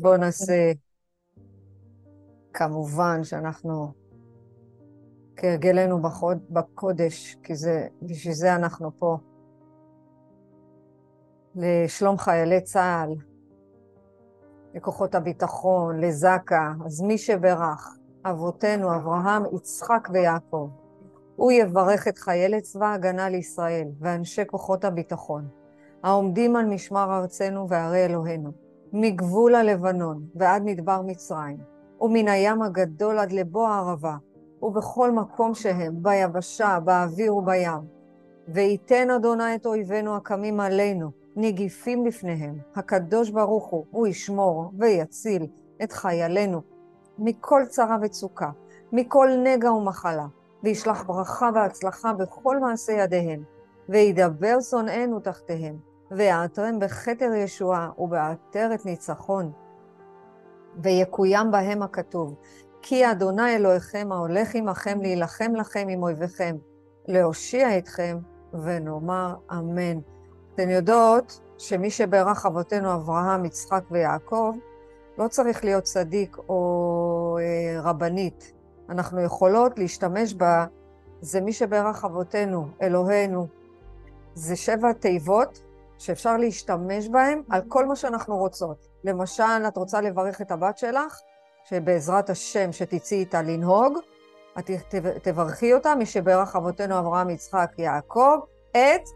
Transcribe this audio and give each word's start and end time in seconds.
בואו 0.00 0.16
נעשה, 0.16 0.72
כמובן 2.52 3.24
שאנחנו 3.24 3.92
כהרגלנו 5.36 6.02
בקודש, 6.50 7.36
כי 7.42 7.54
זה, 7.54 7.86
בשביל 8.02 8.34
זה 8.34 8.54
אנחנו 8.54 8.90
פה, 8.98 9.16
לשלום 11.54 12.18
חיילי 12.18 12.60
צה"ל, 12.60 13.14
לכוחות 14.74 15.14
הביטחון, 15.14 16.00
לזק"א, 16.00 16.84
אז 16.86 17.00
מי 17.00 17.18
שברך, 17.18 17.96
אבותינו, 18.24 18.96
אברהם, 18.96 19.42
יצחק 19.56 20.08
ויעקב, 20.12 20.70
הוא 21.36 21.52
יברך 21.52 22.08
את 22.08 22.18
חיילי 22.18 22.60
צבא 22.60 22.86
ההגנה 22.86 23.28
לישראל 23.28 23.88
ואנשי 23.98 24.46
כוחות 24.46 24.84
הביטחון, 24.84 25.48
העומדים 26.02 26.56
על 26.56 26.64
משמר 26.66 27.18
ארצנו 27.18 27.68
וערי 27.68 28.04
אלוהינו, 28.04 28.65
מגבול 28.92 29.54
הלבנון 29.54 30.22
ועד 30.34 30.62
מדבר 30.64 31.02
מצרים, 31.02 31.56
ומן 32.00 32.28
הים 32.28 32.62
הגדול 32.62 33.18
עד 33.18 33.32
לבוא 33.32 33.68
הערבה, 33.68 34.16
ובכל 34.62 35.10
מקום 35.10 35.54
שהם, 35.54 36.02
ביבשה, 36.02 36.78
באוויר 36.84 37.36
ובים. 37.36 37.96
וייתן 38.48 39.10
אדוני 39.10 39.54
את 39.54 39.66
אויבינו 39.66 40.16
הקמים 40.16 40.60
עלינו, 40.60 41.10
נגיפים 41.36 42.06
לפניהם. 42.06 42.58
הקדוש 42.74 43.30
ברוך 43.30 43.66
הוא, 43.66 43.84
הוא 43.90 44.06
ישמור 44.06 44.70
ויציל 44.78 45.46
את 45.82 45.92
חיילינו 45.92 46.60
מכל 47.18 47.62
צרה 47.68 47.96
וצוקה, 48.02 48.50
מכל 48.92 49.28
נגע 49.44 49.72
ומחלה, 49.72 50.26
וישלח 50.62 51.02
ברכה 51.02 51.50
והצלחה 51.54 52.12
בכל 52.12 52.58
מעשה 52.58 52.92
ידיהם, 52.92 53.42
וידבר 53.88 54.60
שונאינו 54.60 55.20
תחתיהם, 55.20 55.76
ויעטרם 56.10 56.78
בכתר 56.78 57.32
ישועה 57.34 57.90
ובעטרת 57.98 58.86
ניצחון. 58.86 59.52
ויקוים 60.82 61.50
בהם 61.50 61.82
הכתוב, 61.82 62.34
כי 62.82 63.10
אדוני 63.10 63.56
אלוהיכם 63.56 64.12
ההולך 64.12 64.54
עמכם 64.54 65.00
להילחם 65.02 65.54
לכם 65.54 65.86
עם 65.90 66.02
אויביכם, 66.02 66.56
להושיע 67.08 67.78
אתכם, 67.78 68.18
ונאמר 68.52 69.34
אמן. 69.52 69.98
אתן 70.54 70.70
יודעות 70.70 71.40
שמי 71.58 71.90
שברך 71.90 72.46
אבותינו 72.46 72.94
אברהם, 72.94 73.44
יצחק 73.44 73.82
ויעקב, 73.90 74.54
לא 75.18 75.28
צריך 75.28 75.64
להיות 75.64 75.84
צדיק 75.84 76.36
או 76.48 77.38
אה, 77.40 77.80
רבנית. 77.82 78.52
אנחנו 78.88 79.20
יכולות 79.20 79.78
להשתמש 79.78 80.34
בה, 80.34 80.66
זה 81.20 81.40
מי 81.40 81.52
שברך 81.52 82.04
אבותינו, 82.04 82.68
אלוהינו. 82.82 83.46
זה 84.34 84.56
שבע 84.56 84.92
תיבות 84.92 85.62
שאפשר 85.98 86.36
להשתמש 86.36 87.08
בהן 87.08 87.42
על 87.50 87.60
כל 87.68 87.86
מה 87.86 87.96
שאנחנו 87.96 88.36
רוצות. 88.36 88.88
למשל, 89.04 89.66
את 89.68 89.76
רוצה 89.76 90.00
לברך 90.00 90.40
את 90.40 90.50
הבת 90.50 90.78
שלך, 90.78 91.20
שבעזרת 91.64 92.30
השם 92.30 92.72
שתצאי 92.72 93.18
איתה 93.18 93.42
לנהוג, 93.42 93.98
את 94.58 94.70
תברכי 95.22 95.74
אותה, 95.74 95.94
מי 95.94 96.06
שברך 96.06 96.56
אבותינו 96.56 96.98
אברהם, 96.98 97.30
יצחק, 97.30 97.70
יעקב, 97.78 98.38
את, 98.70 99.08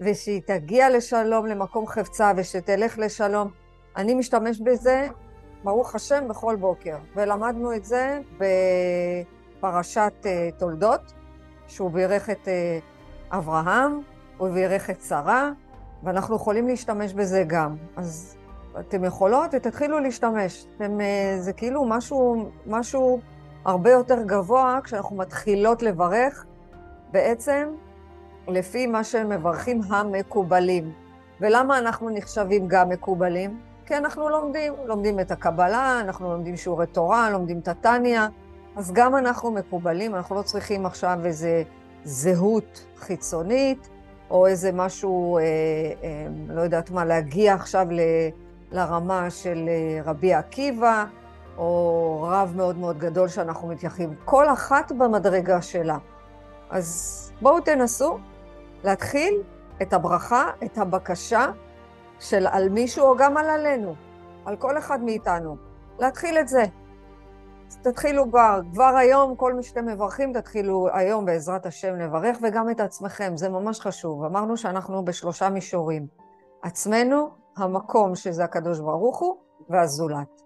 ושהיא 0.00 0.42
תגיע 0.46 0.90
לשלום 0.90 1.46
למקום 1.46 1.86
חפצה 1.86 2.32
ושתלך 2.36 2.98
לשלום. 2.98 3.50
אני 3.96 4.14
משתמש 4.14 4.60
בזה, 4.60 5.08
ברוך 5.64 5.94
השם, 5.94 6.28
בכל 6.28 6.56
בוקר. 6.56 6.96
ולמדנו 7.16 7.74
את 7.74 7.84
זה 7.84 8.20
בפרשת 9.58 10.12
uh, 10.22 10.58
תולדות, 10.58 11.12
שהוא 11.66 11.90
בירך 11.90 12.30
את 12.30 12.48
uh, 12.48 13.34
אברהם, 13.36 14.00
הוא 14.38 14.48
בירך 14.48 14.90
את 14.90 15.02
שרה, 15.02 15.50
ואנחנו 16.02 16.36
יכולים 16.36 16.68
להשתמש 16.68 17.12
בזה 17.12 17.44
גם. 17.46 17.76
אז 17.96 18.36
אתם 18.80 19.04
יכולות 19.04 19.50
ותתחילו 19.54 19.98
להשתמש. 19.98 20.66
אתם, 20.76 21.00
אה, 21.00 21.36
זה 21.38 21.52
כאילו 21.52 21.84
משהו, 21.84 22.50
משהו 22.66 23.20
הרבה 23.64 23.90
יותר 23.90 24.22
גבוה 24.22 24.78
כשאנחנו 24.84 25.16
מתחילות 25.16 25.82
לברך, 25.82 26.44
בעצם 27.12 27.68
לפי 28.48 28.86
מה 28.86 29.04
שמברכים 29.04 29.80
המקובלים. 29.90 30.92
ולמה 31.40 31.78
אנחנו 31.78 32.10
נחשבים 32.10 32.68
גם 32.68 32.88
מקובלים? 32.88 33.60
כי 33.86 33.96
אנחנו 33.96 34.28
לומדים, 34.28 34.72
לומדים 34.84 35.20
את 35.20 35.30
הקבלה, 35.30 36.00
אנחנו 36.00 36.32
לומדים 36.32 36.56
שיעורי 36.56 36.86
תורה, 36.86 37.30
לומדים 37.30 37.58
את 37.58 37.68
התניא, 37.68 38.20
אז 38.76 38.92
גם 38.92 39.16
אנחנו 39.16 39.50
מקובלים, 39.50 40.14
אנחנו 40.14 40.36
לא 40.36 40.42
צריכים 40.42 40.86
עכשיו 40.86 41.18
איזה 41.24 41.62
זהות 42.04 42.86
חיצונית, 42.96 43.88
או 44.30 44.46
איזה 44.46 44.72
משהו, 44.72 45.38
אה, 45.38 45.42
אה, 45.42 46.26
לא 46.48 46.60
יודעת 46.60 46.90
מה, 46.90 47.04
להגיע 47.04 47.54
עכשיו 47.54 47.86
ל... 47.90 48.00
לרמה 48.72 49.30
של 49.30 49.68
אה, 49.68 50.02
רבי 50.04 50.34
עקיבא, 50.34 51.04
או 51.58 52.26
רב 52.28 52.52
מאוד 52.56 52.78
מאוד 52.78 52.98
גדול 52.98 53.28
שאנחנו 53.28 53.68
מתייחסים, 53.68 54.14
כל 54.24 54.48
אחת 54.48 54.92
במדרגה 54.92 55.62
שלה. 55.62 55.98
אז 56.70 57.32
בואו 57.40 57.60
תנסו 57.60 58.18
להתחיל 58.84 59.42
את 59.82 59.92
הברכה, 59.92 60.50
את 60.64 60.78
הבקשה 60.78 61.46
של 62.20 62.46
על 62.46 62.68
מישהו 62.68 63.06
או 63.06 63.16
גם 63.16 63.36
על 63.36 63.50
עלינו, 63.50 63.94
על 64.44 64.56
כל 64.56 64.78
אחד 64.78 65.02
מאיתנו. 65.02 65.56
להתחיל 65.98 66.38
את 66.38 66.48
זה. 66.48 66.64
תתחילו 67.82 68.30
כבר, 68.30 68.60
כבר 68.72 68.96
היום, 68.98 69.36
כל 69.36 69.54
מי 69.54 69.62
שאתם 69.62 69.86
מברכים, 69.86 70.32
תתחילו 70.32 70.88
היום 70.92 71.24
בעזרת 71.24 71.66
השם 71.66 71.96
לברך, 71.96 72.38
וגם 72.42 72.70
את 72.70 72.80
עצמכם, 72.80 73.36
זה 73.36 73.48
ממש 73.48 73.80
חשוב. 73.80 74.24
אמרנו 74.24 74.56
שאנחנו 74.56 75.04
בשלושה 75.04 75.48
מישורים. 75.50 76.06
עצמנו, 76.62 77.28
המקום 77.56 78.14
שזה 78.14 78.44
הקדוש 78.44 78.80
ברוך 78.80 79.18
הוא, 79.18 79.36
והזולת. 79.70 80.42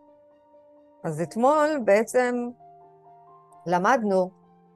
אז 1.04 1.20
אתמול 1.20 1.80
בעצם 1.84 2.48
למדנו 3.66 4.30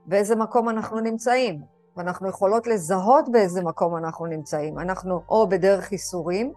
באיזה 0.06 0.37
מקום 0.37 0.69
אנחנו 0.69 1.01
נמצאים, 1.01 1.62
ואנחנו 1.97 2.29
יכולות 2.29 2.67
לזהות 2.67 3.29
באיזה 3.29 3.62
מקום 3.62 3.97
אנחנו 3.97 4.27
נמצאים. 4.27 4.79
אנחנו 4.79 5.21
או 5.29 5.49
בדרך 5.49 5.93
ייסורים, 5.93 6.53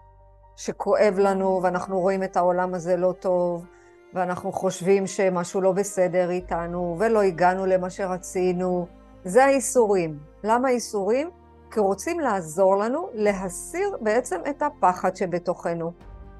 שכואב 0.55 1.15
לנו 1.17 1.59
ואנחנו 1.63 1.99
רואים 1.99 2.23
את 2.23 2.37
העולם 2.37 2.73
הזה 2.73 2.97
לא 2.97 3.13
טוב, 3.19 3.65
ואנחנו 4.13 4.51
חושבים 4.51 5.07
שמשהו 5.07 5.61
לא 5.61 5.71
בסדר 5.71 6.29
איתנו, 6.29 6.95
ולא 6.99 7.21
הגענו 7.21 7.65
למה 7.65 7.89
שרצינו. 7.89 8.87
זה 9.23 9.45
האיסורים. 9.45 10.19
למה 10.43 10.69
איסורים? 10.69 11.29
כי 11.71 11.79
רוצים 11.79 12.19
לעזור 12.19 12.77
לנו 12.77 13.09
להסיר 13.13 13.97
בעצם 14.01 14.41
את 14.49 14.61
הפחד 14.61 15.15
שבתוכנו, 15.15 15.91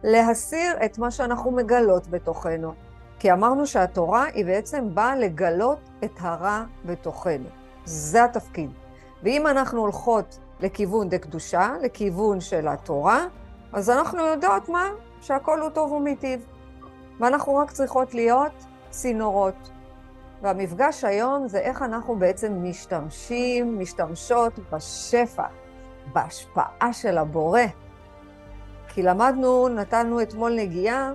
להסיר 0.03 0.85
את 0.85 0.97
מה 0.97 1.12
שאנחנו 1.12 1.52
מגלות 1.52 2.08
בתוכנו. 2.08 2.74
כי 3.19 3.31
אמרנו 3.31 3.68
שהתורה 3.68 4.25
היא 4.25 4.46
בעצם 4.46 4.96
באה 4.96 5.16
לגלות 5.16 5.79
את 6.03 6.12
הרע 6.19 6.63
בתוכנו. 6.85 7.50
זה 7.85 8.24
התפקיד. 8.24 8.72
ואם 9.24 9.47
אנחנו 9.47 9.81
הולכות 9.81 10.40
לכיוון 10.59 11.09
דקדושה, 11.09 11.74
לכיוון 11.81 12.41
של 12.41 12.68
התורה, 12.68 13.25
אז 13.74 13.90
אנחנו 13.90 14.25
יודעות 14.25 14.69
מה? 14.69 14.84
שהכל 15.22 15.62
הוא 15.62 15.69
טוב 15.69 15.91
ומיטיב. 15.91 16.46
ואנחנו 17.19 17.56
רק 17.56 17.72
צריכות 17.72 18.13
להיות 18.13 18.52
צינורות. 18.90 19.69
והמפגש 20.41 21.03
היום 21.03 21.47
זה 21.47 21.59
איך 21.59 21.81
אנחנו 21.81 22.16
בעצם 22.16 22.63
משתמשים, 22.63 23.80
משתמשות 23.80 24.59
בשפע, 24.72 25.46
בהשפעה 26.13 26.94
של 26.94 27.18
הבורא. 27.18 27.62
כי 28.88 29.03
למדנו, 29.03 29.69
נתנו 29.69 30.22
אתמול 30.22 30.56
נגיעה, 30.56 31.12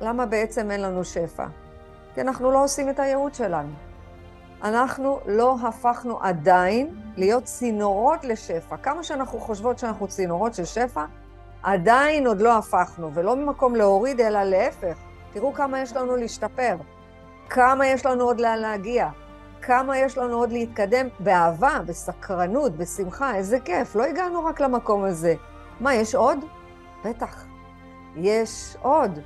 למה 0.00 0.26
בעצם 0.26 0.70
אין 0.70 0.82
לנו 0.82 1.04
שפע? 1.04 1.46
כי 2.14 2.20
אנחנו 2.20 2.50
לא 2.50 2.64
עושים 2.64 2.88
את 2.88 2.98
הייעוד 2.98 3.34
שלנו. 3.34 3.72
אנחנו 4.62 5.20
לא 5.26 5.56
הפכנו 5.62 6.18
עדיין 6.22 6.94
להיות 7.16 7.44
צינורות 7.44 8.24
לשפע. 8.24 8.76
כמה 8.76 9.02
שאנחנו 9.02 9.38
חושבות 9.38 9.78
שאנחנו 9.78 10.08
צינורות 10.08 10.54
של 10.54 10.64
שפע, 10.64 11.04
עדיין 11.62 12.26
עוד 12.26 12.40
לא 12.40 12.58
הפכנו, 12.58 13.14
ולא 13.14 13.36
ממקום 13.36 13.76
להוריד, 13.76 14.20
אלא 14.20 14.42
להפך. 14.42 15.07
תראו 15.32 15.52
כמה 15.52 15.80
יש 15.80 15.92
לנו 15.92 16.16
להשתפר. 16.16 16.76
כמה 17.50 17.86
יש 17.86 18.06
לנו 18.06 18.24
עוד 18.24 18.40
לאן 18.40 18.58
להגיע, 18.58 19.08
כמה 19.62 19.98
יש 19.98 20.18
לנו 20.18 20.38
עוד 20.38 20.52
להתקדם 20.52 21.08
באהבה, 21.20 21.80
בסקרנות, 21.86 22.76
בשמחה, 22.76 23.36
איזה 23.36 23.60
כיף, 23.60 23.96
לא 23.96 24.04
הגענו 24.04 24.44
רק 24.44 24.60
למקום 24.60 25.04
הזה. 25.04 25.34
מה, 25.80 25.94
יש 25.94 26.14
עוד? 26.14 26.38
בטח, 27.04 27.46
יש 28.16 28.76
עוד. 28.82 29.18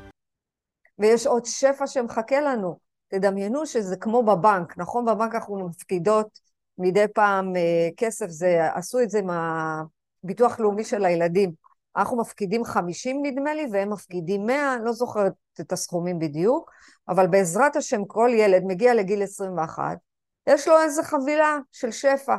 ויש 0.98 1.26
עוד 1.26 1.44
שפע 1.44 1.86
שמחכה 1.86 2.40
לנו. 2.40 2.78
תדמיינו 3.08 3.66
שזה 3.66 3.96
כמו 3.96 4.22
בבנק, 4.22 4.78
נכון? 4.78 5.04
בבנק 5.04 5.34
אנחנו 5.34 5.68
מפקידות 5.68 6.40
מדי 6.78 7.08
פעם 7.14 7.56
אה, 7.56 7.88
כסף, 7.96 8.26
זה, 8.28 8.74
עשו 8.74 9.00
את 9.00 9.10
זה 9.10 9.20
מהביטוח 9.22 10.60
לאומי 10.60 10.84
של 10.84 11.04
הילדים. 11.04 11.52
אנחנו 11.96 12.16
מפקידים 12.16 12.64
50 12.64 13.22
נדמה 13.22 13.54
לי, 13.54 13.66
והם 13.72 13.92
מפקידים 13.92 14.46
100, 14.46 14.76
לא 14.84 14.92
זוכרת 14.92 15.32
את 15.60 15.72
הסכומים 15.72 16.18
בדיוק, 16.18 16.70
אבל 17.08 17.26
בעזרת 17.26 17.76
השם 17.76 18.04
כל 18.04 18.30
ילד 18.34 18.62
מגיע 18.64 18.94
לגיל 18.94 19.22
21, 19.22 19.98
יש 20.46 20.68
לו 20.68 20.80
איזו 20.80 21.02
חבילה 21.02 21.58
של 21.72 21.90
שפע. 21.90 22.36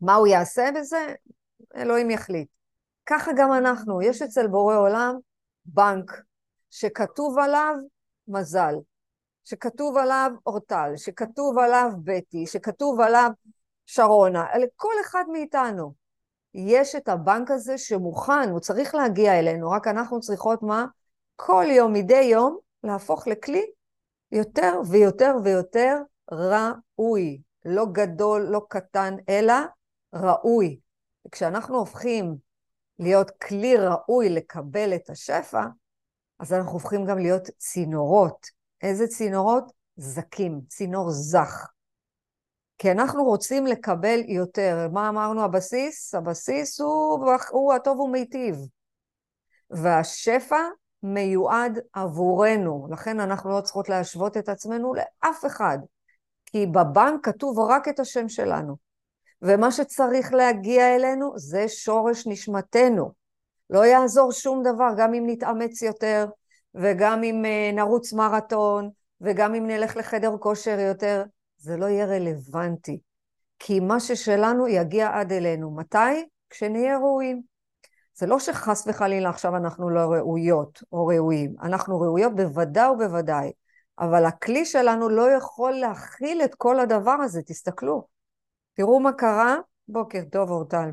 מה 0.00 0.14
הוא 0.14 0.26
יעשה 0.26 0.68
בזה? 0.76 1.14
אלוהים 1.76 2.10
יחליט. 2.10 2.48
ככה 3.06 3.30
גם 3.36 3.52
אנחנו, 3.52 4.02
יש 4.02 4.22
אצל 4.22 4.46
בורא 4.46 4.76
עולם 4.76 5.14
בנק, 5.64 6.22
שכתוב 6.70 7.38
עליו 7.38 7.74
מזל, 8.28 8.74
שכתוב 9.44 9.96
עליו 9.96 10.30
אורטל, 10.46 10.92
שכתוב 10.96 11.58
עליו 11.58 11.90
בטי, 12.04 12.46
שכתוב 12.46 13.00
עליו 13.00 13.30
שרונה, 13.86 14.46
לכל 14.58 14.92
אחד 15.00 15.24
מאיתנו. 15.32 15.99
יש 16.54 16.94
את 16.94 17.08
הבנק 17.08 17.50
הזה 17.50 17.78
שמוכן, 17.78 18.48
הוא 18.50 18.60
צריך 18.60 18.94
להגיע 18.94 19.38
אלינו, 19.38 19.70
רק 19.70 19.86
אנחנו 19.86 20.20
צריכות 20.20 20.62
מה? 20.62 20.86
כל 21.36 21.64
יום, 21.68 21.92
מדי 21.92 22.20
יום, 22.20 22.58
להפוך 22.84 23.26
לכלי 23.26 23.66
יותר 24.32 24.80
ויותר 24.90 25.34
ויותר 25.44 25.96
ראוי. 26.32 27.40
לא 27.64 27.86
גדול, 27.92 28.42
לא 28.42 28.62
קטן, 28.68 29.14
אלא 29.28 29.54
ראוי. 30.14 30.80
וכשאנחנו 31.26 31.78
הופכים 31.78 32.36
להיות 32.98 33.30
כלי 33.30 33.76
ראוי 33.76 34.28
לקבל 34.28 34.94
את 34.94 35.10
השפע, 35.10 35.64
אז 36.38 36.52
אנחנו 36.52 36.72
הופכים 36.72 37.06
גם 37.06 37.18
להיות 37.18 37.42
צינורות. 37.58 38.46
איזה 38.82 39.06
צינורות? 39.06 39.72
זקים, 39.96 40.60
צינור 40.68 41.10
זך. 41.10 41.66
כי 42.80 42.90
אנחנו 42.90 43.24
רוצים 43.24 43.66
לקבל 43.66 44.20
יותר. 44.28 44.88
מה 44.92 45.08
אמרנו 45.08 45.44
הבסיס? 45.44 46.14
הבסיס 46.14 46.80
הוא, 46.80 47.30
הוא 47.50 47.74
הטוב 47.74 48.00
ומיטיב. 48.00 48.56
והשפע 49.70 50.60
מיועד 51.02 51.78
עבורנו, 51.92 52.88
לכן 52.90 53.20
אנחנו 53.20 53.50
לא 53.50 53.60
צריכות 53.60 53.88
להשוות 53.88 54.36
את 54.36 54.48
עצמנו 54.48 54.94
לאף 54.94 55.46
אחד, 55.46 55.78
כי 56.46 56.66
בבנק 56.66 57.24
כתוב 57.24 57.58
רק 57.58 57.88
את 57.88 58.00
השם 58.00 58.28
שלנו, 58.28 58.76
ומה 59.42 59.72
שצריך 59.72 60.32
להגיע 60.32 60.96
אלינו 60.96 61.32
זה 61.36 61.68
שורש 61.68 62.26
נשמתנו. 62.26 63.12
לא 63.70 63.84
יעזור 63.86 64.32
שום 64.32 64.62
דבר, 64.62 64.88
גם 64.96 65.14
אם 65.14 65.24
נתאמץ 65.26 65.82
יותר, 65.82 66.26
וגם 66.74 67.22
אם 67.22 67.44
אה, 67.44 67.70
נרוץ 67.72 68.12
מרתון, 68.12 68.90
וגם 69.20 69.54
אם 69.54 69.66
נלך 69.66 69.96
לחדר 69.96 70.36
כושר 70.38 70.80
יותר, 70.80 71.24
זה 71.60 71.76
לא 71.76 71.86
יהיה 71.86 72.06
רלוונטי. 72.06 73.00
כי 73.58 73.80
מה 73.80 74.00
ששלנו 74.00 74.68
יגיע 74.68 75.10
עד 75.12 75.32
אלינו. 75.32 75.70
מתי? 75.70 76.26
כשנהיה 76.50 76.98
ראויים. 76.98 77.42
זה 78.14 78.26
לא 78.26 78.38
שחס 78.38 78.86
וחלילה 78.86 79.28
עכשיו 79.28 79.56
אנחנו 79.56 79.90
לא 79.90 80.00
ראויות 80.00 80.82
או 80.92 81.06
ראויים, 81.06 81.54
אנחנו 81.62 82.00
ראויות 82.00 82.34
בוודאי 82.34 82.88
ובוודאי, 82.88 83.52
אבל 83.98 84.24
הכלי 84.24 84.64
שלנו 84.64 85.08
לא 85.08 85.30
יכול 85.30 85.72
להכיל 85.72 86.42
את 86.42 86.54
כל 86.54 86.80
הדבר 86.80 87.10
הזה, 87.10 87.42
תסתכלו. 87.42 88.06
תראו 88.74 89.00
מה 89.00 89.12
קרה, 89.12 89.56
בוקר 89.88 90.20
טוב 90.32 90.50
אורטל. 90.50 90.90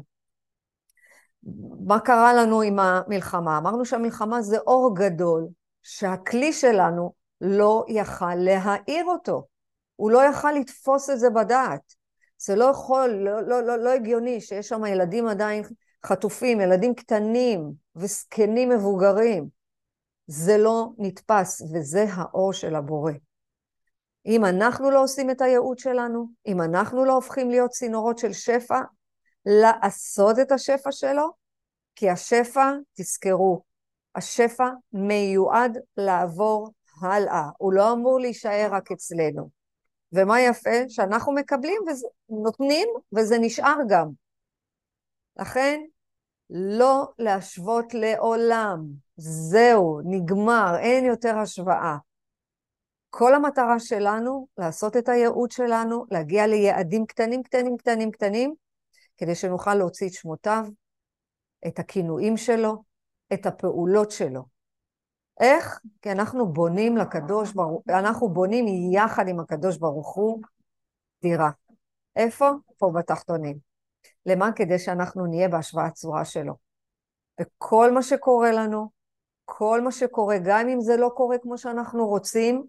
מה 1.85 1.99
קרה 1.99 2.33
לנו 2.33 2.61
עם 2.61 2.79
המלחמה? 2.79 3.57
אמרנו 3.57 3.85
שהמלחמה 3.85 4.41
זה 4.41 4.57
אור 4.57 4.95
גדול, 4.95 5.47
שהכלי 5.83 6.53
שלנו 6.53 7.13
לא 7.41 7.85
יכל 7.87 8.35
להאיר 8.35 9.05
אותו. 9.05 9.47
הוא 9.97 10.11
לא 10.11 10.23
יכל 10.23 10.51
לתפוס 10.51 11.09
את 11.09 11.19
זה 11.19 11.29
בדעת. 11.29 11.93
זה 12.39 12.55
לא 12.55 12.65
יכול, 12.65 13.09
לא, 13.09 13.41
לא, 13.41 13.63
לא, 13.63 13.75
לא 13.75 13.89
הגיוני 13.89 14.41
שיש 14.41 14.67
שם 14.67 14.85
ילדים 14.85 15.27
עדיין 15.27 15.63
חטופים, 16.05 16.61
ילדים 16.61 16.95
קטנים 16.95 17.71
וזקנים 17.95 18.69
מבוגרים. 18.69 19.47
זה 20.27 20.57
לא 20.57 20.89
נתפס, 20.97 21.61
וזה 21.73 22.05
האור 22.09 22.53
של 22.53 22.75
הבורא. 22.75 23.11
אם 24.25 24.45
אנחנו 24.45 24.91
לא 24.91 25.03
עושים 25.03 25.29
את 25.29 25.41
הייעוד 25.41 25.79
שלנו, 25.79 26.27
אם 26.47 26.61
אנחנו 26.61 27.05
לא 27.05 27.13
הופכים 27.13 27.49
להיות 27.49 27.71
צינורות 27.71 28.17
של 28.17 28.33
שפע, 28.33 28.81
לעשות 29.45 30.39
את 30.39 30.51
השפע 30.51 30.91
שלו, 30.91 31.31
כי 31.95 32.09
השפע, 32.09 32.71
תזכרו, 32.93 33.63
השפע 34.15 34.69
מיועד 34.93 35.77
לעבור 35.97 36.71
הלאה, 37.01 37.49
הוא 37.57 37.73
לא 37.73 37.93
אמור 37.93 38.19
להישאר 38.19 38.69
רק 38.71 38.91
אצלנו. 38.91 39.56
ומה 40.13 40.41
יפה? 40.41 40.89
שאנחנו 40.89 41.33
מקבלים 41.33 41.81
ונותנים, 42.29 42.87
וזה 43.15 43.37
נשאר 43.39 43.77
גם. 43.89 44.09
לכן, 45.39 45.81
לא 46.49 47.07
להשוות 47.19 47.93
לעולם. 47.93 48.85
זהו, 49.17 50.01
נגמר, 50.05 50.75
אין 50.79 51.05
יותר 51.05 51.37
השוואה. 51.37 51.97
כל 53.09 53.33
המטרה 53.33 53.79
שלנו, 53.79 54.47
לעשות 54.57 54.97
את 54.97 55.09
הייעוד 55.09 55.51
שלנו, 55.51 56.05
להגיע 56.11 56.47
ליעדים 56.47 57.05
קטנים, 57.05 57.43
קטנים, 57.43 57.77
קטנים, 57.77 58.11
קטנים, 58.11 58.53
כדי 59.17 59.35
שנוכל 59.35 59.75
להוציא 59.75 60.07
את 60.07 60.13
שמותיו, 60.13 60.65
את 61.67 61.79
הכינויים 61.79 62.37
שלו, 62.37 62.83
את 63.33 63.45
הפעולות 63.45 64.11
שלו. 64.11 64.56
איך? 65.39 65.79
כי 66.01 66.11
אנחנו 66.11 66.53
בונים 66.53 66.97
לקדוש 66.97 67.53
ברוך 67.53 67.83
הוא, 67.87 67.99
אנחנו 67.99 68.29
בונים 68.29 68.91
יחד 68.91 69.27
עם 69.27 69.39
הקדוש 69.39 69.77
ברוך 69.77 70.15
הוא 70.15 70.41
דירה. 71.21 71.49
איפה? 72.15 72.51
פה 72.77 72.91
בתחתונים. 72.95 73.57
למה? 74.25 74.51
כדי 74.51 74.79
שאנחנו 74.79 75.25
נהיה 75.25 75.49
בהשוואת 75.49 75.93
צורה 75.93 76.25
שלו. 76.25 76.53
וכל 77.41 77.91
מה 77.91 78.01
שקורה 78.01 78.51
לנו, 78.51 78.89
כל 79.45 79.81
מה 79.81 79.91
שקורה, 79.91 80.35
גם 80.45 80.67
אם 80.67 80.81
זה 80.81 80.97
לא 80.97 81.11
קורה 81.15 81.37
כמו 81.37 81.57
שאנחנו 81.57 82.07
רוצים, 82.07 82.63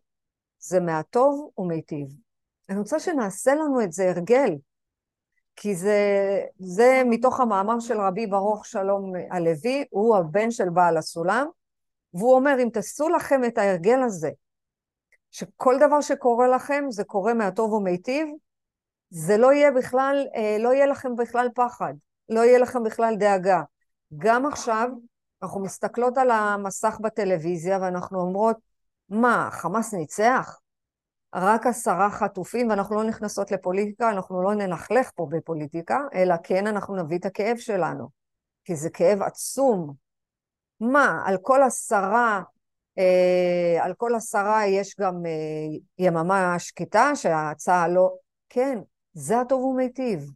זה 0.59 0.81
מהטוב 0.81 1.50
ומיטיב. 1.59 2.09
אני 2.69 2.79
רוצה 2.79 3.00
שנעשה 3.00 3.55
לנו 3.55 3.82
את 3.82 3.93
זה 3.93 4.11
הרגל, 4.11 4.56
כי 5.56 5.75
זה, 5.75 6.00
זה 6.59 7.03
מתוך 7.06 7.41
המאמר 7.41 7.81
של 7.81 8.00
רבי 8.00 8.26
ברוך 8.26 8.67
שלום 8.67 9.12
הלוי, 9.31 9.85
הוא 9.91 10.17
הבן 10.17 10.50
של 10.50 10.71
בעל 10.71 10.97
הסולם, 10.97 11.47
והוא 12.15 12.35
אומר, 12.35 12.57
אם 12.63 12.69
תעשו 12.73 13.09
לכם 13.09 13.45
את 13.45 13.59
ההרגל 13.59 14.03
הזה, 14.03 14.31
שכל 15.31 15.77
דבר 15.81 16.01
שקורה 16.01 16.49
לכם 16.49 16.85
זה 16.91 17.05
קורה 17.05 17.35
מהטוב 17.35 17.73
ומיטיב, 17.73 18.29
זה 19.11 19.37
לא 19.37 19.53
יהיה 19.53 19.71
בכלל, 19.71 20.27
אה, 20.37 20.57
לא 20.61 20.75
יהיה 20.75 20.87
לכם 20.87 21.17
בכלל 21.17 21.49
פחד, 21.55 21.95
לא 22.29 22.41
יהיה 22.41 22.59
לכם 22.59 22.83
בכלל 22.83 23.15
דאגה. 23.19 23.63
גם 24.19 24.47
עכשיו, 24.47 24.89
אנחנו 25.43 25.61
מסתכלות 25.61 26.19
על 26.19 26.31
המסך 26.31 26.99
בטלוויזיה 27.01 27.79
ואנחנו 27.81 28.21
אומרות, 28.21 28.57
מה, 29.09 29.49
חמאס 29.53 29.95
ניצח? 29.95 30.61
רק 31.35 31.67
עשרה 31.67 32.11
חטופים, 32.11 32.71
ואנחנו 32.71 32.97
לא 32.97 33.05
נכנסות 33.05 33.51
לפוליטיקה, 33.51 34.11
אנחנו 34.11 34.43
לא 34.43 34.55
נלכלך 34.55 35.11
פה 35.15 35.27
בפוליטיקה, 35.31 35.99
אלא 36.15 36.35
כן 36.43 36.67
אנחנו 36.67 36.97
נביא 36.97 37.19
את 37.19 37.27
הכאב 37.27 37.57
שלנו, 37.57 38.09
כי 38.65 38.77
זה 38.77 38.91
כאב 38.91 39.23
עצום. 39.23 39.95
מה, 40.81 41.23
על 41.27 41.37
כל 41.43 41.63
עשרה, 41.63 42.43
אה, 42.99 43.85
על 43.85 43.95
כל 43.95 44.15
עשרה 44.15 44.67
יש 44.67 44.97
גם 45.01 45.27
אה, 45.27 45.79
יממה 45.99 46.59
שקטה 46.59 47.11
שהצעה 47.14 47.88
לא... 47.88 48.14
כן, 48.49 48.79
זה 49.12 49.41
הטוב 49.41 49.64
ומיטיב. 49.64 50.31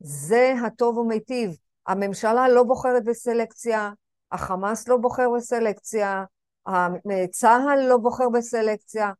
זה 0.00 0.54
הטוב 0.66 0.98
ומיטיב. 0.98 1.56
הממשלה 1.86 2.48
לא 2.48 2.62
בוחרת 2.62 3.04
בסלקציה, 3.04 3.90
החמאס 4.32 4.88
לא 4.88 4.96
בוחר 4.96 5.30
בסלקציה, 5.36 6.24
צה"ל 7.30 7.88
לא 7.88 7.96
בוחר 7.96 8.28
בסלקציה, 8.28 9.10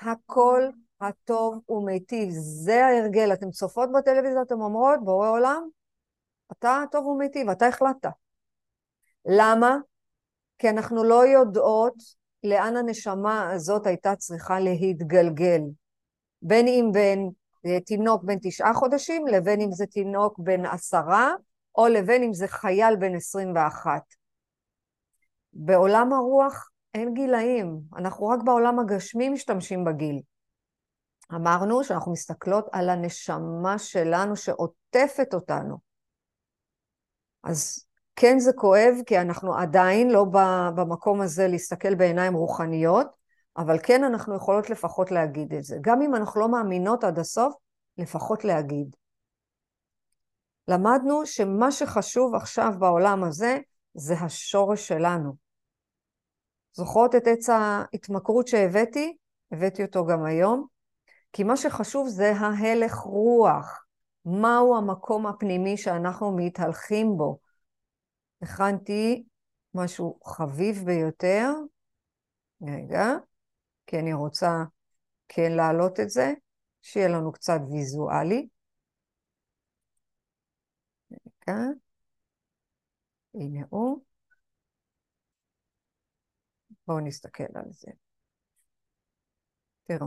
הכל 0.00 0.62
הטוב 1.00 1.60
ומיטיב, 1.68 2.28
זה 2.30 2.86
ההרגל. 2.86 3.32
אתן 3.32 3.50
צופות 3.50 3.88
בטלוויזיה, 3.92 4.42
אתן 4.42 4.54
אומרות, 4.54 5.04
בורא 5.04 5.28
עולם, 5.30 5.68
אתה 6.52 6.82
טוב 6.92 7.06
ומיטיב, 7.06 7.48
אתה 7.48 7.66
החלטת. 7.66 8.08
למה? 9.28 9.76
כי 10.58 10.68
אנחנו 10.70 11.04
לא 11.04 11.26
יודעות 11.26 11.94
לאן 12.44 12.76
הנשמה 12.76 13.50
הזאת 13.50 13.86
הייתה 13.86 14.16
צריכה 14.16 14.60
להתגלגל. 14.60 15.60
בין 16.42 16.68
אם 16.68 16.90
בין 16.92 17.30
אה, 17.66 17.80
תינוק 17.80 18.24
בן 18.24 18.38
תשעה 18.42 18.74
חודשים, 18.74 19.26
לבין 19.26 19.60
אם 19.60 19.72
זה 19.72 19.86
תינוק 19.86 20.38
בן 20.38 20.66
עשרה, 20.66 21.32
או 21.74 21.88
לבין 21.88 22.22
אם 22.22 22.34
זה 22.34 22.48
חייל 22.48 22.96
בן 22.96 23.14
עשרים 23.14 23.52
ואחת. 23.54 24.14
בעולם 25.52 26.12
הרוח 26.12 26.70
אין 26.94 27.14
גילאים, 27.14 27.80
אנחנו 27.96 28.28
רק 28.28 28.38
בעולם 28.44 28.78
הגשמי 28.78 29.28
משתמשים 29.28 29.84
בגיל. 29.84 30.20
אמרנו 31.34 31.84
שאנחנו 31.84 32.12
מסתכלות 32.12 32.68
על 32.72 32.90
הנשמה 32.90 33.78
שלנו 33.78 34.36
שעוטפת 34.36 35.34
אותנו. 35.34 35.78
אז 37.44 37.87
כן 38.20 38.38
זה 38.38 38.52
כואב, 38.52 38.94
כי 39.06 39.18
אנחנו 39.18 39.54
עדיין 39.54 40.10
לא 40.10 40.24
במקום 40.74 41.20
הזה 41.20 41.48
להסתכל 41.48 41.94
בעיניים 41.94 42.34
רוחניות, 42.34 43.06
אבל 43.56 43.78
כן 43.82 44.04
אנחנו 44.04 44.36
יכולות 44.36 44.70
לפחות 44.70 45.10
להגיד 45.10 45.54
את 45.54 45.64
זה. 45.64 45.76
גם 45.80 46.02
אם 46.02 46.14
אנחנו 46.14 46.40
לא 46.40 46.48
מאמינות 46.48 47.04
עד 47.04 47.18
הסוף, 47.18 47.54
לפחות 47.98 48.44
להגיד. 48.44 48.96
למדנו 50.68 51.26
שמה 51.26 51.72
שחשוב 51.72 52.34
עכשיו 52.34 52.72
בעולם 52.78 53.24
הזה, 53.24 53.58
זה 53.94 54.14
השורש 54.14 54.88
שלנו. 54.88 55.32
זוכרות 56.72 57.14
את 57.14 57.26
עץ 57.26 57.48
ההתמכרות 57.48 58.48
שהבאתי? 58.48 59.16
הבאתי 59.52 59.82
אותו 59.82 60.06
גם 60.06 60.24
היום. 60.24 60.66
כי 61.32 61.44
מה 61.44 61.56
שחשוב 61.56 62.08
זה 62.08 62.32
ההלך 62.32 62.94
רוח. 62.94 63.84
מהו 64.24 64.76
המקום 64.76 65.26
הפנימי 65.26 65.76
שאנחנו 65.76 66.36
מתהלכים 66.36 67.16
בו. 67.16 67.47
הכנתי 68.42 69.24
משהו 69.74 70.20
חביב 70.24 70.76
ביותר, 70.84 71.50
רגע, 72.62 73.06
כי 73.86 73.98
אני 73.98 74.12
רוצה 74.12 74.64
כן 75.28 75.52
להעלות 75.52 76.00
את 76.00 76.10
זה, 76.10 76.32
שיהיה 76.82 77.08
לנו 77.08 77.32
קצת 77.32 77.60
ויזואלי. 77.70 78.48
רגע, 81.12 81.58
הנה 83.34 83.66
הוא. 83.70 84.02
בואו 86.86 87.00
נסתכל 87.00 87.44
על 87.54 87.70
זה. 87.70 87.90
תראו. 89.84 90.06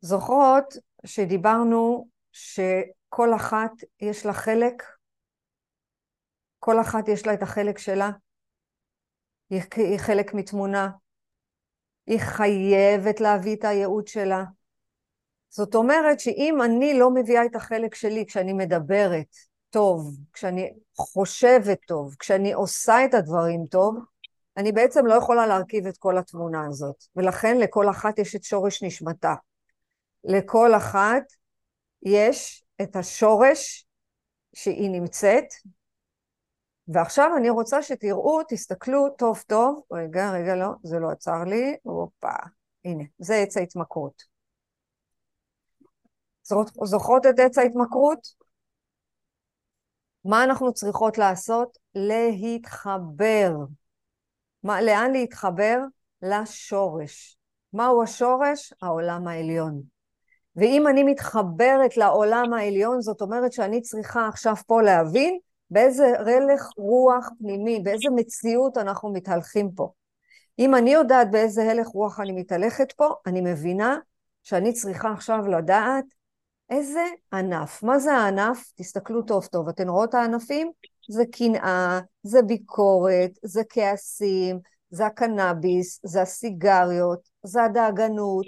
זוכרות 0.00 0.74
שדיברנו 1.06 2.08
שכל 2.32 3.34
אחת 3.36 3.72
יש 4.00 4.26
לה 4.26 4.32
חלק? 4.32 4.95
כל 6.58 6.80
אחת 6.80 7.08
יש 7.08 7.26
לה 7.26 7.34
את 7.34 7.42
החלק 7.42 7.78
שלה? 7.78 8.10
היא, 9.50 9.62
היא 9.76 9.98
חלק 9.98 10.34
מתמונה. 10.34 10.90
היא 12.06 12.18
חייבת 12.18 13.20
להביא 13.20 13.56
את 13.56 13.64
הייעוד 13.64 14.06
שלה. 14.06 14.44
זאת 15.48 15.74
אומרת 15.74 16.20
שאם 16.20 16.62
אני 16.64 16.98
לא 16.98 17.10
מביאה 17.10 17.44
את 17.44 17.54
החלק 17.54 17.94
שלי 17.94 18.26
כשאני 18.26 18.52
מדברת 18.52 19.36
טוב, 19.70 20.16
כשאני 20.32 20.72
חושבת 20.96 21.78
טוב, 21.86 22.14
כשאני 22.18 22.52
עושה 22.52 23.04
את 23.04 23.14
הדברים 23.14 23.66
טוב, 23.66 23.96
אני 24.56 24.72
בעצם 24.72 25.06
לא 25.06 25.14
יכולה 25.14 25.46
להרכיב 25.46 25.86
את 25.86 25.96
כל 25.96 26.18
התמונה 26.18 26.66
הזאת. 26.66 27.04
ולכן 27.16 27.58
לכל 27.58 27.90
אחת 27.90 28.18
יש 28.18 28.36
את 28.36 28.44
שורש 28.44 28.82
נשמתה. 28.82 29.34
לכל 30.24 30.74
אחת 30.74 31.22
יש 32.02 32.64
את 32.82 32.96
השורש 32.96 33.86
שהיא 34.54 34.90
נמצאת, 34.90 35.44
ועכשיו 36.88 37.30
אני 37.36 37.50
רוצה 37.50 37.82
שתראו, 37.82 38.40
תסתכלו 38.48 39.08
טוב 39.18 39.44
טוב, 39.46 39.82
רגע, 39.92 40.30
רגע, 40.30 40.54
לא, 40.56 40.68
זה 40.82 40.98
לא 40.98 41.10
עצר 41.10 41.44
לי, 41.46 41.76
הופה, 41.82 42.36
הנה, 42.84 43.04
זה 43.18 43.34
עץ 43.34 43.56
ההתמכרות. 43.56 44.22
זוכרות 46.84 47.26
את 47.26 47.38
עץ 47.38 47.58
ההתמכרות? 47.58 48.18
מה 50.24 50.44
אנחנו 50.44 50.72
צריכות 50.72 51.18
לעשות? 51.18 51.78
להתחבר. 51.94 53.50
מה, 54.62 54.82
לאן 54.82 55.12
להתחבר? 55.12 55.78
לשורש. 56.22 57.38
מהו 57.72 58.02
השורש? 58.02 58.72
העולם 58.82 59.28
העליון. 59.28 59.82
ואם 60.56 60.88
אני 60.88 61.02
מתחברת 61.02 61.96
לעולם 61.96 62.52
העליון, 62.52 63.00
זאת 63.00 63.20
אומרת 63.20 63.52
שאני 63.52 63.80
צריכה 63.80 64.28
עכשיו 64.28 64.54
פה 64.66 64.82
להבין 64.82 65.38
באיזה 65.70 66.12
רלך 66.18 66.68
רוח 66.76 67.28
פנימי, 67.38 67.80
באיזה 67.80 68.08
מציאות 68.14 68.76
אנחנו 68.76 69.12
מתהלכים 69.12 69.70
פה. 69.70 69.90
אם 70.58 70.74
אני 70.74 70.90
יודעת 70.90 71.30
באיזה 71.30 71.70
הלך 71.70 71.86
רוח 71.86 72.20
אני 72.20 72.32
מתהלכת 72.32 72.92
פה, 72.92 73.08
אני 73.26 73.40
מבינה 73.40 73.98
שאני 74.42 74.72
צריכה 74.72 75.12
עכשיו 75.12 75.46
לדעת 75.46 76.04
איזה 76.70 77.04
ענף. 77.32 77.82
מה 77.82 77.98
זה 77.98 78.12
הענף? 78.12 78.72
תסתכלו 78.74 79.22
טוב 79.22 79.46
טוב. 79.46 79.68
אתן 79.68 79.88
רואות 79.88 80.14
הענפים? 80.14 80.70
זה 81.10 81.22
קנאה, 81.32 82.00
זה 82.22 82.42
ביקורת, 82.42 83.30
זה 83.42 83.62
כעסים, 83.68 84.58
זה 84.90 85.06
הקנאביס, 85.06 86.00
זה 86.04 86.22
הסיגריות, 86.22 87.28
זה 87.42 87.62
הדאגנות. 87.62 88.46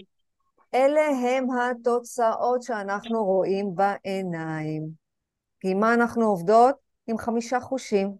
אלה 0.75 1.09
הם 1.09 1.47
התוצאות 1.51 2.63
שאנחנו 2.63 3.25
רואים 3.25 3.75
בעיניים. 3.75 4.89
עם 5.65 5.81
מה 5.81 5.95
אנחנו 5.95 6.25
עובדות? 6.25 6.88
עם 7.09 7.19
חמישה 7.19 7.61
חושים. 7.61 8.17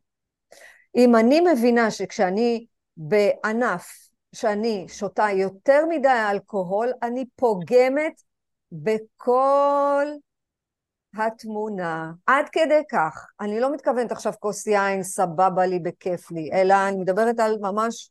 אם 0.97 1.17
אני 1.17 1.41
מבינה 1.41 1.91
שכשאני 1.91 2.67
בענף, 2.97 4.09
שאני 4.35 4.85
שותה 4.89 5.27
יותר 5.31 5.85
מדי 5.89 6.09
אלכוהול, 6.31 6.93
אני 7.03 7.25
פוגמת 7.37 8.23
בכל 8.73 10.07
התמונה. 11.15 12.13
עד 12.27 12.49
כדי 12.49 12.83
כך. 12.91 13.27
אני 13.41 13.61
לא 13.61 13.73
מתכוונת 13.73 14.13
עכשיו 14.13 14.33
כוס 14.41 14.67
יין, 14.67 15.03
סבבה 15.03 15.67
לי, 15.67 15.79
בכיף 15.79 16.31
לי, 16.31 16.51
אלא 16.53 16.75
אני 16.89 16.97
מדברת 16.97 17.41
על 17.41 17.59
ממש 17.61 18.11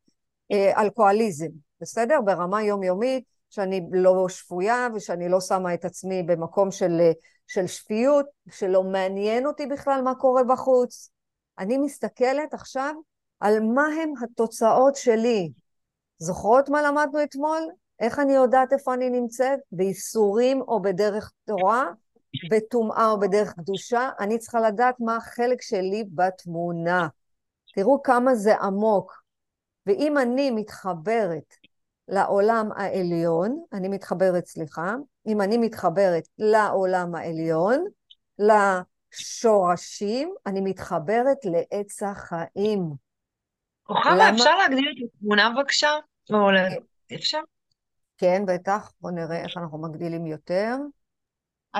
אה, 0.52 0.82
אלכוהוליזם, 0.82 1.48
בסדר? 1.82 2.22
ברמה 2.26 2.64
יומיומית, 2.64 3.24
שאני 3.50 3.90
לא 3.92 4.30
שפויה 4.30 4.88
ושאני 4.96 5.30
לא 5.30 5.42
שמה 5.42 5.74
את 5.74 5.86
עצמי 5.86 6.24
במקום 6.24 6.72
של, 6.72 7.02
של 7.48 7.68
שפיות, 7.68 8.26
שלא 8.50 8.84
מעניין 8.84 9.46
אותי 9.46 9.66
בכלל 9.66 10.02
מה 10.02 10.16
קורה 10.16 10.44
בחוץ. 10.44 11.12
אני 11.60 11.78
מסתכלת 11.78 12.54
עכשיו 12.54 12.94
על 13.40 13.60
מה 13.60 13.86
הם 14.04 14.14
התוצאות 14.24 14.96
שלי. 14.96 15.52
זוכרות 16.18 16.70
מה 16.70 16.82
למדנו 16.82 17.24
אתמול? 17.24 17.62
איך 18.00 18.20
אני 18.20 18.34
יודעת 18.34 18.74
איפה 18.74 18.94
אני 18.94 19.10
נמצאת? 19.10 19.60
בייסורים 19.72 20.62
או 20.62 20.82
בדרך 20.82 21.32
תורה? 21.46 21.92
בטומאה 22.52 23.12
או 23.12 23.20
בדרך 23.20 23.54
קדושה? 23.54 24.10
אני 24.20 24.38
צריכה 24.38 24.60
לדעת 24.60 24.96
מה 25.00 25.16
החלק 25.16 25.62
שלי 25.62 26.04
בתמונה. 26.14 27.08
תראו 27.76 28.04
כמה 28.04 28.36
זה 28.36 28.56
עמוק. 28.56 29.24
ואם 29.86 30.18
אני 30.18 30.52
מתחברת 30.52 31.54
לעולם 32.08 32.70
העליון, 32.76 33.64
אני 33.74 33.88
מתחברת, 33.88 34.46
סליחה, 34.46 34.96
אם 35.28 35.42
אני 35.42 35.58
מתחברת 35.58 36.24
לעולם 36.38 37.16
העליון, 37.16 37.86
לשורשים, 38.40 40.34
אני 40.46 40.62
מתחברת 40.62 41.38
לעץ 41.46 42.04
החיים. 42.04 42.92
כוכבה, 43.84 44.16
למה... 44.16 44.30
אפשר 44.30 44.58
להגדיל 44.58 44.90
את 44.90 45.10
התמונה 45.16 45.50
בבקשה? 45.50 45.92
או 46.34 46.50
אפשר? 47.16 47.40
כן, 48.18 48.44
בטח. 48.48 48.92
בואו 49.02 49.14
נראה 49.14 49.44
איך 49.44 49.58
אנחנו 49.58 49.78
מגדילים 49.78 50.26
יותר. 50.26 50.76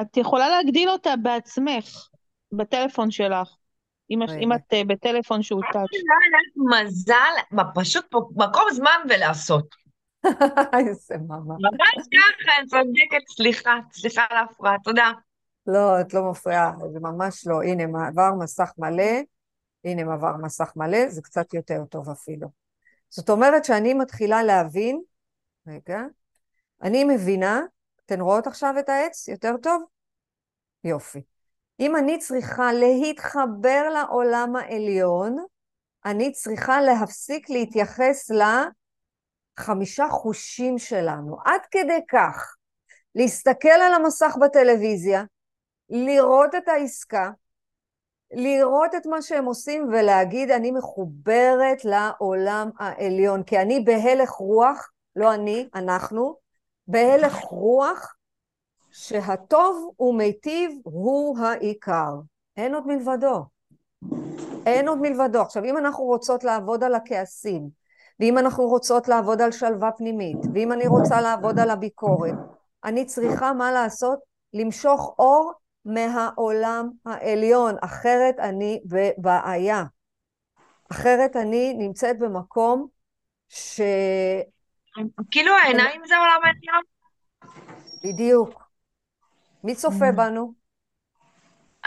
את 0.02 0.18
יכולה 0.18 0.50
להגדיל 0.50 0.90
אותה 0.90 1.14
בעצמך, 1.24 2.10
בטלפון 2.52 3.12
שלך. 3.12 3.56
אם, 4.10 4.20
אם 4.42 4.54
את 4.54 4.74
uh, 4.74 4.88
בטלפון 4.88 5.44
שהוא 5.44 5.62
טאץ'. 5.74 5.88
מזל, 6.56 7.60
פשוט 7.76 8.06
מקום 8.36 8.64
זמן 8.72 9.00
ולעשות. 9.10 9.87
איזה 10.88 11.16
מאמא. 11.28 11.54
ממש 11.60 12.08
ככה, 12.14 12.52
צודקת, 12.70 13.30
סליחה, 13.36 13.80
סליחה 13.92 14.26
על 14.30 14.38
ההפרעה, 14.38 14.76
תודה. 14.84 15.12
לא, 15.68 16.02
את 16.02 16.14
לא 16.14 16.32
מפריעה, 16.32 16.72
זה 16.94 17.00
ממש 17.00 17.48
לא. 17.48 17.64
הנה, 17.64 17.88
מעבר 17.88 18.34
מסך 18.40 18.72
מלא, 18.78 19.22
הנה 19.84 20.04
מעבר 20.04 20.38
מסך 20.44 20.74
מלא, 20.76 21.10
זה 21.10 21.22
קצת 21.22 21.54
יותר 21.54 21.86
טוב 21.90 22.10
אפילו. 22.10 22.48
זאת 23.10 23.30
אומרת 23.30 23.66
שאני 23.66 23.94
מתחילה 23.94 24.44
להבין, 24.44 25.02
רגע, 25.68 26.02
אני 26.82 27.04
מבינה, 27.04 27.62
אתן 28.06 28.22
רואות 28.22 28.48
עכשיו 28.48 28.76
את 28.80 28.90
העץ 28.90 29.28
יותר 29.28 29.56
טוב? 29.64 29.84
יופי. 30.84 31.22
אם 31.80 31.96
אני 31.96 32.18
צריכה 32.20 32.74
להתחבר 32.74 33.90
לעולם 33.94 34.56
העליון, 34.56 35.38
אני 36.06 36.32
צריכה 36.32 36.82
להפסיק 36.82 37.50
להתייחס 37.50 38.30
לחמישה 39.60 40.08
חושים 40.10 40.78
שלנו. 40.78 41.38
עד 41.46 41.62
כדי 41.72 42.00
כך, 42.10 42.56
להסתכל 43.16 43.70
על 43.70 43.94
המסך 43.94 44.36
בטלוויזיה, 44.42 45.24
לראות 45.90 46.56
את 46.56 46.68
העסקה, 46.68 47.32
לראות 48.32 48.96
את 48.96 49.06
מה 49.06 49.22
שהם 49.22 49.46
עושים 49.46 49.88
ולהגיד, 49.92 50.52
אני 50.52 50.72
מחוברת 50.72 51.86
לעולם 51.86 52.70
העליון, 52.80 53.44
כי 53.44 53.60
אני 53.60 53.80
בהלך 53.80 54.30
רוח, 54.30 54.92
לא 55.16 55.34
אני, 55.34 55.70
אנחנו, 55.76 56.36
בהלך 56.88 57.36
רוח 57.36 58.16
שהטוב 58.92 59.92
ומיטיב 60.00 60.72
הוא 60.84 61.40
העיקר. 61.40 62.14
אין 62.58 62.76
עוד 62.76 62.88
מלבדו. 62.88 63.46
אין 64.66 64.88
עוד 64.88 64.98
מלבדו. 64.98 65.42
עכשיו, 65.42 65.64
אם 65.64 65.78
אנחנו 65.78 66.04
רוצות 66.04 66.44
לעבוד 66.44 66.84
על 66.84 66.96
הכעסים, 66.96 67.70
ואם 68.20 68.38
אנחנו 68.38 68.64
רוצות 68.64 69.08
לעבוד 69.08 69.42
על 69.42 69.52
שלווה 69.52 69.92
פנימית, 69.92 70.38
ואם 70.54 70.72
אני 70.72 70.88
רוצה 70.88 71.22
לעבוד 71.22 71.60
על 71.60 71.70
הביקורת, 71.70 72.34
אני 72.84 73.06
צריכה, 73.06 73.54
מה 73.54 73.72
לעשות? 73.72 74.20
למשוך 74.54 75.16
אור 75.20 75.54
מהעולם 75.86 76.90
העליון, 77.06 77.76
אחרת 77.82 78.40
אני 78.40 78.80
בבעיה. 78.86 79.84
אחרת 80.92 81.36
אני 81.36 81.74
נמצאת 81.74 82.20
במקום 82.20 82.88
ש... 83.50 83.82
כאילו 85.32 85.54
העיניים 85.54 86.02
זה 86.08 86.18
עולם 86.18 86.40
העליון? 86.44 86.84
בדיוק. 88.04 88.64
מי 89.64 89.76
צופה 89.76 90.10
mm. 90.10 90.16
בנו? 90.16 90.54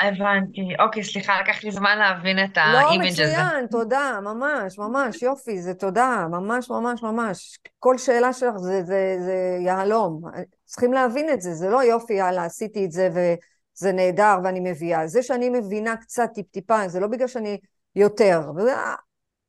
הבנתי. 0.00 0.68
אוקיי, 0.78 1.04
סליחה, 1.04 1.40
לקח 1.40 1.64
לי 1.64 1.70
זמן 1.70 1.98
להבין 1.98 2.44
את 2.44 2.56
האימג' 2.56 3.06
הזה. 3.08 3.22
לא, 3.22 3.28
מצוין, 3.28 3.66
תודה, 3.66 4.18
ממש, 4.22 4.78
ממש, 4.78 5.22
יופי, 5.22 5.62
זה 5.62 5.74
תודה, 5.74 6.26
ממש, 6.30 6.70
ממש, 6.70 7.02
ממש. 7.02 7.58
כל 7.78 7.98
שאלה 7.98 8.32
שלך 8.32 8.56
זה, 8.56 8.82
זה, 8.82 9.16
זה 9.20 9.58
יהלום. 9.60 10.22
צריכים 10.64 10.92
להבין 10.92 11.30
את 11.32 11.40
זה, 11.40 11.54
זה 11.54 11.68
לא 11.68 11.82
יופי, 11.82 12.12
יאללה, 12.12 12.44
עשיתי 12.44 12.84
את 12.84 12.92
זה 12.92 13.08
וזה 13.12 13.92
נהדר 13.92 14.38
ואני 14.44 14.60
מביאה. 14.60 15.06
זה 15.06 15.22
שאני 15.22 15.50
מבינה 15.50 15.96
קצת 15.96 16.30
טיפ-טיפה, 16.34 16.88
זה 16.88 17.00
לא 17.00 17.06
בגלל 17.06 17.28
שאני 17.28 17.58
יותר. 17.96 18.40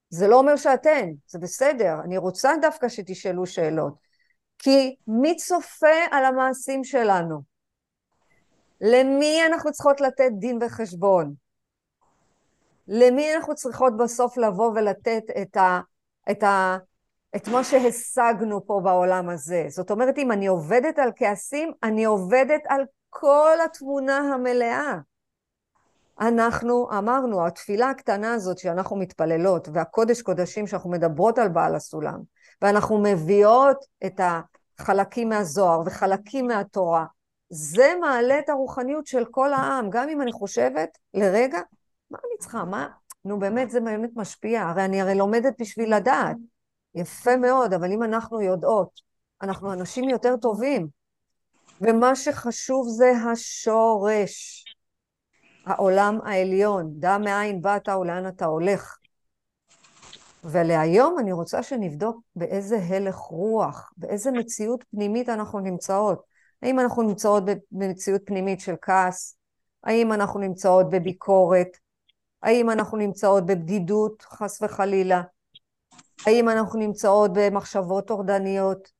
זה 0.10 0.28
לא 0.28 0.36
אומר 0.40 0.56
שאתן, 0.56 1.10
זה 1.28 1.40
בסדר, 1.40 1.96
אני 2.04 2.18
רוצה 2.18 2.52
דווקא 2.62 2.90
שתשאלו 2.90 3.46
שאלות. 3.46 3.94
כי 4.60 4.96
מי 5.08 5.36
צופה 5.36 5.88
על 6.12 6.26
המעשים 6.26 6.84
שלנו? 6.84 7.51
למי 8.82 9.40
אנחנו 9.46 9.72
צריכות 9.72 10.02
לתת 10.02 10.32
דין 10.40 10.60
וחשבון? 10.62 11.34
למי 12.88 13.36
אנחנו 13.36 13.56
צריכות 13.56 13.98
בסוף 13.98 14.38
לבוא 14.38 14.72
ולתת 14.76 15.24
את, 15.42 15.58
ה, 15.58 15.80
את, 16.32 16.44
ה, 16.44 16.78
את 17.36 17.48
מה 17.48 17.64
שהשגנו 17.64 18.66
פה 18.66 18.82
בעולם 18.84 19.30
הזה? 19.30 19.66
זאת 19.70 19.92
אומרת, 19.92 20.18
אם 20.18 20.32
אני 20.32 20.48
עובדת 20.48 21.00
על 21.00 21.12
כעסים, 21.16 21.72
אני 21.84 22.06
עובדת 22.06 22.62
על 22.68 22.82
כל 23.10 23.58
התמונה 23.66 24.18
המלאה. 24.18 24.98
אנחנו 26.22 26.90
אמרנו, 26.98 27.48
התפילה 27.48 27.90
הקטנה 27.90 28.34
הזאת 28.34 28.58
שאנחנו 28.58 28.96
מתפללות, 28.96 29.68
והקודש 29.74 30.22
קודשים 30.22 30.68
שאנחנו 30.68 30.90
מדברות 30.90 31.38
על 31.38 31.50
בעל 31.50 31.76
הסולם, 31.76 32.20
ואנחנו 32.62 32.98
מביאות 32.98 33.86
את 34.06 34.22
החלקים 34.80 35.30
מהזוהר 35.30 35.82
וחלקים 35.86 36.48
מהתורה, 36.48 37.06
זה 37.54 37.94
מעלה 38.02 38.40
את 38.40 38.50
הרוחניות 38.50 39.08
של 39.08 39.26
כל 39.32 39.54
העם, 39.54 39.90
גם 39.90 40.10
אם 40.10 40.22
אני 40.22 40.32
חושבת 40.32 40.98
לרגע, 41.14 41.60
מה 42.12 42.18
אני 42.26 42.38
צריכה, 42.40 42.66
מה, 42.66 42.88
נו 43.26 43.40
באמת 43.40 43.72
זה 43.72 43.80
באמת 43.80 44.10
משפיע, 44.16 44.62
הרי 44.62 44.86
אני 44.86 45.02
הרי 45.02 45.16
לומדת 45.16 45.54
בשביל 45.60 45.96
לדעת, 45.96 46.38
יפה 46.96 47.38
מאוד, 47.38 47.74
אבל 47.74 47.92
אם 47.92 48.04
אנחנו 48.04 48.42
יודעות, 48.42 49.02
אנחנו 49.42 49.74
אנשים 49.74 50.10
יותר 50.10 50.38
טובים, 50.38 50.88
ומה 51.82 52.16
שחשוב 52.16 52.88
זה 52.88 53.12
השורש. 53.12 54.66
העולם 55.66 56.20
העליון, 56.24 56.94
דע 57.00 57.18
מאין 57.18 57.62
באת 57.62 57.90
ולאן 57.90 58.28
אתה 58.28 58.46
הולך. 58.46 58.98
ולהיום 60.44 61.20
אני 61.20 61.32
רוצה 61.32 61.64
שנבדוק 61.64 62.22
באיזה 62.36 62.78
הלך 62.78 63.16
רוח, 63.16 63.92
באיזה 63.98 64.32
מציאות 64.32 64.84
פנימית 64.92 65.30
אנחנו 65.30 65.60
נמצאות. 65.60 66.31
האם 66.62 66.80
אנחנו 66.80 67.02
נמצאות 67.02 67.44
במציאות 67.72 68.22
פנימית 68.26 68.60
של 68.60 68.76
כעס? 68.82 69.38
האם 69.84 70.14
אנחנו 70.14 70.40
נמצאות 70.40 70.90
בביקורת? 70.90 71.78
האם 72.44 72.70
אנחנו 72.70 72.98
נמצאות 72.98 73.46
בבדידות, 73.46 74.22
חס 74.22 74.62
וחלילה? 74.62 75.22
האם 76.26 76.50
אנחנו 76.50 76.80
נמצאות 76.80 77.32
במחשבות 77.34 78.08
טורדניות? 78.08 78.92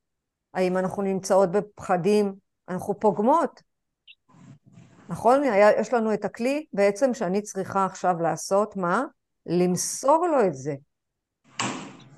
האם 0.54 0.78
אנחנו 0.78 1.02
נמצאות 1.02 1.50
בפחדים? 1.50 2.34
אנחנו 2.68 3.00
פוגמות. 3.00 3.62
נכון? 5.08 5.42
היה, 5.42 5.80
יש 5.80 5.94
לנו 5.94 6.14
את 6.14 6.24
הכלי 6.24 6.66
בעצם 6.72 7.14
שאני 7.14 7.42
צריכה 7.42 7.84
עכשיו 7.84 8.14
לעשות, 8.20 8.76
מה? 8.76 9.04
למסור 9.46 10.26
לו 10.26 10.46
את 10.46 10.54
זה. 10.54 10.74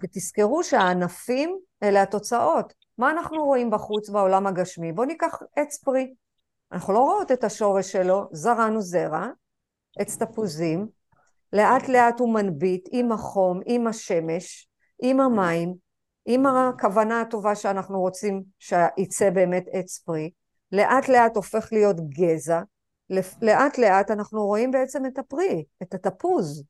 ותזכרו 0.02 0.64
שהענפים 0.64 1.58
אלה 1.82 2.02
התוצאות. 2.02 2.74
מה 2.98 3.10
אנחנו 3.10 3.44
רואים 3.44 3.70
בחוץ 3.70 4.10
בעולם 4.10 4.46
הגשמי? 4.46 4.92
בואו 4.92 5.06
ניקח 5.06 5.42
עץ 5.56 5.78
פרי. 5.78 6.14
אנחנו 6.72 6.92
לא 6.92 6.98
רואות 6.98 7.32
את 7.32 7.44
השורש 7.44 7.92
שלו, 7.92 8.28
זרענו 8.32 8.80
זרע, 8.80 9.26
עץ 9.98 10.16
תפוזים, 10.16 10.88
לאט 11.52 11.88
לאט 11.88 12.20
הוא 12.20 12.34
מנביט 12.34 12.88
עם 12.92 13.12
החום, 13.12 13.60
עם 13.66 13.86
השמש, 13.86 14.68
עם 15.02 15.20
המים, 15.20 15.74
עם 16.26 16.46
הכוונה 16.46 17.20
הטובה 17.20 17.54
שאנחנו 17.54 18.00
רוצים 18.00 18.42
שיצא 18.58 19.30
באמת 19.30 19.64
עץ 19.72 19.98
פרי, 19.98 20.30
לאט 20.72 21.08
לאט 21.08 21.36
הופך 21.36 21.68
להיות 21.72 21.96
גזע, 22.08 22.60
לאט 23.42 23.78
לאט 23.78 24.10
אנחנו 24.10 24.46
רואים 24.46 24.70
בעצם 24.70 25.06
את 25.06 25.18
הפרי, 25.18 25.64
את 25.82 25.94
התפוז. 25.94 26.64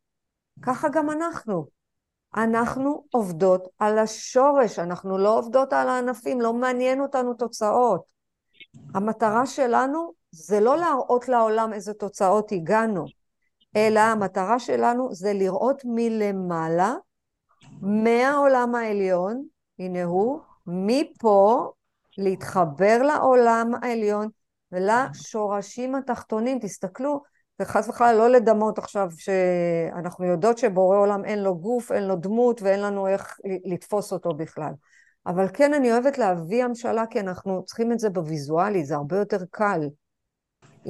ככה 0.63 0.89
גם 0.89 1.11
אנחנו. 1.11 1.67
אנחנו 2.37 3.05
עובדות 3.11 3.69
על 3.79 3.99
השורש, 3.99 4.79
אנחנו 4.79 5.19
לא 5.19 5.39
עובדות 5.39 5.73
על 5.73 5.89
הענפים, 5.89 6.41
לא 6.41 6.53
מעניין 6.53 7.01
אותנו 7.01 7.35
תוצאות. 7.35 8.03
המטרה 8.95 9.47
שלנו 9.47 10.13
זה 10.31 10.61
לא 10.61 10.77
להראות 10.77 11.29
לעולם 11.29 11.73
איזה 11.73 11.95
תוצאות 11.95 12.53
הגענו, 12.53 13.05
אלא 13.77 14.01
המטרה 14.01 14.59
שלנו 14.59 15.15
זה 15.15 15.33
לראות 15.33 15.83
מלמעלה, 15.85 16.95
מהעולם 17.83 18.75
העליון, 18.75 19.45
הנה 19.79 20.05
הוא, 20.05 20.41
מפה 20.67 21.73
להתחבר 22.19 23.03
לעולם 23.03 23.71
העליון 23.83 24.29
ולשורשים 24.73 25.95
התחתונים. 25.95 26.59
תסתכלו, 26.59 27.23
וחס 27.61 27.89
וחלילה 27.89 28.13
לא 28.13 28.31
לדמות 28.31 28.79
עכשיו 28.79 29.09
שאנחנו 29.17 30.25
יודעות 30.25 30.59
שבורא 30.59 30.99
עולם 30.99 31.25
אין 31.25 31.43
לו 31.43 31.59
גוף, 31.59 31.93
אין 31.93 32.05
לו 32.05 32.17
דמות 32.17 32.63
ואין 32.63 32.81
לנו 32.81 33.09
איך 33.09 33.39
לתפוס 33.65 34.13
אותו 34.13 34.35
בכלל. 34.35 34.73
אבל 35.27 35.47
כן 35.53 35.75
אני 35.75 35.93
אוהבת 35.93 36.19
להביא 36.19 36.65
המשלה 36.65 37.07
כי 37.07 37.21
אנחנו 37.21 37.65
צריכים 37.65 37.93
את 37.93 37.99
זה 37.99 38.11
בוויזואלי, 38.11 38.85
זה 38.85 38.95
הרבה 38.95 39.17
יותר 39.17 39.39
קל. 39.51 39.81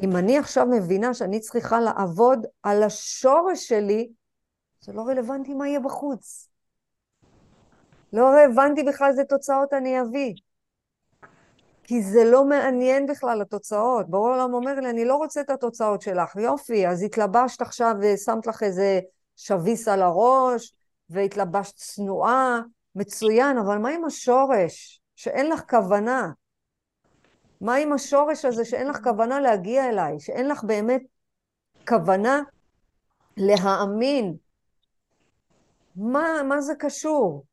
אם 0.02 0.16
אני 0.16 0.38
עכשיו 0.38 0.66
מבינה 0.66 1.14
שאני 1.14 1.40
צריכה 1.40 1.80
לעבוד 1.80 2.46
על 2.62 2.82
השורש 2.82 3.68
שלי, 3.68 4.08
זה 4.80 4.92
לא 4.92 5.02
רלוונטי 5.02 5.54
מה 5.54 5.68
יהיה 5.68 5.80
בחוץ. 5.80 6.48
לא 8.12 8.28
רלוונטי 8.28 8.82
בכלל 8.82 9.08
איזה 9.08 9.24
תוצאות 9.24 9.72
אני 9.72 10.00
אביא. 10.00 10.34
כי 11.84 12.02
זה 12.02 12.24
לא 12.24 12.44
מעניין 12.44 13.06
בכלל 13.06 13.42
התוצאות. 13.42 14.10
ברור 14.10 14.28
העולם 14.28 14.54
אומר 14.54 14.80
לי, 14.80 14.90
אני 14.90 15.04
לא 15.04 15.16
רוצה 15.16 15.40
את 15.40 15.50
התוצאות 15.50 16.02
שלך. 16.02 16.36
יופי, 16.36 16.86
אז 16.88 17.02
התלבשת 17.02 17.62
עכשיו 17.62 17.94
ושמת 18.00 18.46
לך 18.46 18.62
איזה 18.62 19.00
שביס 19.36 19.88
על 19.88 20.02
הראש, 20.02 20.72
והתלבשת 21.10 21.76
צנועה, 21.76 22.60
מצוין, 22.94 23.58
אבל 23.58 23.78
מה 23.78 23.88
עם 23.88 24.04
השורש? 24.04 25.00
שאין 25.16 25.50
לך 25.50 25.62
כוונה. 25.70 26.30
מה 27.60 27.74
עם 27.74 27.92
השורש 27.92 28.44
הזה 28.44 28.64
שאין 28.64 28.86
לך 28.86 28.98
כוונה 29.02 29.40
להגיע 29.40 29.88
אליי? 29.88 30.20
שאין 30.20 30.48
לך 30.48 30.64
באמת 30.64 31.02
כוונה 31.88 32.42
להאמין? 33.36 34.36
מה, 35.96 36.42
מה 36.48 36.60
זה 36.60 36.74
קשור? 36.78 37.44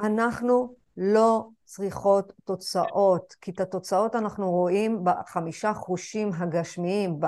אנחנו 0.00 0.74
לא 0.96 1.48
צריכות 1.68 2.32
תוצאות, 2.44 3.34
כי 3.40 3.50
את 3.50 3.60
התוצאות 3.60 4.14
אנחנו 4.14 4.50
רואים 4.50 5.04
בחמישה 5.04 5.74
חושים 5.74 6.30
הגשמיים, 6.32 7.20
ב, 7.20 7.26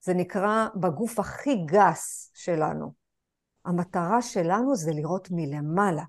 זה 0.00 0.14
נקרא 0.14 0.66
בגוף 0.76 1.18
הכי 1.18 1.56
גס 1.64 2.30
שלנו. 2.34 2.92
המטרה 3.64 4.22
שלנו 4.22 4.76
זה 4.76 4.90
לראות 4.92 5.28
מלמעלה. 5.30 6.02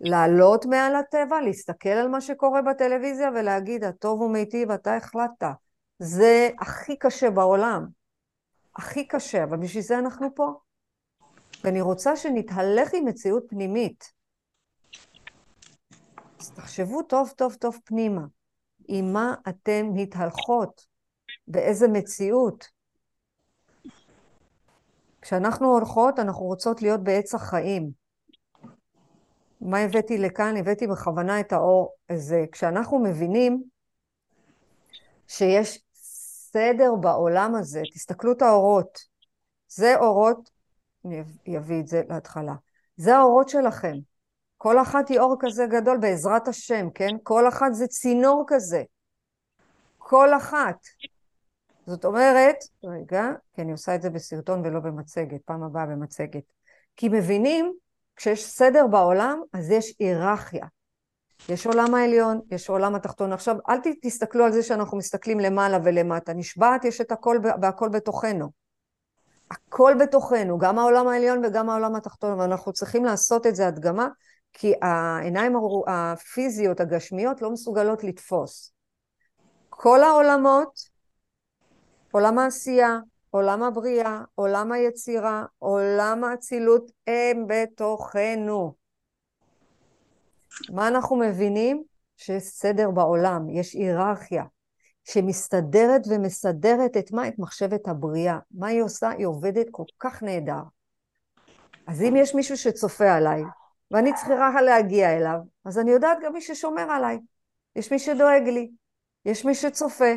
לעלות 0.00 0.66
מעל 0.66 0.96
הטבע, 0.96 1.40
להסתכל 1.40 1.88
על 1.88 2.08
מה 2.08 2.20
שקורה 2.20 2.62
בטלוויזיה 2.62 3.30
ולהגיד, 3.34 3.84
הטוב 3.84 4.20
הוא 4.20 4.30
מיטיב, 4.30 4.70
אתה 4.70 4.96
החלטת. 4.96 5.46
זה 5.98 6.50
הכי 6.58 6.96
קשה 6.96 7.30
בעולם. 7.30 7.86
הכי 8.76 9.08
קשה, 9.08 9.44
אבל 9.44 9.56
בשביל 9.56 9.82
זה 9.82 9.98
אנחנו 9.98 10.34
פה. 10.34 10.52
ואני 11.64 11.80
רוצה 11.80 12.16
שנתהלך 12.16 12.94
עם 12.94 13.04
מציאות 13.04 13.44
פנימית. 13.48 14.17
אז 16.40 16.50
תחשבו 16.50 17.02
טוב 17.02 17.32
טוב 17.36 17.54
טוב 17.54 17.78
פנימה, 17.84 18.22
עם 18.88 19.12
מה 19.12 19.34
אתן 19.48 19.86
מתהלכות, 19.94 20.86
באיזה 21.48 21.88
מציאות. 21.88 22.68
כשאנחנו 25.22 25.66
הולכות, 25.66 26.18
אנחנו 26.18 26.44
רוצות 26.44 26.82
להיות 26.82 27.04
בעץ 27.04 27.34
החיים. 27.34 27.90
מה 29.60 29.78
הבאתי 29.78 30.18
לכאן? 30.18 30.56
הבאתי 30.56 30.86
בכוונה 30.86 31.40
את 31.40 31.52
האור 31.52 31.94
הזה. 32.10 32.44
כשאנחנו 32.52 32.98
מבינים 32.98 33.62
שיש 35.28 35.84
סדר 35.94 36.94
בעולם 37.00 37.54
הזה, 37.54 37.82
תסתכלו 37.94 38.32
את 38.32 38.42
האורות. 38.42 38.98
זה 39.68 39.96
אורות, 39.96 40.50
אני 41.04 41.58
אביא 41.58 41.80
את 41.80 41.86
זה 41.86 42.02
להתחלה. 42.08 42.54
זה 42.96 43.16
האורות 43.16 43.48
שלכם. 43.48 43.94
כל 44.58 44.78
אחת 44.78 45.08
היא 45.08 45.20
אור 45.20 45.36
כזה 45.40 45.66
גדול 45.66 45.96
בעזרת 45.96 46.48
השם, 46.48 46.90
כן? 46.94 47.16
כל 47.22 47.48
אחת 47.48 47.74
זה 47.74 47.86
צינור 47.86 48.44
כזה. 48.46 48.82
כל 49.98 50.34
אחת. 50.34 50.76
זאת 51.86 52.04
אומרת, 52.04 52.56
רגע, 52.84 53.30
כי 53.52 53.62
אני 53.62 53.72
עושה 53.72 53.94
את 53.94 54.02
זה 54.02 54.10
בסרטון 54.10 54.66
ולא 54.66 54.80
במצגת, 54.80 55.40
פעם 55.44 55.62
הבאה 55.62 55.86
במצגת. 55.86 56.42
כי 56.96 57.08
מבינים, 57.08 57.72
כשיש 58.16 58.44
סדר 58.44 58.86
בעולם, 58.86 59.42
אז 59.52 59.70
יש 59.70 59.94
היררכיה. 59.98 60.66
יש 61.48 61.66
עולם 61.66 61.94
העליון, 61.94 62.40
יש 62.50 62.68
עולם 62.68 62.94
התחתון. 62.94 63.32
עכשיו, 63.32 63.56
אל 63.68 63.76
תסתכלו 64.02 64.44
על 64.44 64.52
זה 64.52 64.62
שאנחנו 64.62 64.98
מסתכלים 64.98 65.40
למעלה 65.40 65.78
ולמטה. 65.84 66.32
נשבעת, 66.32 66.84
יש 66.84 67.00
את 67.00 67.12
הכל 67.12 67.38
והכל 67.62 67.88
בתוכנו. 67.88 68.50
הכל 69.50 69.94
בתוכנו, 70.00 70.58
גם 70.58 70.78
העולם 70.78 71.08
העליון 71.08 71.44
וגם 71.44 71.70
העולם 71.70 71.94
התחתון, 71.94 72.40
ואנחנו 72.40 72.72
צריכים 72.72 73.04
לעשות 73.04 73.46
את 73.46 73.56
זה 73.56 73.66
הדגמה, 73.66 74.08
כי 74.52 74.72
העיניים 74.82 75.56
הפיזיות, 75.86 76.80
הגשמיות, 76.80 77.42
לא 77.42 77.50
מסוגלות 77.50 78.04
לתפוס. 78.04 78.72
כל 79.68 80.02
העולמות, 80.02 80.80
עולם 82.10 82.38
העשייה, 82.38 82.98
עולם 83.30 83.62
הבריאה, 83.62 84.22
עולם 84.34 84.72
היצירה, 84.72 85.44
עולם 85.58 86.24
האצילות, 86.24 86.90
הם 87.06 87.46
בתוכנו. 87.48 88.74
מה 90.72 90.88
אנחנו 90.88 91.16
מבינים? 91.16 91.82
שיש 92.16 92.42
סדר 92.42 92.90
בעולם, 92.90 93.50
יש 93.50 93.74
היררכיה, 93.74 94.44
שמסתדרת 95.04 96.02
ומסדרת 96.08 96.96
את 96.96 97.12
מה? 97.12 97.28
את 97.28 97.38
מחשבת 97.38 97.88
הבריאה. 97.88 98.38
מה 98.50 98.66
היא 98.66 98.82
עושה? 98.82 99.08
היא 99.08 99.26
עובדת 99.26 99.66
כל 99.70 99.84
כך 99.98 100.22
נהדר. 100.22 100.62
אז 101.86 102.02
אם 102.02 102.14
יש 102.16 102.34
מישהו 102.34 102.56
שצופה 102.56 103.12
עליי, 103.12 103.42
ואני 103.90 104.14
צריכה 104.14 104.62
להגיע 104.62 105.16
אליו, 105.16 105.38
אז 105.64 105.78
אני 105.78 105.90
יודעת 105.90 106.18
גם 106.22 106.32
מי 106.32 106.40
ששומר 106.40 106.90
עליי. 106.90 107.18
יש 107.76 107.92
מי 107.92 107.98
שדואג 107.98 108.42
לי, 108.42 108.70
יש 109.24 109.44
מי 109.44 109.54
שצופה. 109.54 110.14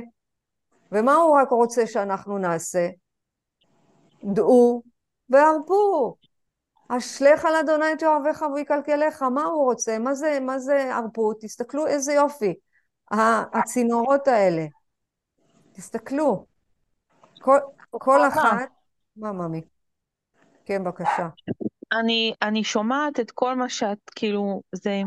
ומה 0.91 1.15
הוא 1.15 1.37
רק 1.41 1.49
רוצה 1.49 1.87
שאנחנו 1.87 2.37
נעשה? 2.37 2.87
דעו 4.23 4.83
והרפו. 5.29 6.15
אשליך 6.89 7.45
על 7.45 7.55
אדוני 7.55 7.93
את 7.93 8.03
אוהביך 8.03 8.41
והוא 8.41 8.59
יקלקלך. 8.59 9.21
מה 9.21 9.43
הוא 9.43 9.63
רוצה? 9.63 9.99
מה 9.99 10.13
זה, 10.13 10.39
מה 10.41 10.59
זה 10.59 10.95
ערפות? 10.95 11.37
תסתכלו 11.41 11.87
איזה 11.87 12.13
יופי. 12.13 12.53
הצינורות 13.53 14.27
האלה. 14.27 14.65
תסתכלו. 15.71 16.45
כל, 17.41 17.57
כל 17.91 18.27
אחת... 18.27 18.69
מה, 19.15 19.31
ממי? 19.31 19.61
כן, 20.65 20.83
בבקשה. 20.83 21.27
אני, 21.99 22.33
אני 22.41 22.63
שומעת 22.63 23.19
את 23.19 23.31
כל 23.31 23.55
מה 23.55 23.69
שאת, 23.69 24.09
כאילו, 24.15 24.61
זה... 24.71 25.01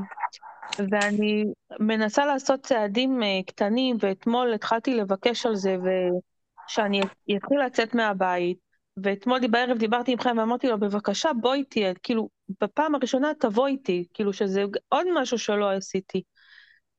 ואני 0.78 1.44
מנסה 1.80 2.26
לעשות 2.26 2.60
צעדים 2.60 3.22
uh, 3.22 3.46
קטנים, 3.46 3.96
ואתמול 4.00 4.54
התחלתי 4.54 4.94
לבקש 4.94 5.46
על 5.46 5.56
זה, 5.56 5.76
ושאני 5.78 7.00
אתחיל 7.36 7.60
לצאת 7.66 7.94
מהבית, 7.94 8.58
ואתמול 9.02 9.46
בערב 9.46 9.78
דיברתי 9.78 10.12
עם 10.12 10.18
חיים 10.18 10.38
ואמרתי 10.38 10.68
לו, 10.68 10.80
בבקשה, 10.80 11.30
בוא 11.40 11.54
איתי, 11.54 11.84
כאילו, 12.02 12.28
בפעם 12.60 12.94
הראשונה 12.94 13.32
תבוא 13.40 13.66
איתי, 13.66 14.04
כאילו 14.14 14.32
שזה 14.32 14.64
עוד 14.88 15.06
משהו 15.14 15.38
שלא 15.38 15.70
עשיתי. 15.70 16.22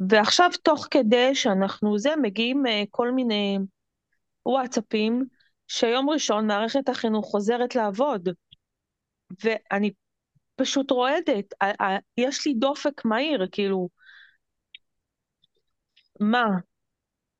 ועכשיו, 0.10 0.50
תוך 0.63 0.88
כדי 0.91 1.36
שאנחנו 1.36 2.00
זה, 2.00 2.13
מגיעים 2.21 2.65
uh, 2.65 2.69
כל 2.91 3.12
מיני 3.12 3.58
וואטסאפים, 4.45 5.24
שיום 5.67 6.10
ראשון 6.10 6.48
מערכת 6.48 6.89
החינוך 6.89 7.26
חוזרת 7.26 7.76
לעבוד. 7.76 8.30
ואני 9.44 9.92
פשוט 10.56 10.92
רועדת, 10.92 11.54
יש 12.18 12.48
לי 12.48 12.54
דופק 12.54 13.06
מהיר, 13.06 13.48
כאילו, 13.52 13.90
מה? 16.20 16.46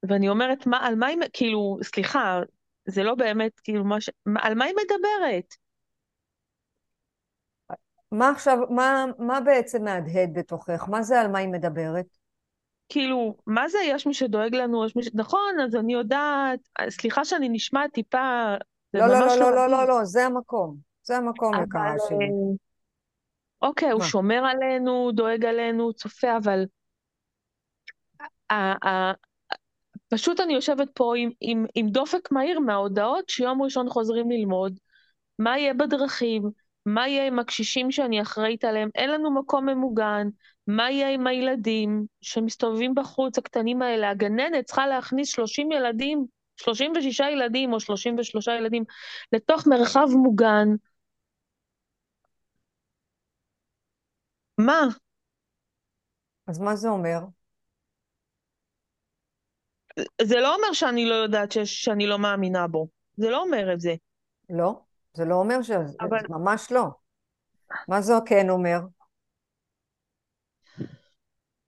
ואני 0.10 0.30
אומרת, 0.30 0.68
מה, 0.68 0.88
על 0.88 0.96
מה 0.96 1.08
היא, 1.08 1.18
כאילו, 1.34 1.78
סליחה, 1.84 2.42
זה 2.86 3.04
לא 3.04 3.16
באמת, 3.16 3.60
כאילו, 3.60 3.86
מה 3.86 4.02
ש... 4.02 4.10
על 4.42 4.56
מה 4.56 4.66
היא 4.66 4.76
מדברת? 4.76 5.54
מה 8.12 8.30
עכשיו, 8.30 8.58
מה, 8.70 9.06
מה 9.20 9.42
בעצם 9.42 9.84
מהדהד 9.84 10.30
בתוכך? 10.34 10.86
מה 10.90 11.04
זה 11.04 11.22
על 11.22 11.32
מה 11.32 11.40
היא 11.40 11.48
מדברת? 11.48 12.06
כאילו, 12.90 13.38
מה 13.48 13.70
זה 13.70 13.78
יש 13.86 14.08
מי 14.08 14.14
שדואג 14.14 14.56
לנו, 14.56 14.86
יש 14.86 14.96
מי 14.96 15.04
ש... 15.04 15.10
נכון, 15.14 15.60
אז 15.64 15.76
אני 15.76 15.94
יודעת, 15.94 16.60
סליחה 16.90 17.26
שאני 17.26 17.50
נשמעת 17.50 17.94
טיפה... 17.94 18.56
לא, 18.94 19.08
לא, 19.08 19.20
לא, 19.20 19.40
לא, 19.40 19.56
לא, 19.56 19.68
לא, 19.70 19.88
לא, 19.88 20.06
זה 20.06 20.26
המקום. 20.26 20.78
זה 21.06 21.18
המקום 21.18 21.54
לקהל 21.54 21.98
שלי. 22.08 22.26
אה, 22.26 22.56
אוקיי, 23.62 23.92
הוא 23.92 24.02
שומר 24.02 24.46
עלינו, 24.46 25.12
דואג 25.12 25.46
עלינו, 25.46 25.94
צופה, 25.94 26.38
אבל... 26.38 26.66
פשוט 30.10 30.40
אני 30.40 30.54
יושבת 30.54 30.88
פה 30.94 31.14
עם, 31.18 31.30
עם, 31.42 31.66
עם 31.76 31.90
דופק 31.90 32.32
מהיר 32.32 32.60
מההודעות 32.60 33.30
שיום 33.30 33.62
ראשון 33.62 33.90
חוזרים 33.90 34.32
ללמוד, 34.32 34.80
מה 35.40 35.58
יהיה 35.58 35.74
בדרכים, 35.74 36.44
מה 36.86 37.08
יהיה 37.08 37.28
עם 37.28 37.40
הקשישים 37.40 37.92
שאני 37.92 38.22
אחראית 38.22 38.64
עליהם, 38.64 38.90
אין 38.96 39.12
לנו 39.12 39.34
מקום 39.34 39.66
ממוגן, 39.66 40.28
מה 40.68 40.92
יהיה 40.92 41.10
עם 41.10 41.28
הילדים 41.28 42.06
שמסתובבים 42.22 42.96
בחוץ, 42.96 43.38
הקטנים 43.38 43.82
האלה, 43.82 44.10
הגננת 44.10 44.66
צריכה 44.66 44.88
להכניס 44.88 45.30
30 45.30 45.72
ילדים, 45.72 46.26
36 46.58 47.20
ילדים 47.20 47.74
או 47.74 47.80
33 47.80 48.48
ילדים 48.48 48.84
לתוך 49.32 49.68
מרחב 49.68 50.08
מוגן, 50.12 50.68
מה? 54.58 54.82
אז 56.48 56.60
מה 56.60 56.76
זה 56.76 56.90
אומר? 56.90 57.20
זה 60.22 60.36
לא 60.36 60.56
אומר 60.56 60.74
שאני 60.74 61.06
לא 61.06 61.16
יודעת 61.16 61.52
שיש, 61.52 61.84
שאני 61.84 62.08
לא 62.08 62.20
מאמינה 62.20 62.68
בו. 62.68 62.88
זה 63.18 63.30
לא 63.30 63.42
אומר 63.42 63.74
את 63.74 63.80
זה. 63.80 63.96
לא, 64.50 64.80
זה 65.14 65.26
לא 65.26 65.36
אומר 65.36 65.62
ש... 65.62 65.72
אבל... 65.72 66.20
זה 66.22 66.28
ממש 66.30 66.72
לא. 66.72 66.86
מה 67.88 68.02
זה 68.02 68.14
כן 68.26 68.50
אומר? 68.50 68.80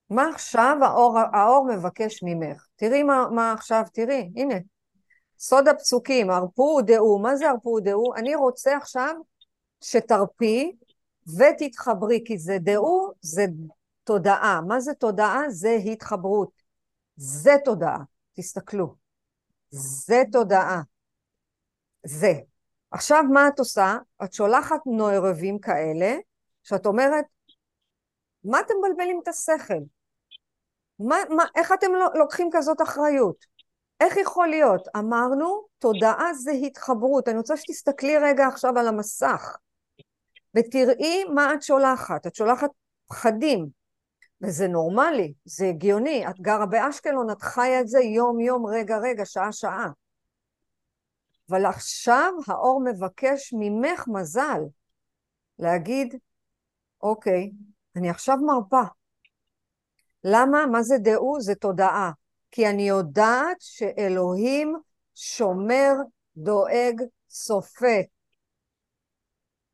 מה 0.10 0.30
עכשיו 0.34 0.78
האור, 0.82 1.20
האור 1.34 1.68
מבקש 1.76 2.24
ממך? 2.24 2.68
תראי 2.76 3.04
מה, 3.04 3.28
מה 3.32 3.52
עכשיו, 3.52 3.84
תראי, 3.94 4.32
הנה. 4.36 4.56
סוד 5.40 5.68
הפסוקים, 5.68 6.30
הרפו 6.30 6.78
ודעו. 6.80 7.20
מה 7.20 7.36
זה 7.36 7.50
הרפו 7.50 7.70
ודעו? 7.70 8.16
אני 8.16 8.36
רוצה 8.36 8.78
עכשיו 8.78 9.16
שתרפי 9.84 10.76
ותתחברי, 11.28 12.24
כי 12.26 12.38
זה 12.38 12.58
דעו, 12.60 13.12
זה 13.22 13.46
תודעה. 14.04 14.62
מה 14.68 14.80
זה 14.80 14.94
תודעה? 14.94 15.42
זה 15.50 15.78
התחברות. 15.92 16.52
זה 17.16 17.56
תודעה. 17.66 18.00
תסתכלו. 18.34 18.96
זה 19.70 20.24
תודעה. 20.32 20.82
זה. 22.06 22.34
עכשיו 22.92 23.24
מה 23.34 23.48
את 23.48 23.60
עושה? 23.60 23.98
את 24.24 24.34
שולחת 24.34 24.80
נוירבים 24.86 25.60
כאלה, 25.60 26.16
שאת 26.64 26.86
אומרת, 26.86 27.26
מה 28.44 28.60
אתם 28.60 28.74
מבלבלים 28.80 29.20
את 29.24 29.28
השכל? 29.28 29.84
מה, 31.00 31.16
מה, 31.30 31.44
איך 31.56 31.72
אתם 31.72 31.88
לא, 31.94 32.08
לוקחים 32.16 32.50
כזאת 32.54 32.82
אחריות? 32.82 33.46
איך 34.00 34.18
יכול 34.18 34.48
להיות? 34.48 34.88
אמרנו, 34.98 35.66
תודעה 35.80 36.34
זה 36.34 36.52
התחברות. 36.52 37.28
אני 37.28 37.38
רוצה 37.38 37.58
שתסתכלי 37.58 38.18
רגע 38.18 38.48
עכשיו 38.48 38.78
על 38.80 38.88
המסך. 38.88 39.58
ותראי 40.58 41.24
מה 41.24 41.54
את 41.54 41.62
שולחת. 41.62 42.28
את 42.28 42.36
שולחת 42.36 42.70
פחדים, 43.08 43.68
וזה 44.42 44.68
נורמלי, 44.68 45.34
זה 45.46 45.66
הגיוני. 45.66 46.28
את 46.30 46.40
גרה 46.42 46.66
באשקלון, 46.66 47.32
את 47.32 47.42
חיה 47.42 47.82
את 47.82 47.88
זה 47.88 48.00
יום-יום, 48.00 48.66
רגע-רגע, 48.66 49.26
שעה-שעה. 49.26 49.90
אבל 51.50 51.66
עכשיו 51.66 52.34
האור 52.48 52.82
מבקש 52.86 53.54
ממך 53.60 54.08
מזל 54.08 54.62
להגיד, 55.60 56.16
אוקיי, 57.02 57.52
אני 57.96 58.10
עכשיו 58.10 58.38
מרפה. 58.38 58.84
למה? 60.24 60.66
מה 60.66 60.84
זה 60.84 60.98
דעו? 60.98 61.42
זה 61.42 61.56
תודעה. 61.56 62.12
כי 62.52 62.70
אני 62.70 62.88
יודעת 62.88 63.58
שאלוהים 63.60 64.76
שומר, 65.16 65.94
דואג, 66.38 67.02
סופה. 67.30 67.98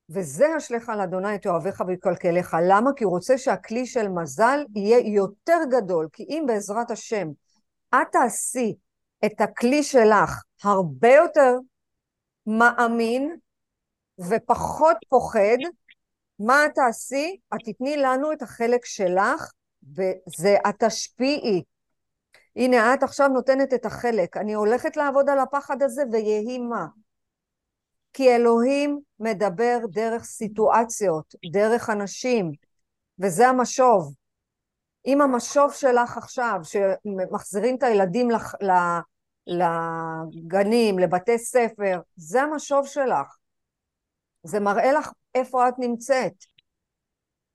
וזה 0.10 0.58
אשליך 0.58 0.90
על 0.90 1.02
אדוני 1.02 1.36
את 1.36 1.48
אוהביך 1.48 1.84
ויקלקליך. 1.88 2.58
למה? 2.68 2.90
כי 2.96 3.04
הוא 3.04 3.14
רוצה 3.14 3.38
שהכלי 3.38 3.86
של 3.86 4.08
מזל 4.08 4.66
יהיה 4.76 5.00
יותר 5.16 5.60
גדול. 5.72 6.08
כי 6.14 6.24
אם 6.24 6.44
בעזרת 6.48 6.92
השם 6.92 7.28
את 7.96 8.08
תעשי 8.12 8.76
את 9.26 9.42
הכלי 9.42 9.84
שלך 9.84 10.44
הרבה 10.64 11.14
יותר 11.16 11.58
מאמין 12.48 13.36
ופחות 14.30 14.98
פוחד, 15.10 15.58
מה 16.40 16.66
את 16.66 16.72
תעשי? 16.76 17.38
את 17.54 17.60
תתני 17.66 17.98
לנו 17.98 18.32
את 18.32 18.42
החלק 18.42 18.86
שלך, 18.86 19.52
וזה 19.84 20.58
את 20.70 20.84
תשפיעי. 20.84 21.64
הנה, 22.56 22.94
את 22.94 23.04
עכשיו 23.04 23.28
נותנת 23.28 23.74
את 23.74 23.86
החלק. 23.86 24.38
אני 24.38 24.54
הולכת 24.54 24.98
לעבוד 24.98 25.30
על 25.30 25.40
הפחד 25.40 25.84
הזה, 25.84 26.04
ויהי 26.12 26.60
מה. 26.60 26.86
כי 28.14 28.36
אלוהים 28.36 29.00
מדבר 29.20 29.78
דרך 29.90 30.24
סיטואציות, 30.24 31.36
דרך 31.52 31.90
אנשים, 31.90 32.52
וזה 33.20 33.48
המשוב. 33.48 34.14
אם 35.06 35.22
המשוב 35.22 35.74
שלך 35.74 36.18
עכשיו, 36.18 36.60
שמחזירים 36.64 37.76
את 37.76 37.84
הילדים 37.84 38.32
לח, 38.32 38.54
לגנים, 39.48 41.00
לבתי 41.00 41.38
ספר, 41.38 42.00
זה 42.16 42.42
המשוב 42.42 42.88
שלך. 42.88 43.38
זה 44.44 44.60
מראה 44.60 44.92
לך 44.92 45.12
איפה 45.36 45.70
את 45.70 45.74
נמצאת. 45.80 46.34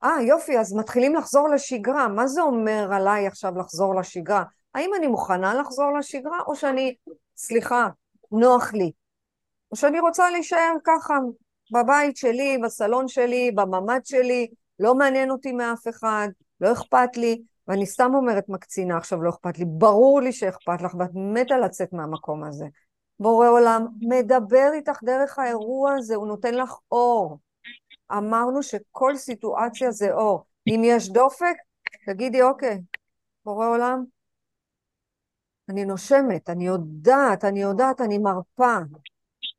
אה, 0.04 0.22
יופי, 0.22 0.58
אז 0.58 0.74
מתחילים 0.74 1.14
לחזור 1.14 1.48
לשגרה. 1.48 2.08
מה 2.08 2.26
זה 2.26 2.42
אומר 2.42 2.88
עליי 2.92 3.26
עכשיו 3.26 3.58
לחזור 3.58 3.94
לשגרה? 3.94 4.44
האם 4.74 4.90
אני 4.98 5.06
מוכנה 5.06 5.54
לחזור 5.54 5.98
לשגרה, 5.98 6.38
או 6.46 6.56
שאני, 6.56 6.94
סליחה, 7.36 7.88
נוח 8.32 8.72
לי? 8.72 8.92
או 9.70 9.76
שאני 9.76 10.00
רוצה 10.00 10.30
להישאר 10.30 10.74
ככה 10.84 11.18
בבית 11.72 12.16
שלי, 12.16 12.58
בסלון 12.64 13.08
שלי, 13.08 13.50
בממ"ד 13.54 14.00
שלי, 14.04 14.46
לא 14.78 14.94
מעניין 14.94 15.30
אותי 15.30 15.52
מאף 15.52 15.88
אחד, 15.88 16.28
לא 16.60 16.72
אכפת 16.72 17.16
לי, 17.16 17.42
ואני 17.68 17.86
סתם 17.86 18.14
אומרת 18.14 18.44
מקצינה 18.48 18.96
עכשיו, 18.96 19.22
לא 19.22 19.30
אכפת 19.30 19.58
לי, 19.58 19.64
ברור 19.68 20.20
לי 20.20 20.32
שאכפת 20.32 20.82
לך, 20.82 20.94
ואת 20.94 21.10
מתה 21.14 21.58
לצאת 21.58 21.92
מהמקום 21.92 22.44
הזה. 22.44 22.66
בורא 23.20 23.48
עולם 23.48 23.86
מדבר 24.00 24.70
איתך 24.74 25.02
דרך 25.02 25.38
האירוע 25.38 25.94
הזה, 25.94 26.14
הוא 26.14 26.26
נותן 26.26 26.54
לך 26.54 26.74
אור. 26.92 27.38
אמרנו 28.12 28.62
שכל 28.62 29.16
סיטואציה 29.16 29.90
זה 29.90 30.12
אור. 30.12 30.44
אם 30.68 30.82
יש 30.84 31.08
דופק, 31.08 31.56
תגידי, 32.06 32.42
אוקיי, 32.42 32.78
בורא 33.44 33.68
עולם, 33.68 34.04
אני 35.68 35.84
נושמת, 35.84 36.50
אני 36.50 36.66
יודעת, 36.66 37.44
אני 37.44 37.62
יודעת, 37.62 38.00
אני 38.00 38.18
מרפה. 38.18 38.78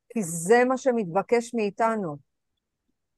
כי 0.10 0.24
זה 0.24 0.63
מה 0.65 0.78
שמתבקש 0.78 1.54
מאיתנו. 1.54 2.30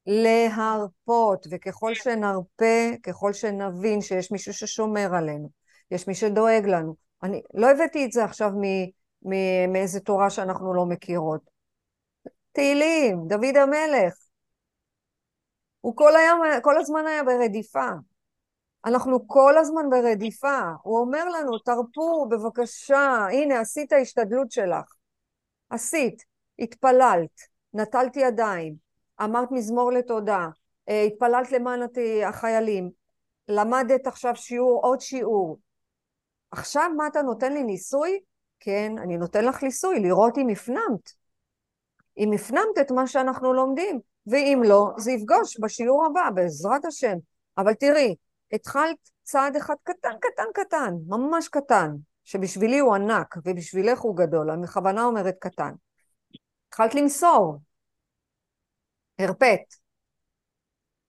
להרפות, 0.06 1.47
וככל 1.51 1.93
שנרפה, 1.95 2.89
ככל 3.04 3.34
שנבין 3.34 4.01
שיש 4.01 4.32
מישהו 4.32 4.54
ששומר 4.54 5.15
עלינו, 5.15 5.49
יש 5.91 6.08
מי 6.08 6.15
שדואג 6.15 6.65
לנו. 6.65 6.95
אני 7.23 7.41
לא 7.54 7.71
הבאתי 7.71 8.06
את 8.06 8.12
זה 8.12 8.23
עכשיו 8.23 8.51
מאיזה 9.67 9.99
תורה 9.99 10.30
שאנחנו 10.30 10.73
לא 10.73 10.86
מכירות. 10.86 11.41
תהילים, 12.51 13.27
דוד 13.27 13.58
המלך. 13.58 14.13
הוא 15.82 15.95
כל, 15.95 16.15
היום, 16.15 16.41
כל 16.62 16.77
הזמן 16.77 17.08
היה 17.08 17.23
ברדיפה. 17.23 17.89
אנחנו 18.86 19.27
כל 19.27 19.58
הזמן 19.58 19.89
ברדיפה. 19.89 20.60
הוא 20.84 20.99
אומר 20.99 21.30
לנו, 21.30 21.60
תרפו, 21.60 22.27
בבקשה, 22.30 23.27
הנה, 23.32 23.60
עשית 23.60 23.93
השתדלות 23.93 24.51
שלך. 24.51 24.93
עשית, 25.69 26.23
התפללת, 26.62 27.41
נטלת 27.74 28.17
ידיים, 28.17 28.76
אמרת 29.24 29.52
מזמור 29.52 29.91
לתודה, 29.91 30.47
אה, 30.89 31.04
התפללת 31.04 31.52
למען 31.52 31.80
החיילים, 32.26 32.91
למדת 33.47 34.08
עכשיו 34.08 34.36
שיעור, 34.36 34.80
עוד 34.84 35.02
שיעור. 35.02 35.60
עכשיו 36.52 36.89
מה 36.97 37.08
אתה 37.08 37.21
נותן 37.21 37.54
לי 37.54 37.63
ניסוי? 37.63 38.19
כן, 38.60 38.91
אני 38.97 39.17
נותן 39.17 39.45
לך 39.45 39.63
ניסוי, 39.63 40.00
לראות 40.00 40.38
אם 40.38 40.50
הפנמת. 40.50 41.12
אם 42.17 42.34
הפנמת 42.34 42.78
את 42.82 42.91
מה 42.91 43.08
שאנחנו 43.08 43.54
לומדים, 43.54 44.00
ואם 44.28 44.62
לא, 44.65 44.88
זה 44.97 45.12
יפגוש 45.12 45.60
בשיעור 45.60 46.06
הבא, 46.06 46.30
בעזרת 46.36 46.86
השם. 46.86 47.17
אבל 47.58 47.74
תראי, 47.74 48.15
התחלת 48.52 48.97
צעד 49.24 49.56
אחד 49.56 49.76
קטן, 49.84 50.13
קטן, 50.19 50.43
קטן, 50.54 50.93
ממש 51.08 51.47
קטן, 51.47 51.91
שבשבילי 52.24 52.80
הוא 52.80 52.95
ענק 52.95 53.36
ובשבילך 53.45 54.00
הוא 54.00 54.17
גדול, 54.17 54.52
אני 54.52 54.62
בכוונה 54.62 55.06
אומרת 55.06 55.36
קטן. 55.39 55.71
התחלת 56.71 56.95
למסור, 56.95 57.57
הרפאת. 59.19 59.75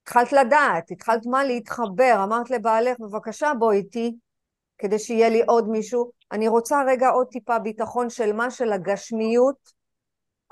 התחלת 0.03 0.33
לדעת, 0.33 0.90
התחלת 0.90 1.27
מה 1.27 1.44
להתחבר, 1.44 2.20
אמרת 2.25 2.51
לבעלך, 2.51 3.01
בבקשה 3.01 3.53
בוא 3.59 3.72
איתי, 3.72 4.16
כדי 4.79 4.98
שיהיה 4.98 5.29
לי 5.29 5.42
עוד 5.42 5.68
מישהו. 5.68 6.11
אני 6.33 6.48
רוצה 6.48 6.83
רגע 6.87 7.09
עוד 7.09 7.27
טיפה 7.31 7.59
ביטחון 7.59 8.11
של 8.11 8.33
מה? 8.33 8.51
של 8.51 8.72
הגשמיות. 8.72 9.72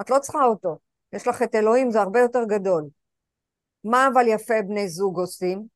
את 0.00 0.10
לא 0.10 0.18
צריכה 0.18 0.44
אותו. 0.44 0.78
יש 1.12 1.28
לך 1.28 1.42
את 1.42 1.54
אלוהים, 1.54 1.90
זה 1.90 2.00
הרבה 2.00 2.20
יותר 2.20 2.44
גדול. 2.44 2.84
מה 3.84 4.08
אבל 4.12 4.28
יפה 4.28 4.62
בני 4.68 4.88
זוג 4.88 5.18
עושים? 5.18 5.66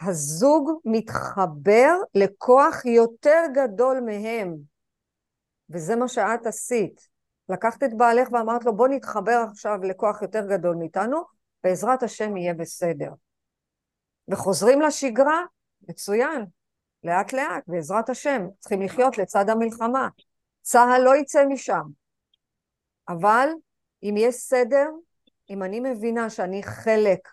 הזוג 0.00 0.70
מתחבר 0.84 1.92
לכוח 2.14 2.84
יותר 2.84 3.42
גדול 3.54 4.00
מהם. 4.00 4.56
וזה 5.70 5.96
מה 5.96 6.08
שאת 6.08 6.46
עשית. 6.46 7.09
לקחת 7.50 7.82
את 7.82 7.96
בעלך 7.96 8.28
ואמרת 8.32 8.64
לו, 8.64 8.76
בוא 8.76 8.88
נתחבר 8.88 9.44
עכשיו 9.50 9.78
לכוח 9.82 10.22
יותר 10.22 10.46
גדול 10.46 10.76
מאיתנו, 10.76 11.22
בעזרת 11.64 12.02
השם 12.02 12.36
יהיה 12.36 12.54
בסדר. 12.54 13.12
וחוזרים 14.28 14.80
לשגרה, 14.80 15.44
מצוין, 15.88 16.44
לאט 17.04 17.32
לאט, 17.32 17.62
בעזרת 17.66 18.08
השם, 18.08 18.46
צריכים 18.58 18.82
לחיות 18.82 19.18
לצד 19.18 19.50
המלחמה. 19.50 20.08
צה"ל 20.62 21.02
לא 21.02 21.16
יצא 21.16 21.44
משם. 21.46 21.82
אבל 23.08 23.48
אם 24.02 24.14
יש 24.16 24.34
סדר, 24.34 24.88
אם 25.50 25.62
אני 25.62 25.80
מבינה 25.80 26.30
שאני 26.30 26.62
חלק 26.62 27.28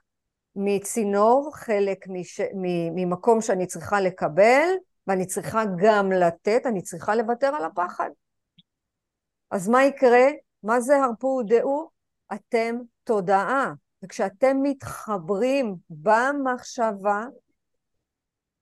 מצינור, 0.55 1.51
חלק 1.55 2.05
מש... 2.07 2.41
ממקום 2.95 3.41
שאני 3.41 3.67
צריכה 3.67 4.01
לקבל, 4.01 4.69
ואני 5.07 5.25
צריכה 5.25 5.63
גם 5.77 6.11
לתת, 6.11 6.61
אני 6.65 6.81
צריכה 6.81 7.15
לוותר 7.15 7.55
על 7.55 7.65
הפחד. 7.65 8.09
אז 9.51 9.67
מה 9.67 9.83
יקרה? 9.83 10.25
מה 10.63 10.81
זה 10.81 10.97
הרפו 10.97 11.27
ודעו? 11.27 11.89
אתם 12.33 12.75
תודעה. 13.03 13.73
וכשאתם 14.03 14.57
מתחברים 14.63 15.75
במחשבה, 15.89 17.25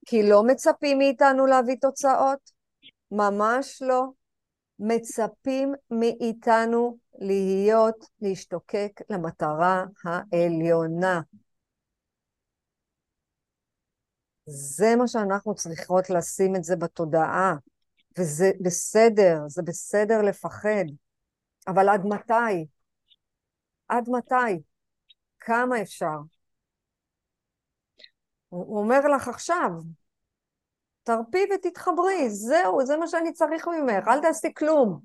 כי 0.06 0.30
לא 0.30 0.44
מצפים 0.44 0.98
מאיתנו 0.98 1.46
להביא 1.46 1.76
תוצאות, 1.82 2.52
ממש 3.12 3.82
לא. 3.82 4.06
מצפים 4.80 5.74
מאיתנו 5.92 6.98
להיות, 7.20 8.06
להשתוקק 8.22 9.02
למטרה 9.10 9.86
העליונה. 10.06 11.22
זה 14.46 14.96
מה 14.96 15.08
שאנחנו 15.08 15.56
צריכות 15.56 16.10
לשים 16.10 16.56
את 16.56 16.64
זה 16.64 16.76
בתודעה. 16.76 17.56
וזה 18.20 18.52
בסדר, 18.62 19.38
זה 19.48 19.62
בסדר 19.66 20.22
לפחד, 20.22 20.86
אבל 21.68 21.90
עד 21.90 22.06
מתי? 22.06 22.66
עד 23.88 24.10
מתי? 24.10 24.62
כמה 25.40 25.82
אפשר? 25.82 26.18
הוא 28.50 28.80
אומר 28.80 29.00
לך 29.16 29.28
עכשיו, 29.28 29.70
תרפי 31.04 31.46
ותתחברי, 31.56 32.30
זהו, 32.30 32.86
זה 32.86 32.98
מה 32.98 33.08
שאני 33.08 33.34
צריך 33.34 33.68
ממך, 33.68 34.08
אל 34.08 34.22
תעשי 34.22 34.54
כלום. 34.58 35.00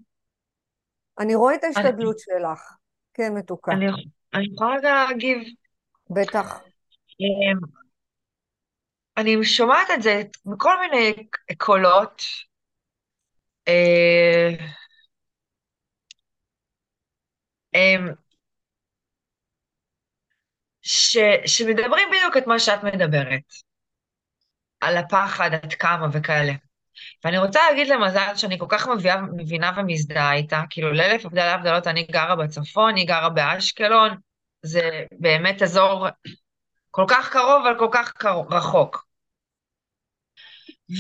אני 1.19 1.35
רואה 1.35 1.55
את 1.55 1.65
ההשתדלות 1.65 2.19
שלך. 2.19 2.77
כן, 3.15 3.35
מתוקה. 3.35 3.73
אני, 3.73 3.87
אני 4.35 4.45
יכולה 4.55 4.77
רגע 4.77 4.95
להגיב. 4.95 5.39
בטח. 6.11 6.61
אמ, 7.21 7.81
אני 9.17 9.45
שומעת 9.45 9.89
את 9.95 10.03
זה 10.03 10.23
מכל 10.47 10.81
מיני 10.81 11.29
קולות, 11.59 12.23
אה, 13.71 14.67
אמ, 17.75 18.15
ש, 20.83 21.17
שמדברים 21.47 22.09
בדיוק 22.11 22.37
את 22.37 22.47
מה 22.47 22.59
שאת 22.59 22.85
מדברת, 22.85 23.43
על 24.81 24.97
הפחד, 24.97 25.51
עד 25.55 25.75
כמה 25.75 26.07
וכאלה. 26.13 26.53
ואני 27.25 27.39
רוצה 27.39 27.61
להגיד 27.71 27.89
למזל 27.89 28.37
שאני 28.37 28.59
כל 28.59 28.67
כך 28.69 28.89
מביאה, 28.89 29.21
מבינה 29.21 29.73
ומזדהה 29.77 30.35
איתה, 30.35 30.63
כאילו 30.71 30.93
לאלף 30.93 31.27
הבדלי 31.27 31.51
הבדלות, 31.51 31.87
אני 31.87 32.05
גרה 32.13 32.37
בצפון, 32.37 32.97
היא 32.97 33.09
גרה 33.09 33.29
באשקלון, 33.29 34.17
זה 34.63 35.05
באמת 35.21 35.63
אזור 35.63 36.07
כל 36.91 37.05
כך 37.09 37.31
קרוב, 37.33 37.67
אבל 37.67 37.79
כל 37.79 37.89
כך 37.93 38.13
קרוב, 38.13 38.55
רחוק. 38.55 39.07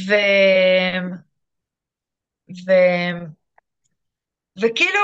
ו... 0.09 0.14
ו... 2.67 2.71
וכאילו 4.61 5.01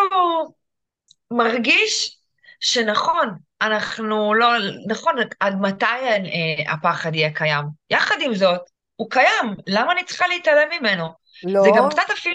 מרגיש 1.31 2.19
שנכון, 2.61 3.39
אנחנו 3.63 4.35
לא, 4.35 4.49
נכון, 4.87 5.15
עד 5.41 5.61
מתי 5.61 5.85
אה, 5.85 6.73
הפחד 6.73 7.15
יהיה 7.15 7.33
קיים? 7.33 7.65
יחד 7.91 8.17
עם 8.21 8.35
זאת, 8.35 8.61
הוא 8.97 9.11
קיים, 9.11 9.55
למה 9.67 9.93
אני 9.93 10.05
צריכה 10.05 10.27
להתעלם 10.27 10.69
ממנו? 10.81 11.09
לא. 11.45 11.63
זה 11.63 11.69
גם 11.77 11.89
קצת 11.91 12.11
אפילו, 12.13 12.35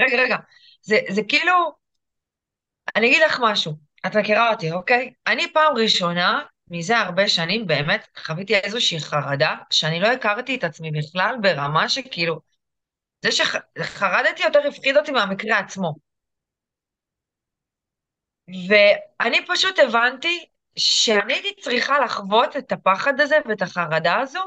רגע, 0.00 0.22
רגע, 0.22 0.36
זה, 0.82 0.98
זה 1.08 1.22
כאילו, 1.28 1.72
אני 2.96 3.06
אגיד 3.06 3.22
לך 3.26 3.40
משהו, 3.42 3.72
את 4.06 4.16
מכירה 4.16 4.50
אותי, 4.50 4.72
אוקיי? 4.72 5.12
אני 5.26 5.52
פעם 5.52 5.76
ראשונה, 5.76 6.42
מזה 6.70 6.98
הרבה 6.98 7.28
שנים, 7.28 7.66
באמת 7.66 8.06
חוויתי 8.18 8.56
איזושהי 8.56 9.00
חרדה, 9.00 9.56
שאני 9.70 10.00
לא 10.00 10.08
הכרתי 10.08 10.54
את 10.54 10.64
עצמי 10.64 10.90
בכלל 10.90 11.36
ברמה 11.40 11.88
שכאילו, 11.88 12.40
זה 13.24 13.30
שחרדתי 13.32 14.42
יותר 14.42 14.68
הפחיד 14.68 14.96
אותי 14.96 15.12
מהמקרה 15.12 15.58
עצמו. 15.58 15.94
ואני 18.68 19.46
פשוט 19.46 19.78
הבנתי 19.78 20.44
שאני 20.76 21.32
הייתי 21.32 21.62
צריכה 21.62 21.98
לחוות 21.98 22.56
את 22.56 22.72
הפחד 22.72 23.20
הזה 23.20 23.36
ואת 23.48 23.62
החרדה 23.62 24.20
הזו, 24.20 24.40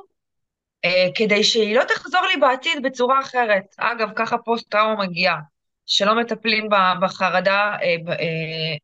אה, 0.86 1.08
כדי 1.16 1.44
שהיא 1.44 1.76
לא 1.76 1.84
תחזור 1.84 2.22
לי 2.22 2.38
בעתיד 2.38 2.84
בצורה 2.84 3.20
אחרת. 3.20 3.64
אגב, 3.78 4.10
ככה 4.16 4.38
פוסט-טראומה 4.38 5.06
מגיעה, 5.06 5.40
שלא 5.86 6.16
מטפלים 6.16 6.70
בחרדה, 7.02 7.76
אה, 7.82 7.96
אה, 8.10 8.78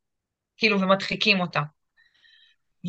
כאילו, 0.58 0.82
ומדחיקים 0.82 1.40
אותה. 1.40 1.62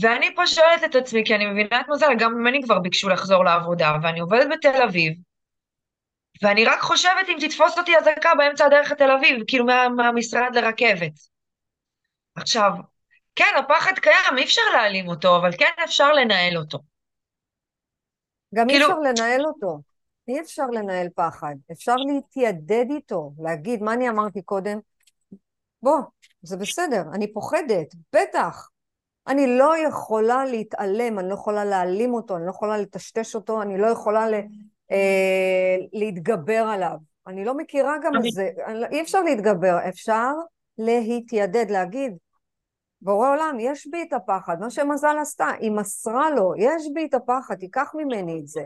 ואני 0.03 0.35
פה 0.37 0.47
שואלת 0.47 0.85
את 0.85 0.95
עצמי, 0.95 1.23
כי 1.25 1.35
אני 1.35 1.47
מבינה 1.47 1.81
את 1.81 1.87
מזל, 1.89 2.15
גם 2.19 2.35
ממני 2.35 2.63
כבר 2.63 2.79
ביקשו 2.79 3.09
לחזור 3.09 3.45
לעבודה, 3.45 3.97
ואני 4.03 4.21
עובדת 4.21 4.47
בתל 4.53 4.83
אביב, 4.83 5.13
ואני 6.43 6.65
רק 6.65 6.81
חושבת 6.81 7.29
אם 7.29 7.37
תתפוס 7.41 7.79
אותי 7.79 7.97
אזעקה 7.97 8.35
באמצע 8.35 8.67
הדרך 8.67 8.93
לתל 8.93 9.11
אביב, 9.11 9.43
כאילו 9.47 9.65
מה, 9.65 9.89
מהמשרד 9.89 10.51
לרכבת. 10.55 11.13
עכשיו, 12.37 12.71
כן, 13.37 13.55
הפחד 13.59 13.93
קיים, 13.93 14.39
אי 14.39 14.45
אפשר 14.45 14.63
להעלים 14.73 15.09
אותו, 15.09 15.37
אבל 15.37 15.51
כן 15.59 15.83
אפשר 15.85 16.13
לנהל 16.13 16.57
אותו. 16.57 16.79
גם 18.55 18.69
כאילו... 18.69 18.87
אי 18.87 18.93
אפשר 18.93 19.01
לנהל 19.01 19.47
אותו. 19.47 19.81
אי 20.29 20.41
אפשר 20.41 20.67
לנהל 20.67 21.09
פחד. 21.15 21.55
אפשר 21.73 21.97
להתיידד 21.97 22.85
איתו, 22.91 23.33
להגיד, 23.39 23.83
מה 23.83 23.93
אני 23.93 24.09
אמרתי 24.09 24.43
קודם? 24.43 24.79
בוא, 25.83 25.99
זה 26.43 26.57
בסדר, 26.57 27.03
אני 27.13 27.33
פוחדת, 27.33 27.95
בטח. 28.13 28.69
אני 29.27 29.59
לא 29.59 29.79
יכולה 29.79 30.45
להתעלם, 30.45 31.19
אני 31.19 31.29
לא 31.29 31.35
יכולה 31.35 31.65
להעלים 31.65 32.15
אותו, 32.15 32.37
אני 32.37 32.47
לא 32.47 32.51
יכולה 32.51 32.79
לטשטש 32.79 33.35
אותו, 33.35 33.63
אני 33.63 33.79
לא 33.79 33.87
יכולה 33.87 34.27
להתגבר 35.93 36.65
עליו. 36.69 36.97
אני 37.27 37.45
לא 37.45 37.57
מכירה 37.57 37.97
גם 38.05 38.13
את 38.17 38.33
זה, 38.33 38.51
לא, 38.69 38.87
אי 38.87 39.03
אפשר 39.03 39.23
להתגבר, 39.23 39.79
אפשר 39.89 40.33
להתיידד, 40.79 41.71
להגיד, 41.71 42.17
בורא 43.03 43.31
עולם, 43.31 43.57
יש 43.61 43.87
בי 43.91 44.03
את 44.03 44.13
הפחד, 44.13 44.61
מה 44.61 44.71
שמזל 44.71 45.19
עשתה, 45.21 45.49
היא 45.61 45.71
מסרה 45.71 46.31
לו, 46.31 46.53
יש 46.57 46.83
בי 46.95 47.07
את 47.07 47.15
הפחד, 47.15 47.55
תיקח 47.55 47.93
ממני 47.95 48.41
את 48.41 48.47
זה. 48.47 48.63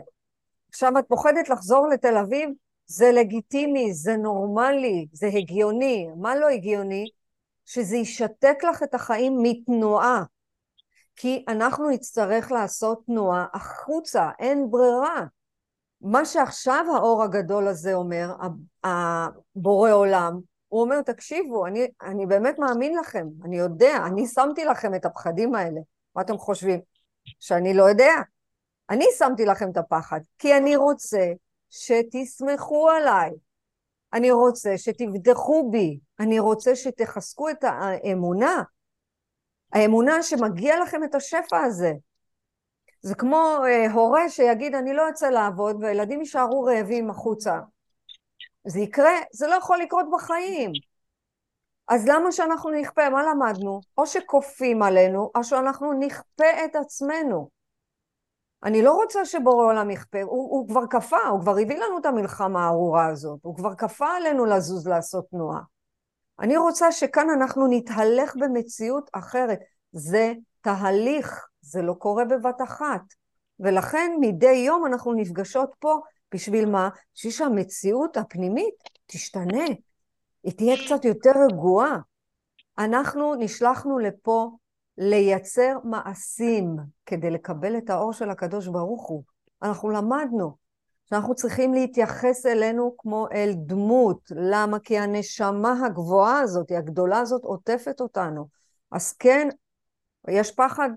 עכשיו 0.69 0.99
את 0.99 1.05
פוחדת 1.07 1.49
לחזור 1.49 1.87
לתל 1.87 2.17
אביב? 2.17 2.49
זה 2.85 3.11
לגיטימי, 3.11 3.93
זה 3.93 4.17
נורמלי, 4.17 5.07
זה 5.13 5.27
הגיוני. 5.27 6.07
מה 6.17 6.35
לא 6.35 6.47
הגיוני? 6.47 7.05
שזה 7.65 7.97
ישתק 7.97 8.57
לך 8.69 8.83
את 8.83 8.93
החיים 8.93 9.37
מתנועה. 9.41 10.23
כי 11.15 11.45
אנחנו 11.47 11.89
נצטרך 11.89 12.51
לעשות 12.51 13.05
תנועה 13.05 13.45
החוצה, 13.53 14.29
אין 14.39 14.71
ברירה. 14.71 15.25
מה 16.01 16.25
שעכשיו 16.25 16.85
האור 16.95 17.23
הגדול 17.23 17.67
הזה 17.67 17.93
אומר, 17.93 18.33
הבורא 18.83 19.91
עולם, 19.91 20.39
הוא 20.67 20.81
אומר, 20.81 21.01
תקשיבו, 21.01 21.65
אני, 21.65 21.87
אני 22.01 22.25
באמת 22.25 22.59
מאמין 22.59 22.95
לכם, 22.95 23.27
אני 23.45 23.57
יודע, 23.57 23.97
אני 24.05 24.27
שמתי 24.27 24.65
לכם 24.65 24.95
את 24.95 25.05
הפחדים 25.05 25.55
האלה. 25.55 25.81
מה 26.15 26.21
אתם 26.21 26.37
חושבים? 26.37 26.79
שאני 27.39 27.73
לא 27.73 27.83
יודע? 27.83 28.13
אני 28.89 29.05
שמתי 29.17 29.45
לכם 29.45 29.71
את 29.71 29.77
הפחד, 29.77 30.19
כי 30.39 30.57
אני 30.57 30.75
רוצה 30.75 31.31
שתסמכו 31.69 32.89
עליי. 32.89 33.31
אני 34.13 34.31
רוצה 34.31 34.77
שתבדחו 34.77 35.69
בי, 35.71 35.99
אני 36.19 36.39
רוצה 36.39 36.75
שתחזקו 36.75 37.49
את 37.49 37.63
האמונה, 37.63 38.63
האמונה 39.73 40.23
שמגיע 40.23 40.79
לכם 40.79 41.03
את 41.03 41.15
השפע 41.15 41.57
הזה. 41.57 41.93
זה 43.01 43.15
כמו 43.15 43.57
אה, 43.65 43.91
הורה 43.91 44.29
שיגיד 44.29 44.75
אני 44.75 44.93
לא 44.93 45.09
אצא 45.09 45.29
לעבוד 45.29 45.83
והילדים 45.83 46.19
יישארו 46.19 46.63
רעבים 46.63 47.09
החוצה. 47.09 47.59
זה 48.67 48.79
יקרה? 48.79 49.13
זה 49.33 49.47
לא 49.47 49.55
יכול 49.55 49.77
לקרות 49.77 50.05
בחיים. 50.13 50.71
אז 51.87 52.07
למה 52.07 52.31
שאנחנו 52.31 52.71
נכפה? 52.71 53.09
מה 53.09 53.23
למדנו? 53.23 53.81
או 53.97 54.07
שכופים 54.07 54.83
עלינו, 54.83 55.31
או 55.35 55.43
שאנחנו 55.43 55.93
נכפה 55.93 56.65
את 56.65 56.75
עצמנו. 56.75 57.49
אני 58.63 58.81
לא 58.81 58.93
רוצה 58.93 59.25
שבורא 59.25 59.65
עולם 59.65 59.89
יכפה, 59.89 60.21
הוא, 60.21 60.51
הוא 60.51 60.67
כבר 60.67 60.87
כפה, 60.89 61.27
הוא 61.29 61.41
כבר 61.41 61.51
הביא 61.51 61.77
לנו 61.77 61.97
את 61.97 62.05
המלחמה 62.05 62.65
הארורה 62.65 63.07
הזאת, 63.07 63.39
הוא 63.43 63.55
כבר 63.55 63.75
כפה 63.75 64.07
עלינו 64.07 64.45
לזוז 64.45 64.87
לעשות 64.87 65.25
תנועה. 65.29 65.61
אני 66.39 66.57
רוצה 66.57 66.91
שכאן 66.91 67.29
אנחנו 67.29 67.67
נתהלך 67.69 68.35
במציאות 68.35 69.09
אחרת. 69.13 69.59
זה 69.91 70.33
תהליך, 70.61 71.48
זה 71.69 71.81
לא 71.81 71.93
קורה 71.93 72.25
בבת 72.25 72.61
אחת. 72.61 73.01
ולכן 73.59 74.11
מדי 74.19 74.51
יום 74.51 74.85
אנחנו 74.85 75.13
נפגשות 75.13 75.71
פה, 75.79 75.99
בשביל 76.33 76.69
מה? 76.69 76.89
בשביל 77.15 77.33
שהמציאות 77.33 78.17
הפנימית 78.17 78.75
תשתנה. 79.05 79.65
היא 80.43 80.53
תהיה 80.57 80.75
קצת 80.85 81.05
יותר 81.05 81.31
רגועה. 81.49 81.97
אנחנו 82.77 83.35
נשלחנו 83.35 83.99
לפה 83.99 84.51
לייצר 84.97 85.77
מעשים 85.83 86.75
כדי 87.05 87.29
לקבל 87.29 87.77
את 87.77 87.89
האור 87.89 88.13
של 88.13 88.29
הקדוש 88.29 88.67
ברוך 88.67 89.07
הוא. 89.07 89.23
אנחנו 89.61 89.89
למדנו 89.89 90.55
שאנחנו 91.09 91.35
צריכים 91.35 91.73
להתייחס 91.73 92.45
אלינו 92.45 92.95
כמו 92.97 93.27
אל 93.31 93.53
דמות. 93.55 94.31
למה? 94.35 94.79
כי 94.79 94.97
הנשמה 94.97 95.85
הגבוהה 95.85 96.39
הזאת, 96.39 96.71
הגדולה 96.71 97.19
הזאת, 97.19 97.43
עוטפת 97.43 98.01
אותנו. 98.01 98.47
אז 98.91 99.13
כן, 99.13 99.49
יש 100.27 100.51
פחד 100.51 100.89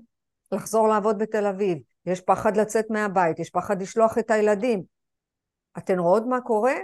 לחזור 0.52 0.88
לעבוד 0.88 1.18
בתל 1.18 1.46
אביב, 1.46 1.78
יש 2.06 2.20
פחד 2.20 2.56
לצאת 2.56 2.84
מהבית, 2.90 3.38
יש 3.38 3.50
פחד 3.50 3.82
לשלוח 3.82 4.18
את 4.18 4.30
הילדים. 4.30 4.82
אתן 5.78 5.98
רואות 5.98 6.22
מה 6.26 6.40
קורה? 6.40 6.74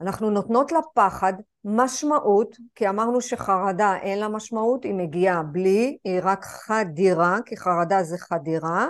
אנחנו 0.00 0.30
נותנות 0.30 0.72
לפחד 0.72 1.32
משמעות, 1.64 2.56
כי 2.74 2.88
אמרנו 2.88 3.20
שחרדה 3.20 3.96
אין 3.96 4.18
לה 4.18 4.28
משמעות, 4.28 4.84
היא 4.84 4.94
מגיעה 4.94 5.42
בלי, 5.42 5.98
היא 6.04 6.20
רק 6.22 6.44
חדירה, 6.44 7.38
כי 7.46 7.56
חרדה 7.56 8.02
זה 8.02 8.18
חדירה, 8.18 8.88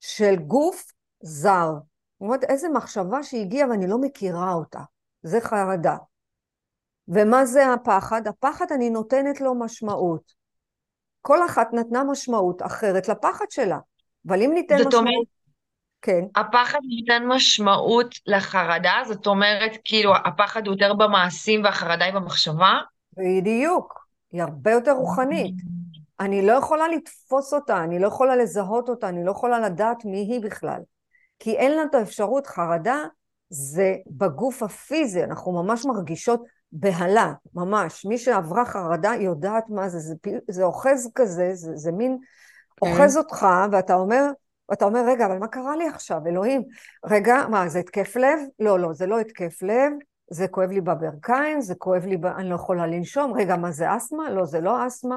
של 0.00 0.36
גוף 0.36 0.92
זר. 1.22 1.72
זאת 1.72 2.20
אומרת, 2.20 2.44
איזה 2.44 2.68
מחשבה 2.68 3.22
שהגיעה 3.22 3.68
ואני 3.70 3.86
לא 3.86 3.98
מכירה 3.98 4.52
אותה. 4.52 4.80
זה 5.22 5.40
חרדה. 5.40 5.96
ומה 7.08 7.46
זה 7.46 7.72
הפחד? 7.72 8.26
הפחד, 8.26 8.66
אני 8.70 8.90
נותנת 8.90 9.40
לו 9.40 9.54
משמעות. 9.54 10.37
כל 11.22 11.46
אחת 11.46 11.68
נתנה 11.72 12.04
משמעות 12.04 12.62
אחרת 12.62 13.08
לפחד 13.08 13.44
שלה. 13.50 13.78
אבל 14.28 14.42
אם 14.42 14.50
ניתן 14.54 14.74
משמעות... 14.74 14.94
אומרת, 14.94 15.26
כן. 16.02 16.24
הפחד 16.36 16.78
ניתן 16.88 17.26
משמעות 17.26 18.14
לחרדה? 18.26 19.02
זאת 19.06 19.26
אומרת, 19.26 19.72
כאילו, 19.84 20.12
הפחד 20.16 20.66
הוא 20.66 20.74
יותר 20.74 20.94
במעשים 20.94 21.64
והחרדה 21.64 22.04
היא 22.04 22.14
במחשבה? 22.14 22.78
בדיוק. 23.16 24.08
היא 24.32 24.42
הרבה 24.42 24.70
יותר 24.70 24.92
רוחנית. 24.92 25.54
אני 26.20 26.46
לא 26.46 26.52
יכולה 26.52 26.88
לתפוס 26.88 27.54
אותה, 27.54 27.84
אני 27.84 27.98
לא 27.98 28.06
יכולה 28.06 28.36
לזהות 28.36 28.88
אותה, 28.88 29.08
אני 29.08 29.24
לא 29.24 29.30
יכולה 29.30 29.60
לדעת 29.60 30.04
מי 30.04 30.18
היא 30.18 30.40
בכלל. 30.40 30.80
כי 31.38 31.56
אין 31.56 31.72
לנו 31.72 31.90
את 31.90 31.94
האפשרות, 31.94 32.46
חרדה 32.46 33.04
זה 33.50 33.94
בגוף 34.06 34.62
הפיזי, 34.62 35.24
אנחנו 35.24 35.52
ממש 35.52 35.84
מרגישות 35.86 36.42
בהלה, 36.72 37.32
ממש. 37.54 38.04
מי 38.04 38.18
שעברה 38.18 38.64
חרדה 38.64 39.12
יודעת 39.20 39.64
מה 39.68 39.88
זה, 39.88 39.98
זה, 39.98 40.14
זה 40.48 40.64
אוחז 40.64 41.10
כזה, 41.14 41.50
זה, 41.54 41.76
זה 41.76 41.92
מין 41.92 42.18
כן. 42.76 42.86
אוחז 42.86 43.16
אותך, 43.16 43.46
ואתה 43.72 43.94
אומר, 43.94 44.30
ואתה 44.68 44.84
אומר, 44.84 45.04
רגע, 45.06 45.26
אבל 45.26 45.38
מה 45.38 45.48
קרה 45.48 45.76
לי 45.76 45.88
עכשיו, 45.88 46.20
אלוהים? 46.26 46.62
רגע, 47.06 47.36
מה, 47.50 47.68
זה 47.68 47.78
התקף 47.78 48.16
לב? 48.16 48.38
לא, 48.58 48.78
לא, 48.78 48.92
זה 48.92 49.06
לא 49.06 49.20
התקף 49.20 49.62
לב, 49.62 49.92
זה 50.30 50.48
כואב 50.48 50.70
לי 50.70 50.80
בברכיים, 50.80 51.60
זה 51.60 51.74
כואב 51.74 52.04
לי, 52.04 52.16
ב... 52.16 52.26
אני 52.26 52.50
לא 52.50 52.54
יכולה 52.54 52.86
לנשום, 52.86 53.32
רגע, 53.32 53.56
מה 53.56 53.70
זה 53.70 53.96
אסתמה? 53.96 54.30
לא, 54.30 54.44
זה 54.44 54.60
לא 54.60 54.86
אסתמה, 54.86 55.16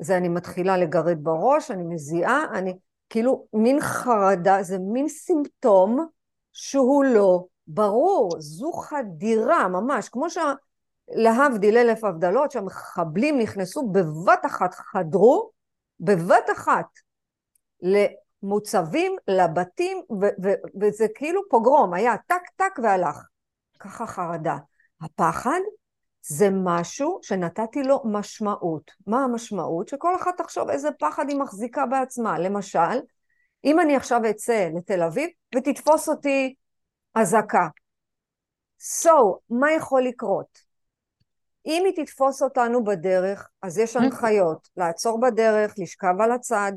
זה 0.00 0.16
אני 0.16 0.28
מתחילה 0.28 0.76
לגרד 0.76 1.24
בראש, 1.24 1.70
אני 1.70 1.82
מזיעה, 1.82 2.44
אני, 2.54 2.78
כאילו, 3.08 3.46
מין 3.52 3.80
חרדה, 3.80 4.62
זה 4.62 4.78
מין 4.78 5.08
סימפטום 5.08 6.06
שהוא 6.52 7.04
לא 7.04 7.44
ברור, 7.66 8.30
זו 8.38 8.72
חדירה 8.72 9.68
ממש, 9.68 10.08
כמו 10.08 10.30
שלהבדיל 11.14 11.76
אלף 11.76 12.04
הבדלות, 12.04 12.50
שהמחבלים 12.50 13.38
נכנסו 13.38 13.88
בבת 13.92 14.46
אחת, 14.46 14.74
חדרו 14.74 15.50
בבת 16.00 16.50
אחת 16.52 16.86
למוצבים, 17.82 19.16
לבתים, 19.28 20.02
ו- 20.22 20.44
ו- 20.44 20.80
וזה 20.80 21.06
כאילו 21.14 21.42
פוגרום, 21.50 21.94
היה 21.94 22.14
טק 22.26 22.42
טק 22.56 22.78
והלך. 22.82 23.22
ככה 23.78 24.06
חרדה. 24.06 24.56
הפחד 25.00 25.60
זה 26.22 26.48
משהו 26.64 27.18
שנתתי 27.22 27.82
לו 27.82 28.02
משמעות. 28.04 28.90
מה 29.06 29.24
המשמעות? 29.24 29.88
שכל 29.88 30.16
אחת 30.16 30.36
תחשוב 30.36 30.70
איזה 30.70 30.88
פחד 30.98 31.24
היא 31.28 31.38
מחזיקה 31.38 31.86
בעצמה. 31.86 32.38
למשל, 32.38 33.00
אם 33.64 33.80
אני 33.80 33.96
עכשיו 33.96 34.20
אצא 34.30 34.68
לתל 34.76 35.02
אביב 35.02 35.30
ותתפוס 35.54 36.08
אותי 36.08 36.54
אזעקה. 37.14 37.68
So, 39.02 39.38
מה 39.50 39.72
יכול 39.72 40.02
לקרות? 40.02 40.71
אם 41.66 41.82
היא 41.86 42.04
תתפוס 42.04 42.42
אותנו 42.42 42.84
בדרך, 42.84 43.48
אז 43.62 43.78
יש 43.78 43.96
הנחיות 43.96 44.68
לעצור 44.76 45.20
בדרך, 45.20 45.74
לשכב 45.78 46.14
על 46.20 46.32
הצד, 46.32 46.72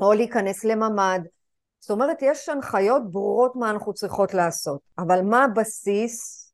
או 0.00 0.12
להיכנס 0.12 0.64
לממ"ד. 0.64 1.20
זאת 1.80 1.90
אומרת, 1.90 2.16
יש 2.22 2.48
הנחיות 2.48 3.10
ברורות 3.10 3.56
מה 3.56 3.70
אנחנו 3.70 3.94
צריכות 3.94 4.34
לעשות. 4.34 4.80
אבל 4.98 5.22
מה 5.22 5.44
הבסיס? 5.44 6.48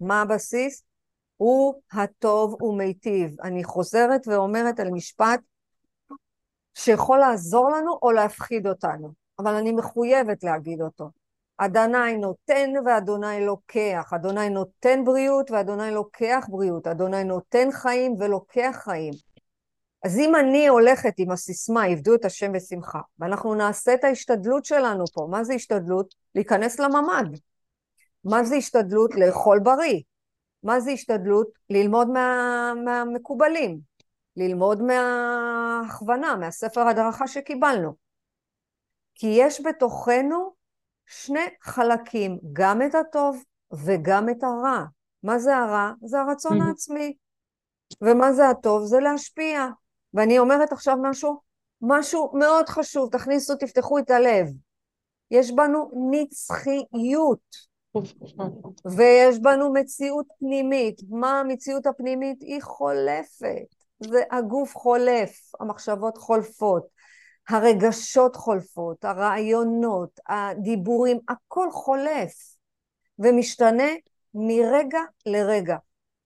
מה 0.00 0.22
הבסיס? 0.22 0.82
הוא 1.36 1.74
הטוב 1.92 2.62
ומיטיב. 2.62 3.40
אני 3.40 3.64
חוזרת 3.64 4.28
ואומרת 4.28 4.80
על 4.80 4.90
משפט 4.90 5.40
שיכול 6.74 7.18
לעזור 7.18 7.70
לנו 7.70 7.98
או 8.02 8.12
להפחיד 8.12 8.66
אותנו, 8.66 9.12
אבל 9.38 9.54
אני 9.54 9.72
מחויבת 9.72 10.44
להגיד 10.44 10.80
אותו. 10.80 11.10
אדוני 11.62 12.16
נותן 12.16 12.70
ואדוני 12.86 13.46
לוקח, 13.46 14.12
אדוני 14.14 14.50
נותן 14.50 15.04
בריאות 15.04 15.50
ואדוני 15.50 15.90
לוקח 15.90 16.46
בריאות, 16.48 16.86
אדוני 16.86 17.24
נותן 17.24 17.68
חיים 17.72 18.16
ולוקח 18.18 18.80
חיים. 18.84 19.12
אז 20.04 20.18
אם 20.18 20.36
אני 20.36 20.68
הולכת 20.68 21.14
עם 21.18 21.30
הסיסמה, 21.30 21.84
עבדו 21.84 22.14
את 22.14 22.24
השם 22.24 22.52
בשמחה, 22.52 23.00
ואנחנו 23.18 23.54
נעשה 23.54 23.94
את 23.94 24.04
ההשתדלות 24.04 24.64
שלנו 24.64 25.04
פה, 25.14 25.26
מה 25.30 25.44
זה 25.44 25.54
השתדלות? 25.54 26.14
להיכנס 26.34 26.80
לממ"ד. 26.80 27.38
מה 28.24 28.44
זה 28.44 28.54
השתדלות? 28.54 29.14
לאכול 29.14 29.58
בריא. 29.58 30.00
מה 30.62 30.80
זה 30.80 30.90
השתדלות? 30.90 31.48
ללמוד 31.70 32.08
מה, 32.08 32.72
מהמקובלים, 32.84 33.80
ללמוד 34.36 34.82
מההכוונה, 34.82 36.36
מהספר 36.36 36.88
הדרכה 36.88 37.26
שקיבלנו. 37.26 37.94
כי 39.14 39.26
יש 39.26 39.60
בתוכנו 39.60 40.59
שני 41.12 41.46
חלקים, 41.62 42.38
גם 42.52 42.82
את 42.82 42.94
הטוב 42.94 43.44
וגם 43.72 44.28
את 44.28 44.42
הרע. 44.42 44.84
מה 45.22 45.38
זה 45.38 45.56
הרע? 45.56 45.92
זה 46.04 46.20
הרצון 46.20 46.60
העצמי. 46.60 47.14
ומה 48.02 48.32
זה 48.32 48.48
הטוב? 48.48 48.84
זה 48.84 49.00
להשפיע. 49.00 49.66
ואני 50.14 50.38
אומרת 50.38 50.72
עכשיו 50.72 50.96
משהו, 51.02 51.40
משהו 51.82 52.30
מאוד 52.34 52.68
חשוב, 52.68 53.10
תכניסו, 53.12 53.54
תפתחו 53.54 53.98
את 53.98 54.10
הלב. 54.10 54.46
יש 55.30 55.52
בנו 55.52 55.90
נצחיות. 56.10 57.70
ויש 58.96 59.38
בנו 59.38 59.72
מציאות 59.72 60.26
פנימית. 60.38 61.00
מה 61.08 61.40
המציאות 61.40 61.86
הפנימית? 61.86 62.42
היא 62.42 62.62
חולפת. 62.62 63.74
זה 64.00 64.22
הגוף 64.30 64.76
חולף, 64.76 65.52
המחשבות 65.60 66.18
חולפות, 66.18 66.86
הרגשות 67.50 68.36
חולפות, 68.36 69.04
הרעיונות, 69.04 70.20
הדיבורים, 70.28 71.18
הכל 71.28 71.70
חולף 71.72 72.56
ומשתנה 73.18 73.92
מרגע 74.34 75.00
לרגע. 75.26 75.76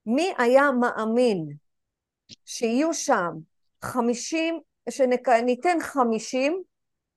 מי 0.07 0.33
היה 0.39 0.71
מאמין 0.81 1.49
שיהיו 2.45 2.95
שם 2.95 3.33
חמישים, 3.83 4.61
שניתן 4.91 5.77
חמישים 5.81 6.63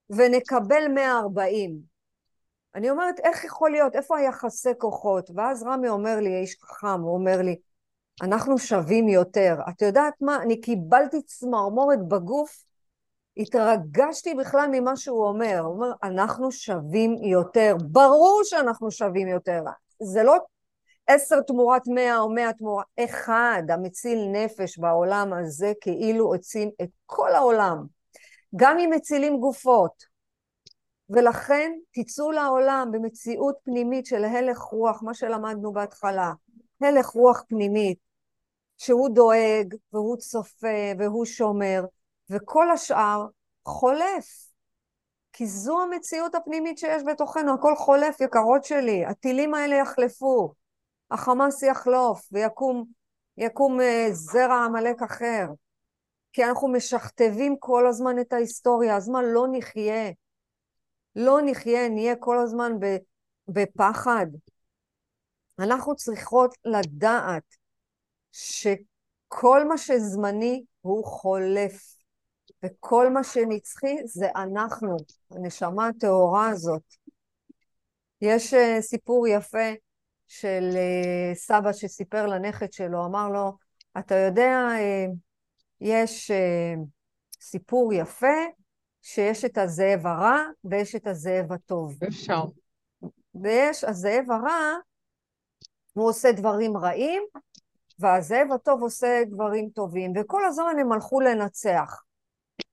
ונקבל 0.09 0.87
מאה 0.95 1.19
ארבעים? 1.19 1.97
אני 2.75 2.89
אומרת, 2.89 3.19
איך 3.19 3.43
יכול 3.43 3.71
להיות? 3.71 3.95
איפה 3.95 4.17
היחסי 4.17 4.69
כוחות? 4.77 5.29
ואז 5.35 5.63
רמי 5.63 5.89
אומר 5.89 6.19
לי, 6.19 6.35
האיש 6.35 6.57
חכם, 6.61 7.01
הוא 7.01 7.13
אומר 7.13 7.41
לי, 7.41 7.55
אנחנו 8.21 8.57
שווים 8.57 9.07
יותר. 9.07 9.55
את 9.69 9.81
יודעת 9.81 10.13
מה? 10.21 10.41
אני 10.41 10.61
קיבלתי 10.61 11.21
צמרמורת 11.21 12.07
בגוף, 12.07 12.63
התרגשתי 13.37 14.33
בכלל 14.33 14.69
ממה 14.71 14.95
שהוא 14.95 15.27
אומר. 15.27 15.59
הוא 15.59 15.73
אומר, 15.73 15.91
אנחנו 16.03 16.51
שווים 16.51 17.15
יותר. 17.23 17.75
ברור 17.81 18.41
שאנחנו 18.43 18.91
שווים 18.91 19.27
יותר. 19.27 19.61
זה 20.03 20.23
לא 20.23 20.35
עשר 21.07 21.41
תמורת 21.41 21.81
מאה 21.87 22.17
או 22.17 22.29
מאה 22.29 22.53
תמורת... 22.53 22.85
אחד 22.99 23.63
המציל 23.69 24.19
נפש 24.31 24.77
בעולם 24.77 25.33
הזה 25.33 25.73
כאילו 25.81 26.35
הציל 26.35 26.69
את 26.81 26.89
כל 27.05 27.35
העולם. 27.35 27.85
גם 28.55 28.79
אם 28.79 28.89
מצילים 28.95 29.39
גופות, 29.39 30.03
ולכן 31.09 31.71
תצאו 31.91 32.31
לעולם 32.31 32.89
במציאות 32.91 33.55
פנימית 33.63 34.05
של 34.05 34.25
הלך 34.25 34.59
רוח, 34.59 35.03
מה 35.03 35.13
שלמדנו 35.13 35.73
בהתחלה, 35.73 36.31
הלך 36.81 37.07
רוח 37.07 37.43
פנימית, 37.47 37.97
שהוא 38.77 39.09
דואג 39.09 39.75
והוא 39.93 40.17
צופה 40.17 40.91
והוא 40.99 41.25
שומר, 41.25 41.85
וכל 42.29 42.71
השאר 42.71 43.27
חולף. 43.65 44.47
כי 45.33 45.47
זו 45.47 45.81
המציאות 45.81 46.35
הפנימית 46.35 46.77
שיש 46.77 47.03
בתוכנו, 47.07 47.53
הכל 47.53 47.75
חולף, 47.75 48.21
יקרות 48.21 48.63
שלי, 48.63 49.05
הטילים 49.05 49.53
האלה 49.53 49.75
יחלפו, 49.75 50.53
החמאס 51.11 51.63
יחלוף 51.63 52.27
ויקום 52.31 52.85
יקום 53.37 53.81
אה, 53.81 54.07
זרע 54.11 54.65
עמלק 54.65 55.01
אחר. 55.01 55.45
כי 56.33 56.43
אנחנו 56.43 56.67
משכתבים 56.67 57.55
כל 57.59 57.87
הזמן 57.87 58.19
את 58.19 58.33
ההיסטוריה, 58.33 58.97
אז 58.97 59.09
מה 59.09 59.21
לא 59.21 59.45
נחיה? 59.51 60.11
לא 61.15 61.39
נחיה, 61.45 61.89
נהיה 61.89 62.15
כל 62.15 62.39
הזמן 62.39 62.71
בפחד. 63.47 64.25
אנחנו 65.59 65.95
צריכות 65.95 66.55
לדעת 66.65 67.55
שכל 68.31 69.67
מה 69.67 69.77
שזמני 69.77 70.63
הוא 70.81 71.05
חולף, 71.05 71.96
וכל 72.63 73.09
מה 73.09 73.23
שנצחי 73.23 73.95
זה 74.05 74.27
אנחנו, 74.35 74.97
הנשמה 75.31 75.87
הטהורה 75.87 76.49
הזאת. 76.49 76.83
יש 78.21 78.53
uh, 78.53 78.81
סיפור 78.81 79.27
יפה 79.27 79.73
של 80.27 80.69
uh, 80.73 81.35
סבא 81.35 81.73
שסיפר 81.73 82.25
לנכד 82.25 82.73
שלו, 82.73 83.05
אמר 83.05 83.29
לו, 83.29 83.51
אתה 83.97 84.15
יודע, 84.15 84.67
uh, 84.77 85.15
יש 85.81 86.31
סיפור 87.41 87.93
יפה 87.93 88.37
שיש 89.01 89.45
את 89.45 89.57
הזאב 89.57 90.07
הרע 90.07 90.43
ויש 90.63 90.95
את 90.95 91.07
הזאב 91.07 91.53
הטוב. 91.53 92.03
אפשר. 92.07 92.43
ויש, 93.41 93.83
הזאב 93.83 94.31
הרע, 94.31 94.73
הוא 95.93 96.09
עושה 96.09 96.31
דברים 96.31 96.77
רעים, 96.77 97.23
והזאב 97.99 98.51
הטוב 98.51 98.81
עושה 98.81 99.21
דברים 99.29 99.69
טובים, 99.69 100.13
וכל 100.15 100.45
הזמן 100.45 100.75
הם 100.79 100.91
הלכו 100.91 101.21
לנצח, 101.21 102.03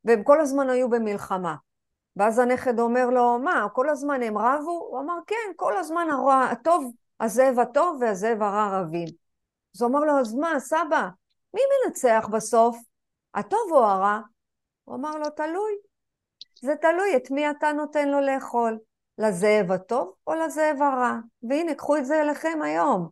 והם 0.05 0.23
כל 0.23 0.41
הזמן 0.41 0.71
היו 0.71 0.91
במלחמה. 0.91 1.55
ואז 2.17 2.39
הנכד 2.39 2.81
אומר 2.81 3.07
לו, 3.07 3.39
מה, 3.39 3.67
כל 3.73 3.89
הזמן 3.89 4.23
הם 4.23 4.39
רבו? 4.39 4.89
הוא 4.91 5.01
אמר, 5.01 5.19
כן, 5.27 5.53
כל 5.57 5.77
הזמן 5.77 6.09
הרע, 6.11 6.45
הטוב, 6.45 6.93
הזאב 7.21 7.59
הטוב 7.59 7.99
והזאב 8.01 8.43
הרע 8.43 8.81
רבים. 8.81 9.09
אז 9.77 9.83
הוא 9.83 9.91
אמר 9.91 10.01
לו, 10.01 10.21
אז 10.21 10.35
מה, 10.35 10.61
סבא, 10.61 11.09
מי 11.55 11.61
מנצח 11.87 12.29
בסוף? 12.33 12.79
הטוב 13.35 13.73
או 13.73 13.85
הרע? 13.85 14.21
הוא 14.85 14.97
אמר 14.97 15.19
לו, 15.19 15.31
תלוי. 15.31 15.73
זה 16.61 16.75
תלוי 16.81 17.17
את 17.17 17.31
מי 17.31 17.51
אתה 17.51 17.73
נותן 17.73 18.09
לו 18.09 18.21
לאכול, 18.21 18.79
לזאב 19.19 19.73
הטוב 19.73 20.13
או 20.27 20.35
לזאב 20.35 20.83
הרע. 20.83 21.19
והנה, 21.43 21.75
קחו 21.75 21.97
את 21.97 22.07
זה 22.07 22.21
אליכם 22.21 22.59
היום. 22.63 23.09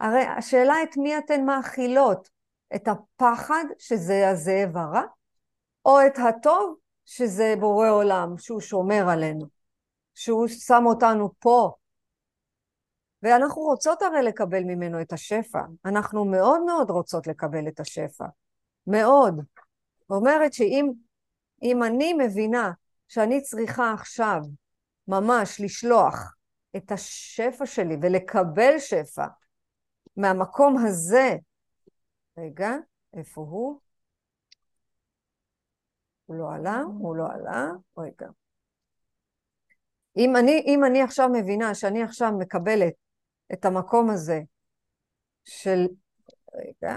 הרי 0.00 0.22
השאלה 0.22 0.82
את 0.82 0.96
מי 0.96 1.18
אתן 1.18 1.44
מאכילות, 1.44 2.28
את 2.74 2.88
הפחד 2.88 3.64
שזה 3.78 4.28
הזאב 4.28 4.76
הרע, 4.76 5.02
או 5.84 5.98
את 6.06 6.18
הטוב 6.18 6.76
שזה 7.04 7.54
בורא 7.60 7.88
עולם, 7.88 8.38
שהוא 8.38 8.60
שומר 8.60 9.08
עלינו, 9.08 9.46
שהוא 10.14 10.48
שם 10.48 10.82
אותנו 10.86 11.30
פה. 11.38 11.72
ואנחנו 13.22 13.62
רוצות 13.62 14.02
הרי 14.02 14.22
לקבל 14.22 14.64
ממנו 14.64 15.00
את 15.00 15.12
השפע, 15.12 15.60
אנחנו 15.84 16.24
מאוד 16.24 16.62
מאוד 16.62 16.90
רוצות 16.90 17.26
לקבל 17.26 17.68
את 17.68 17.80
השפע, 17.80 18.26
מאוד. 18.86 19.40
אומרת 20.10 20.52
שאם 20.52 20.90
אם 21.62 21.82
אני 21.82 22.12
מבינה 22.12 22.72
שאני 23.08 23.42
צריכה 23.42 23.92
עכשיו 23.92 24.40
ממש 25.08 25.60
לשלוח 25.60 26.34
את 26.76 26.92
השפע 26.92 27.66
שלי 27.66 27.96
ולקבל 28.02 28.78
שפע 28.78 29.26
מהמקום 30.16 30.86
הזה, 30.86 31.36
רגע, 32.38 32.72
איפה 33.14 33.40
הוא? 33.40 33.80
הוא 36.28 36.36
לא 36.36 36.52
עלה, 36.54 36.82
הוא 36.98 37.16
לא 37.16 37.26
עלה, 37.32 37.66
רגע. 37.98 38.28
אם 40.16 40.36
אני, 40.36 40.62
אם 40.66 40.84
אני 40.84 41.02
עכשיו 41.02 41.28
מבינה 41.32 41.74
שאני 41.74 42.02
עכשיו 42.02 42.32
מקבלת 42.38 42.92
את 43.52 43.64
המקום 43.64 44.10
הזה 44.10 44.40
של... 45.44 45.86
רגע, 46.54 46.96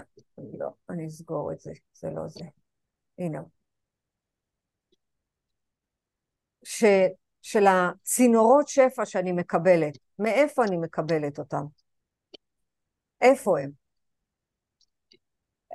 לא, 0.59 0.69
אני 0.89 1.07
אסגור 1.07 1.51
את 1.51 1.59
זה, 1.59 1.71
זה 1.93 2.09
לא 2.09 2.27
זה. 2.27 2.45
הנה 3.19 3.39
הוא. 3.39 3.49
ש, 6.63 6.83
של 7.41 7.65
הצינורות 7.67 8.67
שפע 8.67 9.05
שאני 9.05 9.31
מקבלת, 9.31 9.97
מאיפה 10.19 10.63
אני 10.63 10.77
מקבלת 10.77 11.39
אותם? 11.39 11.63
איפה 13.21 13.59
הם? 13.59 13.71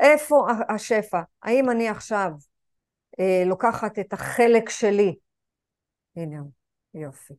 איפה 0.00 0.46
השפע? 0.68 1.20
האם 1.42 1.70
אני 1.70 1.88
עכשיו 1.88 2.30
אה, 2.30 2.55
לוקחת 3.46 3.98
את 3.98 4.12
החלק 4.12 4.68
שלי? 4.68 5.16
הנה 6.16 6.38
הוא, 6.38 6.50
יופי. 6.94 7.34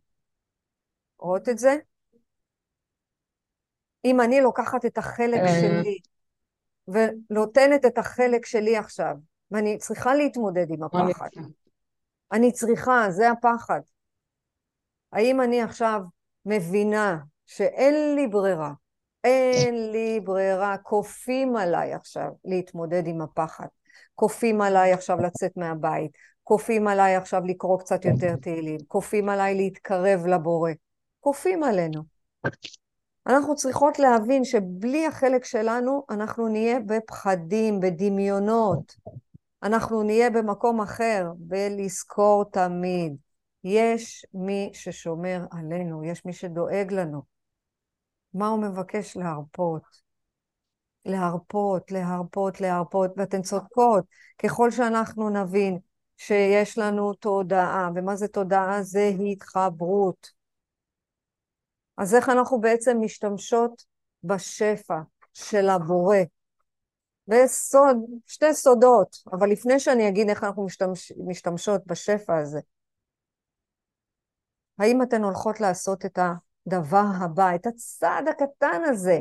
רואות 1.20 1.50
את 1.50 1.58
זה? 1.58 1.76
אם 4.06 4.22
אני 4.22 4.42
לוקחת 4.42 4.86
את 4.86 4.98
החלק 4.98 5.40
אה. 5.40 5.62
שלי 5.62 6.00
ונותנת 6.88 7.86
את 7.86 7.98
החלק 7.98 8.46
שלי 8.46 8.78
עכשיו, 8.78 9.16
ואני 9.52 9.78
צריכה 9.78 10.16
להתמודד 10.16 10.66
עם 10.70 10.84
הפחד. 10.84 11.30
אני 12.32 12.52
צריכה, 12.52 13.06
זה 13.10 13.32
הפחד. 13.32 13.82
האם 15.12 15.42
אני 15.42 15.62
עכשיו 15.62 16.02
מבינה 16.46 17.18
שאין 17.46 18.16
לי 18.16 18.28
ברירה, 18.28 18.72
אין 19.24 19.92
לי 19.92 20.20
ברירה, 20.24 20.78
כופים 20.78 21.56
עליי 21.56 21.94
עכשיו 21.94 22.30
להתמודד 22.46 23.08
עם 23.08 23.22
הפחד, 23.22 23.68
כופים 24.18 24.62
עליי 24.62 24.94
עכשיו 24.94 25.18
לצאת 25.18 25.58
מהבית, 25.58 26.12
כופים 26.44 26.88
עליי 26.88 27.16
עכשיו 27.16 27.42
לקרוא 27.46 27.80
קצת 27.80 28.06
יותר 28.06 28.36
תהילים, 28.36 28.80
כופים 28.88 29.30
עליי 29.30 29.56
להתקרב 29.56 30.26
לבורא, 30.26 30.72
כופים 31.20 31.64
עלינו. 31.64 32.04
אנחנו 33.28 33.56
צריכות 33.56 34.00
להבין 34.00 34.44
שבלי 34.44 35.08
החלק 35.08 35.46
שלנו 35.46 36.06
אנחנו 36.10 36.48
נהיה 36.48 36.80
בפחדים, 36.80 37.80
בדמיונות, 37.80 38.96
אנחנו 39.64 40.04
נהיה 40.04 40.30
במקום 40.30 40.82
אחר, 40.82 41.32
ולזכור 41.50 42.46
תמיד, 42.52 43.16
יש 43.64 44.26
מי 44.34 44.70
ששומר 44.74 45.46
עלינו, 45.52 46.04
יש 46.04 46.26
מי 46.26 46.34
שדואג 46.34 46.94
לנו. 46.94 47.22
מה 48.34 48.48
הוא 48.48 48.62
מבקש? 48.62 49.18
להרפות. 49.18 50.07
להרפות, 51.08 51.92
להרפות, 51.92 52.62
להרפות, 52.62 53.12
ואתן 53.18 53.42
צודקות, 53.42 54.06
ככל 54.38 54.72
שאנחנו 54.72 55.30
נבין 55.30 55.80
שיש 56.18 56.78
לנו 56.78 57.14
תודעה, 57.14 57.90
ומה 57.96 58.16
זה 58.16 58.28
תודעה? 58.28 58.84
זה 58.84 59.12
התחברות. 59.32 60.32
אז 61.98 62.16
איך 62.16 62.30
אנחנו 62.30 62.62
בעצם 62.62 62.98
משתמשות 63.02 63.84
בשפע 64.24 65.00
של 65.34 65.70
הבורא? 65.70 66.18
וסוד, 67.28 67.98
שתי 68.28 68.54
סודות, 68.54 69.18
אבל 69.32 69.52
לפני 69.52 69.80
שאני 69.80 70.10
אגיד 70.10 70.30
איך 70.30 70.44
אנחנו 70.44 70.66
משתמש, 70.66 71.12
משתמשות 71.28 71.82
בשפע 71.88 72.38
הזה, 72.38 72.60
האם 74.80 75.02
אתן 75.02 75.24
הולכות 75.24 75.60
לעשות 75.60 76.06
את 76.06 76.20
הדבר 76.68 77.04
הבא, 77.22 77.56
את 77.56 77.66
הצעד 77.66 78.28
הקטן 78.28 78.82
הזה, 78.86 79.20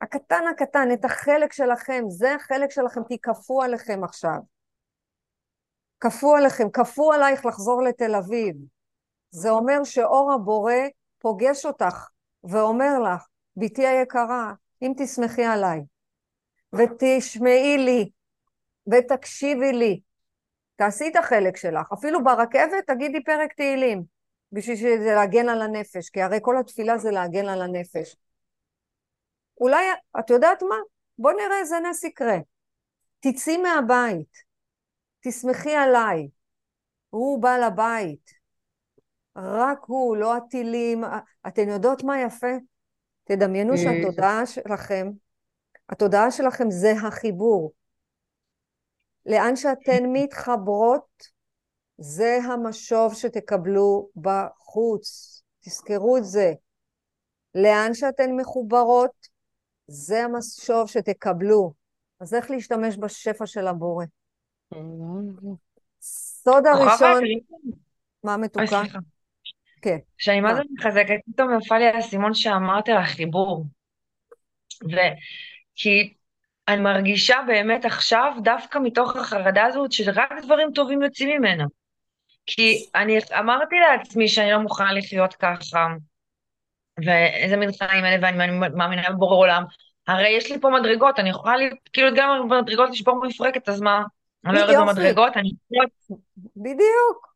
הקטן 0.00 0.44
הקטן, 0.50 0.88
את 0.92 1.04
החלק 1.04 1.52
שלכם, 1.52 2.04
זה 2.08 2.34
החלק 2.34 2.70
שלכם, 2.70 3.00
כי 3.08 3.18
כפו 3.18 3.62
עליכם 3.62 4.04
עכשיו. 4.04 4.38
כפו 6.00 6.36
עליכם, 6.36 6.70
כפו 6.70 7.12
עלייך 7.12 7.46
לחזור 7.46 7.82
לתל 7.82 8.14
אביב. 8.14 8.56
זה 9.30 9.50
אומר 9.50 9.84
שאור 9.84 10.32
הבורא 10.32 10.74
פוגש 11.18 11.66
אותך 11.66 12.08
ואומר 12.44 12.98
לך, 12.98 13.26
בתי 13.56 13.86
היקרה, 13.86 14.52
אם 14.82 14.92
תסמכי 14.96 15.44
עליי, 15.44 15.80
ותשמעי 16.72 17.78
לי, 17.78 18.10
ותקשיבי 18.92 19.72
לי, 19.72 20.00
תעשי 20.76 21.08
את 21.08 21.16
החלק 21.16 21.56
שלך. 21.56 21.92
אפילו 21.92 22.24
ברכבת 22.24 22.86
תגידי 22.86 23.24
פרק 23.24 23.52
תהילים, 23.52 24.02
בשביל 24.52 24.76
שזה 24.76 25.14
להגן 25.14 25.48
על 25.48 25.62
הנפש, 25.62 26.10
כי 26.10 26.22
הרי 26.22 26.38
כל 26.42 26.58
התפילה 26.58 26.98
זה 26.98 27.10
להגן 27.10 27.48
על 27.48 27.62
הנפש. 27.62 28.16
אולי, 29.60 29.84
את 30.18 30.30
יודעת 30.30 30.62
מה? 30.62 30.76
בוא 31.18 31.32
נראה 31.32 31.58
איזה 31.60 31.76
נס 31.80 32.04
יקרה. 32.04 32.38
תצאי 33.20 33.56
מהבית, 33.56 34.38
תסמכי 35.20 35.74
עליי, 35.74 36.28
הוא 37.10 37.42
בעל 37.42 37.62
הבית, 37.62 38.30
רק 39.36 39.78
הוא, 39.86 40.16
לא 40.16 40.36
הטילים. 40.36 41.04
אתן 41.48 41.68
יודעות 41.68 42.04
מה 42.04 42.20
יפה? 42.20 42.56
תדמיינו 43.24 43.72
אה. 43.72 43.76
שהתודעה 43.78 44.46
שלכם, 44.46 45.10
התודעה 45.88 46.30
שלכם 46.30 46.70
זה 46.70 46.92
החיבור. 46.92 47.72
לאן 49.26 49.56
שאתן 49.56 50.02
מתחברות, 50.12 51.24
זה 51.98 52.38
המשוב 52.44 53.14
שתקבלו 53.14 54.08
בחוץ. 54.16 55.38
תזכרו 55.60 56.16
את 56.16 56.24
זה. 56.24 56.52
לאן 57.54 57.94
שאתן 57.94 58.30
מחוברות, 58.36 59.28
זה 59.88 60.24
המשוב 60.24 60.88
שתקבלו. 60.88 61.72
אז 62.20 62.34
איך 62.34 62.50
להשתמש 62.50 62.96
בשפע 62.96 63.46
של 63.46 63.66
הבורא? 63.66 64.04
סוד 66.00 66.66
הראשון... 66.66 67.22
מה 68.24 68.36
מתוקה? 68.36 68.66
סליחה. 68.66 68.98
כן. 69.82 69.96
שאני 70.18 70.40
מה 70.40 70.48
מה? 70.48 70.54
זה 70.54 70.62
מחזקת, 70.72 71.18
פתאום 71.32 71.50
נפל 71.50 71.78
לי 71.78 71.86
האסימון 71.86 72.34
שאמרת 72.34 72.88
על 72.88 72.96
החיבור. 72.96 73.64
וכי 74.84 76.14
אני 76.68 76.80
מרגישה 76.80 77.36
באמת 77.46 77.84
עכשיו, 77.84 78.32
דווקא 78.42 78.78
מתוך 78.78 79.16
החרדה 79.16 79.64
הזאת, 79.64 79.92
שרק 79.92 80.32
דברים 80.42 80.72
טובים 80.74 81.02
יוצאים 81.02 81.38
ממנה. 81.38 81.64
כי 82.46 82.86
אני 82.94 83.18
אמרתי 83.38 83.76
לעצמי 83.76 84.28
שאני 84.28 84.50
לא 84.50 84.58
מוכנה 84.58 84.92
לחיות 84.92 85.34
ככה, 85.34 85.86
ואיזה 87.04 87.56
מין 87.56 87.70
חיים 87.72 88.04
אלה, 88.04 88.16
ואני 88.22 88.58
מאמינה 88.74 89.10
בבורא 89.10 89.36
עולם. 89.36 89.64
הרי 90.08 90.28
יש 90.28 90.50
לי 90.50 90.60
פה 90.60 90.70
מדרגות, 90.70 91.18
אני 91.18 91.30
יכולה, 91.30 91.56
לי, 91.56 91.70
כאילו, 91.92 92.08
גם 92.16 92.48
במדרגות 92.48 92.90
לשבור 92.90 93.26
מפרקת, 93.26 93.68
אז 93.68 93.80
מה? 93.80 94.02
אני 94.46 94.54
לא 94.54 94.58
יורד 94.58 94.72
יופי. 94.72 94.86
במדרגות, 94.86 95.36
אני... 95.36 95.50
בדיוק. 96.56 97.28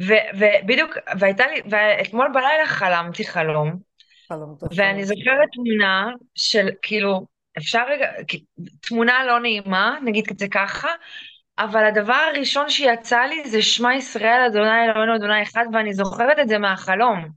ובדיוק, 0.00 0.94
והייתה 1.18 1.46
לי, 1.46 1.60
ואתמול 1.70 2.28
בלילה 2.34 2.66
חלמתי 2.66 3.24
חלום, 3.24 3.76
חלום 4.28 4.56
טוב. 4.60 4.68
ואני 4.76 5.04
זוכרת 5.04 5.48
תמונה 5.52 6.10
של, 6.34 6.68
כאילו, 6.82 7.26
אפשר 7.58 7.84
רגע, 7.88 8.06
תמונה 8.80 9.24
לא 9.24 9.40
נעימה, 9.40 9.98
נגיד 10.04 10.24
את 10.30 10.38
זה 10.38 10.48
ככה, 10.48 10.88
אבל 11.58 11.84
הדבר 11.84 12.20
הראשון 12.34 12.70
שיצא 12.70 13.20
לי 13.20 13.48
זה 13.48 13.62
שמע 13.62 13.94
ישראל, 13.94 14.40
אדוני 14.46 14.84
אלוהינו, 14.84 15.16
אדוני 15.16 15.42
אחד, 15.42 15.64
ואני 15.72 15.94
זוכרת 15.94 16.38
את 16.38 16.48
זה 16.48 16.58
מהחלום. 16.58 17.28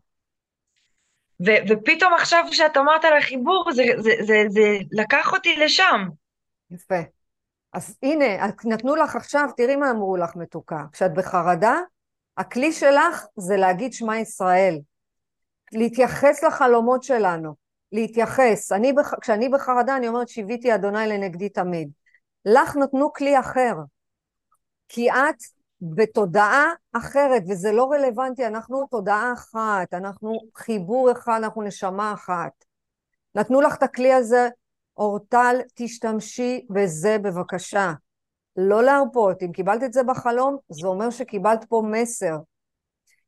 ו- 1.45 1.61
ופתאום 1.69 2.13
עכשיו 2.13 2.45
כשאת 2.51 2.77
אמרת 2.77 3.05
על 3.05 3.17
החיבור, 3.17 3.71
זה, 3.73 3.83
זה, 3.97 4.11
זה, 4.21 4.43
זה 4.49 4.77
לקח 4.91 5.33
אותי 5.33 5.55
לשם. 5.55 6.07
יפה. 6.71 6.99
אז 7.73 7.97
הנה, 8.03 8.47
נתנו 8.65 8.95
לך 8.95 9.15
עכשיו, 9.15 9.49
תראי 9.57 9.75
מה 9.75 9.91
אמרו 9.91 10.17
לך 10.17 10.35
מתוקה. 10.35 10.83
כשאת 10.91 11.13
בחרדה, 11.13 11.79
הכלי 12.37 12.71
שלך 12.71 13.25
זה 13.35 13.57
להגיד 13.57 13.93
שמע 13.93 14.17
ישראל. 14.19 14.79
להתייחס 15.71 16.43
לחלומות 16.43 17.03
שלנו. 17.03 17.55
להתייחס. 17.91 18.71
אני, 18.71 18.93
כשאני 19.21 19.49
בחרדה, 19.49 19.97
אני 19.97 20.07
אומרת, 20.07 20.29
שיוויתי 20.29 20.75
אדוני 20.75 21.07
לנגדי 21.07 21.49
תמיד. 21.49 21.89
לך 22.45 22.75
נתנו 22.75 23.13
כלי 23.13 23.39
אחר. 23.39 23.73
כי 24.89 25.11
את 25.11 25.35
בתודעה 25.81 26.65
אחרת, 26.93 27.43
וזה 27.49 27.71
לא 27.71 27.91
רלוונטי, 27.91 28.47
אנחנו 28.47 28.87
תודעה 28.87 29.33
אחת, 29.33 29.93
אנחנו 29.93 30.39
חיבור 30.55 31.11
אחד, 31.11 31.39
אנחנו 31.43 31.61
נשמה 31.61 32.13
אחת. 32.13 32.51
נתנו 33.35 33.61
לך 33.61 33.75
את 33.75 33.83
הכלי 33.83 34.13
הזה, 34.13 34.49
אורטל, 34.97 35.55
תשתמשי 35.75 36.65
בזה 36.69 37.17
בבקשה. 37.17 37.93
לא 38.57 38.83
להרפות. 38.83 39.43
אם 39.43 39.51
קיבלת 39.51 39.83
את 39.83 39.93
זה 39.93 40.03
בחלום, 40.03 40.57
זה 40.69 40.87
אומר 40.87 41.09
שקיבלת 41.09 41.65
פה 41.69 41.83
מסר. 41.91 42.37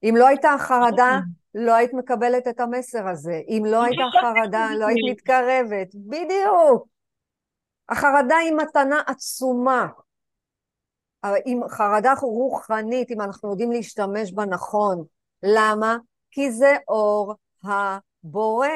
אם 0.03 0.15
לא 0.17 0.27
הייתה 0.27 0.55
חרדה, 0.59 1.19
לא 1.55 1.73
היית 1.73 1.93
מקבלת 1.93 2.47
את 2.47 2.59
המסר 2.59 3.07
הזה. 3.07 3.41
אם 3.47 3.63
לא 3.65 3.83
הייתה 3.83 4.03
חרדה, 4.21 4.69
לא 4.79 4.85
היית 4.85 4.99
מתקרבת. 5.11 5.95
בדיוק. 5.95 6.87
החרדה 7.89 8.35
היא 8.35 8.53
מתנה 8.53 9.01
עצומה. 9.07 9.87
עם 11.45 11.61
חרדה 11.69 12.13
רוחנית, 12.21 13.11
אם 13.11 13.21
אנחנו 13.21 13.49
יודעים 13.51 13.71
להשתמש 13.71 14.33
בה 14.33 14.45
נכון. 14.45 15.03
למה? 15.43 15.97
כי 16.31 16.51
זה 16.51 16.75
אור 16.87 17.35
הבורא. 17.63 18.67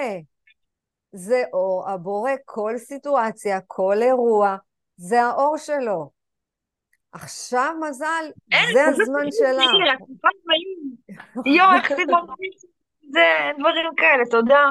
זה 1.11 1.43
אור 1.53 1.89
הבורא. 1.89 2.31
כל 2.45 2.73
סיטואציה, 2.77 3.59
כל 3.67 4.01
אירוע, 4.01 4.55
זה 4.97 5.23
האור 5.23 5.57
שלו. 5.57 6.09
עכשיו 7.11 7.73
מזל, 7.89 8.25
זה 8.73 8.85
הזמן 8.85 9.31
שלך. 9.31 9.71
יואו, 11.45 11.73
איך 11.75 11.87
סידרתי 11.87 12.49
זה, 13.11 13.19
דברים 13.59 13.85
כאלה, 13.97 14.25
תודה. 14.31 14.69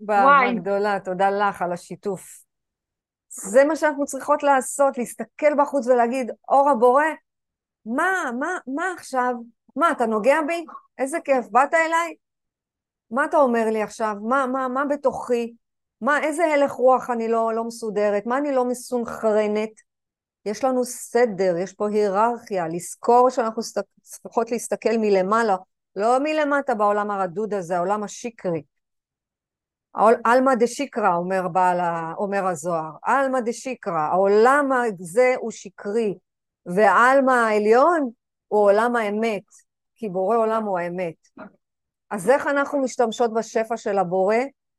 באהבה. 0.00 0.52
גדולה, 0.60 1.00
תודה 1.04 1.30
לך 1.30 1.62
על 1.62 1.72
השיתוף. 1.72 2.47
זה 3.30 3.64
מה 3.64 3.76
שאנחנו 3.76 4.04
צריכות 4.06 4.42
לעשות, 4.42 4.98
להסתכל 4.98 5.54
בחוץ 5.58 5.86
ולהגיד, 5.86 6.30
אור 6.48 6.70
הבורא, 6.70 7.04
מה, 7.86 8.30
מה, 8.38 8.58
מה 8.66 8.92
עכשיו? 8.96 9.34
מה, 9.76 9.92
אתה 9.92 10.06
נוגע 10.06 10.36
בי? 10.46 10.64
איזה 10.98 11.18
כיף, 11.24 11.48
באת 11.50 11.74
אליי? 11.74 12.14
מה 13.10 13.24
אתה 13.24 13.36
אומר 13.36 13.70
לי 13.70 13.82
עכשיו? 13.82 14.14
מה, 14.22 14.46
מה, 14.46 14.68
מה 14.68 14.84
בתוכי? 14.84 15.54
מה, 16.00 16.22
איזה 16.22 16.44
הלך 16.44 16.72
רוח 16.72 17.10
אני 17.10 17.28
לא, 17.28 17.52
לא 17.54 17.64
מסודרת? 17.64 18.26
מה 18.26 18.38
אני 18.38 18.52
לא 18.52 18.64
מסונכרנת? 18.64 19.70
יש 20.44 20.64
לנו 20.64 20.84
סדר, 20.84 21.56
יש 21.56 21.72
פה 21.72 21.88
היררכיה, 21.88 22.68
לזכור 22.68 23.30
שאנחנו 23.30 23.62
צריכות 24.02 24.50
להסתכל 24.50 24.96
מלמעלה, 24.98 25.56
לא 25.96 26.18
מלמטה 26.18 26.74
בעולם 26.74 27.10
הרדוד 27.10 27.54
הזה, 27.54 27.76
העולם 27.76 28.02
השיקרי. 28.02 28.62
עלמא 30.24 30.54
דשיקרא, 30.54 31.14
אומר, 31.14 31.42
אומר 32.18 32.46
הזוהר, 32.46 32.90
עלמא 33.02 33.40
דשיקרא, 33.40 33.98
העולם 33.98 34.70
הזה 34.72 35.34
הוא 35.38 35.50
שקרי, 35.50 36.14
ועלמא 36.66 37.30
העליון 37.32 38.10
הוא 38.48 38.60
עולם 38.60 38.96
האמת, 38.96 39.42
כי 39.94 40.08
בורא 40.08 40.36
עולם 40.36 40.64
הוא 40.64 40.78
האמת. 40.78 41.14
אז 42.10 42.30
איך 42.30 42.46
אנחנו 42.46 42.82
משתמשות 42.82 43.34
בשפע 43.34 43.76
של 43.76 43.98
הבורא? 43.98 44.36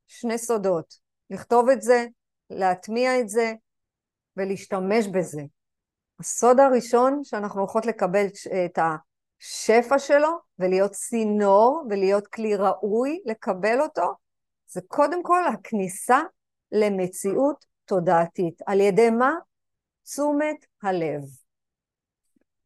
שני 0.08 0.38
סודות, 0.38 0.96
לכתוב 1.30 1.70
את 1.70 1.82
זה, 1.82 2.06
להטמיע 2.50 3.20
את 3.20 3.30
זה 3.30 3.54
ולהשתמש 4.38 5.08
בזה. 5.08 5.42
הסוד 6.20 6.60
הראשון 6.60 7.24
שאנחנו 7.24 7.60
הולכות 7.60 7.86
לקבל 7.86 8.26
את 8.66 8.80
השפע 8.80 10.00
שלו 10.00 10.30
ולהיות 10.60 10.92
צינור 10.92 11.84
ולהיות 11.90 12.28
כלי 12.28 12.56
ראוי 12.56 13.22
לקבל 13.26 13.82
אותו, 13.82 14.14
זה 14.70 14.82
קודם 14.88 15.24
כל 15.24 15.48
הכניסה 15.48 16.20
למציאות 16.72 17.66
תודעתית. 17.86 18.62
על 18.66 18.80
ידי 18.80 19.10
מה? 19.10 19.34
תשומת 20.04 20.66
הלב. 20.84 21.22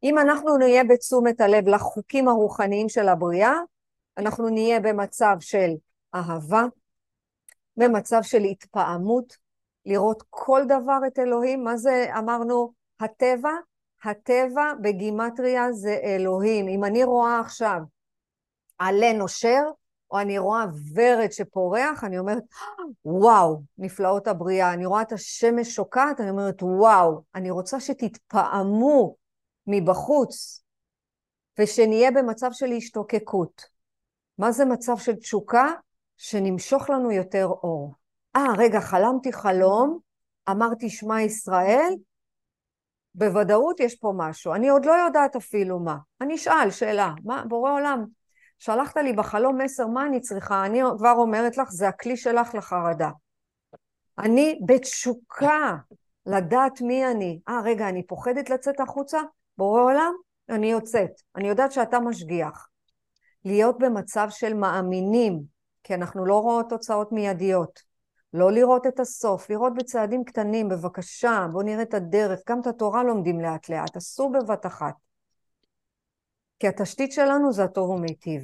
אם 0.02 0.18
אנחנו 0.18 0.56
נהיה 0.56 0.84
בתשומת 0.84 1.40
הלב 1.40 1.68
לחוקים 1.68 2.28
הרוחניים 2.28 2.88
של 2.88 3.08
הבריאה, 3.08 3.54
אנחנו 4.18 4.48
נהיה 4.48 4.80
במצב 4.80 5.36
של 5.40 5.70
אהבה, 6.14 6.64
במצב 7.76 8.22
של 8.22 8.42
התפעמות, 8.42 9.36
לראות 9.86 10.22
כל 10.30 10.62
דבר 10.68 10.98
את 11.06 11.18
אלוהים. 11.18 11.64
מה 11.64 11.76
זה 11.76 12.06
אמרנו? 12.18 12.72
הטבע? 13.00 13.52
הטבע 14.04 14.72
בגימטריה 14.82 15.72
זה 15.72 15.98
אלוהים. 16.04 16.68
אם 16.68 16.84
אני 16.84 17.04
רואה 17.04 17.40
עכשיו 17.40 17.78
עלה 18.78 19.12
נושר, 19.12 19.62
או 20.14 20.20
אני 20.20 20.38
רואה 20.38 20.64
ורד 20.94 21.32
שפורח, 21.32 22.04
אני 22.04 22.18
אומרת, 22.18 22.42
וואו, 23.04 23.62
נפלאות 23.78 24.26
הבריאה. 24.26 24.72
אני 24.72 24.86
רואה 24.86 25.02
את 25.02 25.12
השמש 25.12 25.74
שוקעת, 25.74 26.20
אני 26.20 26.30
אומרת, 26.30 26.62
וואו, 26.62 27.22
אני 27.34 27.50
רוצה 27.50 27.80
שתתפעמו 27.80 29.16
מבחוץ, 29.66 30.62
ושנהיה 31.58 32.10
במצב 32.10 32.48
של 32.52 32.72
השתוקקות. 32.72 33.62
מה 34.38 34.52
זה 34.52 34.64
מצב 34.64 34.96
של 34.98 35.14
תשוקה? 35.14 35.72
שנמשוך 36.16 36.90
לנו 36.90 37.12
יותר 37.12 37.46
אור. 37.46 37.94
אה, 38.36 38.46
רגע, 38.58 38.80
חלמתי 38.80 39.32
חלום, 39.32 39.98
אמרתי 40.50 40.90
שמע 40.90 41.22
ישראל, 41.22 41.94
בוודאות 43.14 43.80
יש 43.80 43.94
פה 43.94 44.12
משהו. 44.16 44.54
אני 44.54 44.68
עוד 44.68 44.84
לא 44.84 44.92
יודעת 44.92 45.36
אפילו 45.36 45.78
מה. 45.78 45.96
אני 46.20 46.34
אשאל 46.34 46.70
שאלה, 46.70 47.12
מה, 47.24 47.44
בורא 47.48 47.72
עולם, 47.72 48.04
שלחת 48.58 48.96
לי 48.96 49.12
בחלום 49.12 49.60
מסר, 49.60 49.86
מה 49.86 50.06
אני 50.06 50.20
צריכה? 50.20 50.66
אני 50.66 50.80
כבר 50.98 51.14
אומרת 51.16 51.56
לך, 51.56 51.70
זה 51.70 51.88
הכלי 51.88 52.16
שלך 52.16 52.54
לחרדה. 52.54 53.10
אני 54.18 54.60
בתשוקה 54.66 55.76
לדעת 56.26 56.80
מי 56.80 57.06
אני. 57.06 57.40
אה, 57.48 57.60
רגע, 57.64 57.88
אני 57.88 58.06
פוחדת 58.06 58.50
לצאת 58.50 58.80
החוצה? 58.80 59.18
בורא 59.58 59.80
עולם, 59.80 60.12
אני 60.48 60.70
יוצאת. 60.70 61.10
אני 61.36 61.48
יודעת 61.48 61.72
שאתה 61.72 62.00
משגיח. 62.00 62.68
להיות 63.44 63.78
במצב 63.78 64.26
של 64.30 64.54
מאמינים, 64.54 65.42
כי 65.82 65.94
אנחנו 65.94 66.26
לא 66.26 66.38
רואות 66.38 66.68
תוצאות 66.68 67.12
מיידיות. 67.12 67.80
לא 68.32 68.52
לראות 68.52 68.86
את 68.86 69.00
הסוף, 69.00 69.50
לראות 69.50 69.74
בצעדים 69.74 70.24
קטנים, 70.24 70.68
בבקשה, 70.68 71.46
בואו 71.52 71.62
נראה 71.62 71.82
את 71.82 71.94
הדרך. 71.94 72.40
גם 72.48 72.60
את 72.60 72.66
התורה 72.66 73.02
לומדים 73.02 73.40
לאט 73.40 73.68
לאט, 73.68 73.96
אסור 73.96 74.32
בבת 74.32 74.66
אחת. 74.66 74.94
כי 76.58 76.68
התשתית 76.68 77.12
שלנו 77.12 77.52
זה 77.52 77.64
הטוב 77.64 77.90
ומיטיב. 77.90 78.42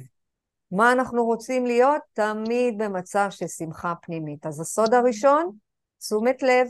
מה 0.71 0.91
אנחנו 0.91 1.25
רוצים 1.25 1.65
להיות? 1.65 2.01
תמיד 2.13 2.77
במצב 2.77 3.27
של 3.29 3.47
שמחה 3.47 3.93
פנימית. 4.01 4.45
אז 4.45 4.59
הסוד 4.59 4.93
הראשון, 4.93 5.51
תשומת 5.99 6.43
לב. 6.43 6.67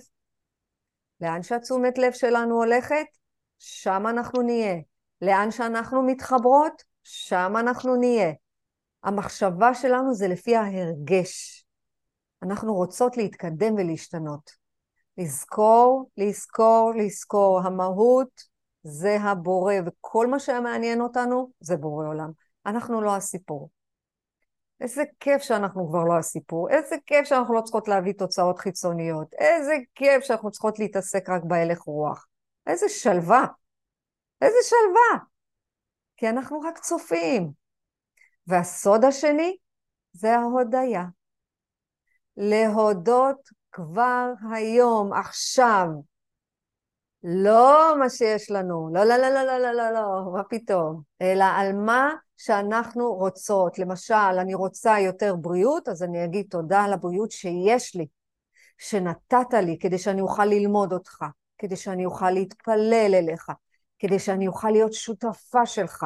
לאן 1.21 1.43
שהתשומת 1.43 1.97
לב 1.97 2.11
שלנו 2.11 2.55
הולכת, 2.55 3.05
שם 3.59 4.03
אנחנו 4.09 4.41
נהיה. 4.41 4.75
לאן 5.21 5.51
שאנחנו 5.51 6.03
מתחברות, 6.03 6.83
שם 7.03 7.53
אנחנו 7.59 7.95
נהיה. 7.95 8.33
המחשבה 9.03 9.73
שלנו 9.73 10.13
זה 10.13 10.27
לפי 10.27 10.55
ההרגש. 10.55 11.65
אנחנו 12.43 12.73
רוצות 12.73 13.17
להתקדם 13.17 13.73
ולהשתנות. 13.73 14.51
לזכור, 15.17 16.09
לזכור, 16.17 16.91
לזכור. 16.97 17.61
המהות 17.63 18.50
זה 18.83 19.17
הבורא, 19.21 19.73
וכל 19.85 20.27
מה 20.27 20.39
שמעניין 20.39 21.01
אותנו 21.01 21.49
זה 21.59 21.77
בורא 21.77 22.07
עולם. 22.07 22.31
אנחנו 22.65 23.01
לא 23.01 23.15
הסיפור. 23.15 23.69
איזה 24.81 25.03
כיף 25.19 25.41
שאנחנו 25.41 25.87
כבר 25.89 26.03
לא 26.03 26.17
הסיפור, 26.17 26.69
איזה 26.69 26.95
כיף 27.05 27.25
שאנחנו 27.25 27.53
לא 27.53 27.61
צריכות 27.61 27.87
להביא 27.87 28.13
תוצאות 28.13 28.59
חיצוניות, 28.59 29.33
איזה 29.33 29.73
כיף 29.95 30.23
שאנחנו 30.23 30.51
צריכות 30.51 30.79
להתעסק 30.79 31.29
רק 31.29 31.41
בהלך 31.43 31.81
רוח. 31.81 32.27
איזה 32.67 32.89
שלווה, 32.89 33.45
איזה 34.41 34.57
שלווה. 34.63 35.25
כי 36.17 36.29
אנחנו 36.29 36.59
רק 36.61 36.77
צופים. 36.77 37.51
והסוד 38.47 39.05
השני 39.05 39.57
זה 40.13 40.35
ההודיה. 40.35 41.03
להודות 42.37 43.49
כבר 43.71 44.31
היום, 44.53 45.13
עכשיו. 45.13 45.87
לא 47.23 47.95
מה 47.99 48.09
שיש 48.09 48.51
לנו, 48.51 48.89
לא, 48.93 49.03
לא, 49.03 49.17
לא, 49.17 49.29
לא, 49.29 49.43
לא, 49.43 49.57
לא, 49.57 49.71
לא, 49.71 49.91
לא, 49.91 50.33
מה 50.33 50.43
פתאום, 50.49 51.01
אלא 51.21 51.43
על 51.43 51.73
מה 51.73 52.13
שאנחנו 52.37 53.13
רוצות. 53.13 53.79
למשל, 53.79 54.13
אני 54.13 54.53
רוצה 54.53 54.99
יותר 54.99 55.35
בריאות, 55.35 55.87
אז 55.87 56.03
אני 56.03 56.25
אגיד 56.25 56.45
תודה 56.49 56.83
על 56.83 56.93
הבריאות 56.93 57.31
שיש 57.31 57.95
לי, 57.95 58.07
שנתת 58.77 59.53
לי, 59.53 59.77
כדי 59.79 59.97
שאני 59.97 60.21
אוכל 60.21 60.45
ללמוד 60.45 60.93
אותך, 60.93 61.25
כדי 61.57 61.75
שאני 61.75 62.05
אוכל 62.05 62.31
להתפלל 62.31 63.11
אליך, 63.13 63.51
כדי 63.99 64.19
שאני 64.19 64.47
אוכל 64.47 64.69
להיות 64.69 64.93
שותפה 64.93 65.65
שלך. 65.65 66.05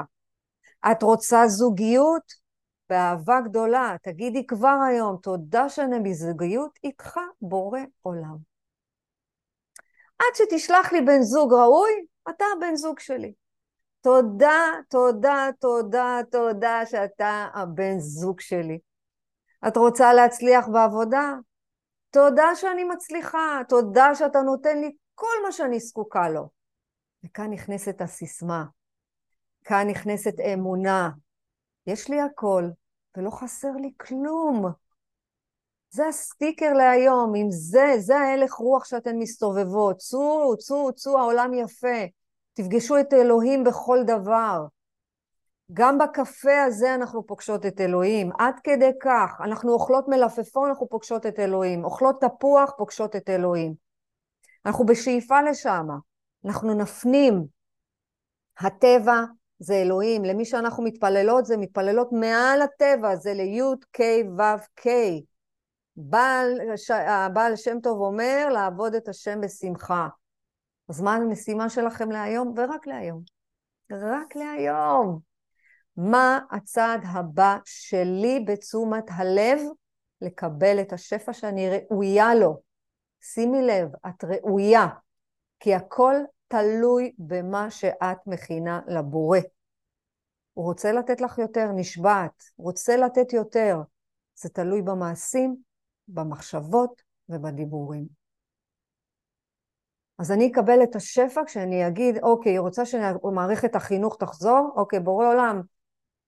את 0.92 1.04
רוצה 1.04 1.48
זוגיות? 1.48 2.46
באהבה 2.90 3.42
גדולה, 3.42 3.96
תגידי 4.02 4.48
כבר 4.48 4.78
היום, 4.90 5.18
תודה 5.18 5.70
שאני 5.70 6.10
בזוגיות 6.10 6.80
איתך, 6.84 7.18
בורא 7.42 7.80
עולם. 8.02 8.55
עד 10.20 10.36
שתשלח 10.36 10.94
לי 10.94 11.02
בן 11.02 11.22
זוג 11.22 11.54
ראוי, 11.54 11.92
אתה 12.30 12.46
הבן 12.58 12.76
זוג 12.76 13.00
שלי. 13.00 13.34
תודה, 14.02 14.62
תודה, 14.90 15.50
תודה, 15.60 16.20
תודה 16.32 16.86
שאתה 16.86 17.48
הבן 17.54 18.00
זוג 18.00 18.40
שלי. 18.40 18.80
את 19.68 19.78
רוצה 19.78 20.14
להצליח 20.14 20.68
בעבודה? 20.68 21.34
תודה 22.10 22.56
שאני 22.56 22.84
מצליחה, 22.84 23.62
תודה 23.70 24.16
שאתה 24.16 24.42
נותן 24.42 24.78
לי 24.78 24.92
כל 25.16 25.36
מה 25.46 25.52
שאני 25.52 25.80
זקוקה 25.80 26.30
לו. 26.30 26.50
וכאן 27.26 27.50
נכנסת 27.52 28.02
הסיסמה, 28.02 28.66
כאן 29.64 29.88
נכנסת 29.90 30.34
אמונה, 30.54 31.10
יש 31.88 32.10
לי 32.10 32.22
הכל, 32.22 32.64
ולא 33.18 33.30
חסר 33.30 33.72
לי 33.72 33.92
כלום. 33.98 34.72
זה 35.96 36.08
הסטיקר 36.08 36.74
להיום, 36.74 37.36
אם 37.36 37.48
זה, 37.50 37.96
זה 37.98 38.18
ההלך 38.18 38.54
רוח 38.54 38.86
שאתן 38.86 39.18
מסתובבות. 39.18 39.98
צאו, 39.98 40.58
צאו, 40.58 40.94
צאו, 40.94 41.20
העולם 41.20 41.54
יפה. 41.54 41.98
תפגשו 42.54 43.00
את 43.00 43.14
אלוהים 43.14 43.64
בכל 43.64 44.00
דבר. 44.04 44.66
גם 45.74 45.98
בקפה 45.98 46.64
הזה 46.64 46.96
אנחנו 46.96 47.26
פוגשות 47.26 47.66
את 47.66 47.82
אלוהים, 47.82 48.32
עד 48.40 48.56
כדי 48.64 48.92
כך. 49.02 49.42
אנחנו 49.44 49.74
אוכלות 49.74 50.08
מלפפון, 50.08 50.70
אנחנו 50.70 50.90
פוגשות 50.90 51.26
את 51.26 51.40
אלוהים. 51.40 51.84
אוכלות 51.84 52.22
תפוח, 52.22 52.72
פוגשות 52.78 53.16
את 53.16 53.30
אלוהים. 53.30 53.74
אנחנו 54.66 54.86
בשאיפה 54.86 55.42
לשם. 55.42 55.88
אנחנו 56.46 56.74
נפנים. 56.74 57.46
הטבע 58.60 59.22
זה 59.60 59.74
אלוהים, 59.74 60.26
למי 60.26 60.46
שאנחנו 60.46 60.84
מתפללות 60.84 61.46
זה 61.46 61.58
מתפללות 61.58 62.12
מעל 62.12 62.62
הטבע, 62.62 63.16
זה 63.16 63.34
לי' 63.34 63.62
ק' 63.92 64.02
ו' 64.38 64.88
ק'. 64.88 64.88
בעל, 65.98 66.60
הבעל 66.90 67.56
שם 67.56 67.80
טוב 67.80 68.02
אומר 68.02 68.50
לעבוד 68.54 68.96
את 68.96 69.08
השם 69.08 69.42
בשמחה. 69.42 70.08
אז 70.90 71.02
מה 71.02 71.16
המשימה 71.16 71.70
שלכם 71.70 72.12
להיום? 72.12 72.54
ורק 72.58 72.88
להיום. 72.88 73.22
רק 73.92 74.36
להיום. 74.36 75.20
מה 75.98 76.40
הצעד 76.52 77.02
הבא 77.06 77.58
שלי 77.66 78.46
בתשומת 78.48 79.04
הלב 79.10 79.60
לקבל 80.22 80.82
את 80.82 80.94
השפע 80.94 81.34
שאני 81.34 81.70
ראויה 81.70 82.36
לו? 82.36 82.62
שימי 83.22 83.62
לב, 83.62 83.90
את 84.08 84.24
ראויה, 84.24 84.88
כי 85.60 85.76
הכל 85.76 86.16
תלוי 86.48 87.12
במה 87.18 87.72
שאת 87.72 88.18
מכינה 88.28 88.80
לבורא. 88.88 89.40
הוא 90.54 90.66
רוצה 90.66 90.92
לתת 90.92 91.22
לך 91.22 91.38
יותר, 91.38 91.72
נשבעת, 91.76 92.44
רוצה 92.58 92.98
לתת 92.98 93.34
יותר. 93.34 93.78
זה 94.36 94.50
תלוי 94.50 94.82
במעשים, 94.82 95.56
במחשבות 96.08 97.02
ובדיבורים. 97.30 98.06
אז 100.20 100.32
אני 100.32 100.52
אקבל 100.52 100.84
את 100.84 100.96
השפע 100.96 101.42
כשאני 101.46 101.88
אגיד, 101.88 102.18
אוקיי, 102.24 102.52
היא 102.52 102.60
רוצה 102.60 102.86
שמערכת 102.86 103.76
החינוך 103.76 104.18
תחזור? 104.20 104.74
אוקיי, 104.76 105.00
בורא 105.00 105.28
עולם, 105.28 105.62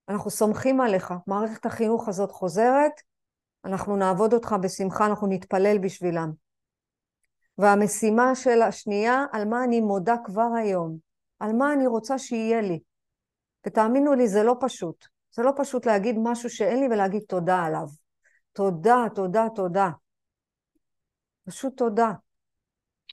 אנחנו 0.08 0.30
סומכים 0.30 0.80
עליך. 0.80 1.14
מערכת 1.26 1.66
החינוך 1.66 2.08
הזאת 2.08 2.30
חוזרת, 2.30 2.92
אנחנו 3.64 3.96
נעבוד 3.96 4.32
אותך 4.32 4.56
בשמחה, 4.62 5.06
אנחנו 5.06 5.26
נתפלל 5.26 5.78
בשבילם. 5.78 6.32
והמשימה 7.58 8.34
של 8.34 8.62
השנייה, 8.62 9.24
על 9.32 9.48
מה 9.48 9.64
אני 9.64 9.80
מודה 9.80 10.16
כבר 10.24 10.48
היום, 10.56 10.98
על 11.40 11.52
מה 11.52 11.72
אני 11.72 11.86
רוצה 11.86 12.18
שיהיה 12.18 12.60
לי. 12.60 12.80
ותאמינו 13.66 14.14
לי, 14.14 14.28
זה 14.28 14.42
לא 14.42 14.56
פשוט. 14.60 15.06
זה 15.34 15.42
לא 15.42 15.52
פשוט 15.56 15.86
להגיד 15.86 16.16
משהו 16.18 16.50
שאין 16.50 16.80
לי 16.80 16.86
ולהגיד 16.86 17.22
תודה 17.28 17.62
עליו. 17.62 17.86
תודה, 18.58 19.04
תודה, 19.14 19.46
תודה. 19.54 19.88
פשוט 21.48 21.76
תודה. 21.76 22.10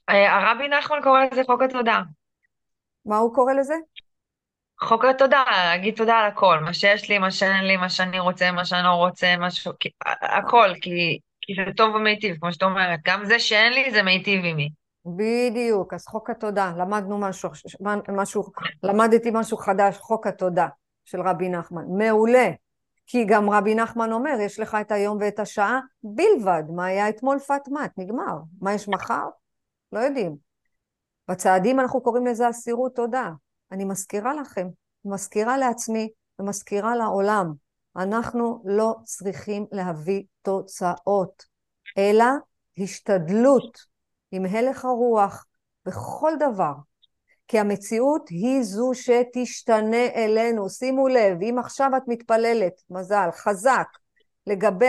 אה, 0.08 0.36
הרבי 0.36 0.68
נחמן 0.68 0.98
קורא 1.02 1.20
לזה 1.24 1.42
חוק 1.46 1.62
התודה. 1.62 2.02
מה 3.04 3.16
הוא 3.16 3.34
קורא 3.34 3.52
לזה? 3.52 3.74
חוק 4.80 5.04
התודה, 5.04 5.44
להגיד 5.48 5.96
תודה 5.96 6.14
על 6.14 6.26
הכל, 6.26 6.58
מה 6.64 6.74
שיש 6.74 7.10
לי, 7.10 7.18
מה 7.18 7.30
שאין 7.30 7.64
לי, 7.64 7.76
מה 7.76 7.88
שאני 7.88 8.18
רוצה, 8.18 8.52
מה 8.52 8.64
שאני 8.64 8.84
לא 8.84 8.94
רוצה, 8.94 9.34
משהו, 9.38 9.72
הכל, 10.22 10.68
כי 10.80 11.18
כי 11.40 11.52
זה 11.54 11.72
טוב 11.76 11.94
ומיטיב, 11.94 12.36
כמו 12.40 12.52
שאת 12.52 12.62
אומרת. 12.62 13.00
גם 13.04 13.24
זה 13.24 13.38
שאין 13.38 13.72
לי, 13.72 13.90
זה 13.90 14.02
מיטיב 14.02 14.44
עימי. 14.44 14.70
בדיוק, 15.06 15.94
אז 15.94 16.06
חוק 16.06 16.30
התודה, 16.30 16.72
למדנו 16.78 17.18
משהו, 17.18 17.50
משהו, 18.08 18.44
למדתי 18.82 19.30
משהו 19.32 19.56
חדש, 19.56 19.96
חוק 19.96 20.26
התודה 20.26 20.68
של 21.04 21.20
רבי 21.20 21.48
נחמן. 21.48 21.84
מעולה, 21.98 22.50
כי 23.06 23.24
גם 23.24 23.50
רבי 23.50 23.74
נחמן 23.74 24.12
אומר, 24.12 24.36
יש 24.40 24.60
לך 24.60 24.76
את 24.80 24.92
היום 24.92 25.18
ואת 25.20 25.38
השעה 25.38 25.80
בלבד. 26.02 26.62
מה 26.68 26.84
היה 26.84 27.08
אתמול 27.08 27.38
פטמט, 27.38 27.92
נגמר. 27.96 28.38
מה 28.60 28.74
יש 28.74 28.88
מחר? 28.88 29.28
לא 29.92 29.98
יודעים. 29.98 30.36
בצעדים 31.28 31.80
אנחנו 31.80 32.00
קוראים 32.00 32.26
לזה 32.26 32.50
אסירות 32.50 32.96
תודה. 32.96 33.30
אני 33.72 33.84
מזכירה 33.84 34.34
לכם, 34.34 34.68
מזכירה 35.04 35.58
לעצמי 35.58 36.08
ומזכירה 36.38 36.96
לעולם. 36.96 37.52
אנחנו 37.96 38.62
לא 38.64 38.94
צריכים 39.04 39.66
להביא 39.72 40.22
תוצאות, 40.42 41.44
אלא 41.98 42.24
השתדלות 42.78 43.78
עם 44.30 44.44
הלך 44.46 44.84
הרוח 44.84 45.46
בכל 45.86 46.32
דבר. 46.40 46.72
כי 47.48 47.58
המציאות 47.58 48.28
היא 48.28 48.62
זו 48.62 48.90
שתשתנה 48.94 50.06
אלינו. 50.14 50.68
שימו 50.68 51.08
לב, 51.08 51.42
אם 51.42 51.56
עכשיו 51.58 51.90
את 51.96 52.02
מתפללת, 52.06 52.82
מזל, 52.90 53.28
חזק, 53.32 53.88
לגבי 54.46 54.88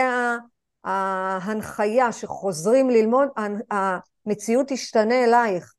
ההנחיה 0.84 2.12
שחוזרים 2.12 2.90
ללמוד, 2.90 3.28
המציאות 3.70 4.66
תשתנה 4.68 5.24
אלייך. 5.24 5.74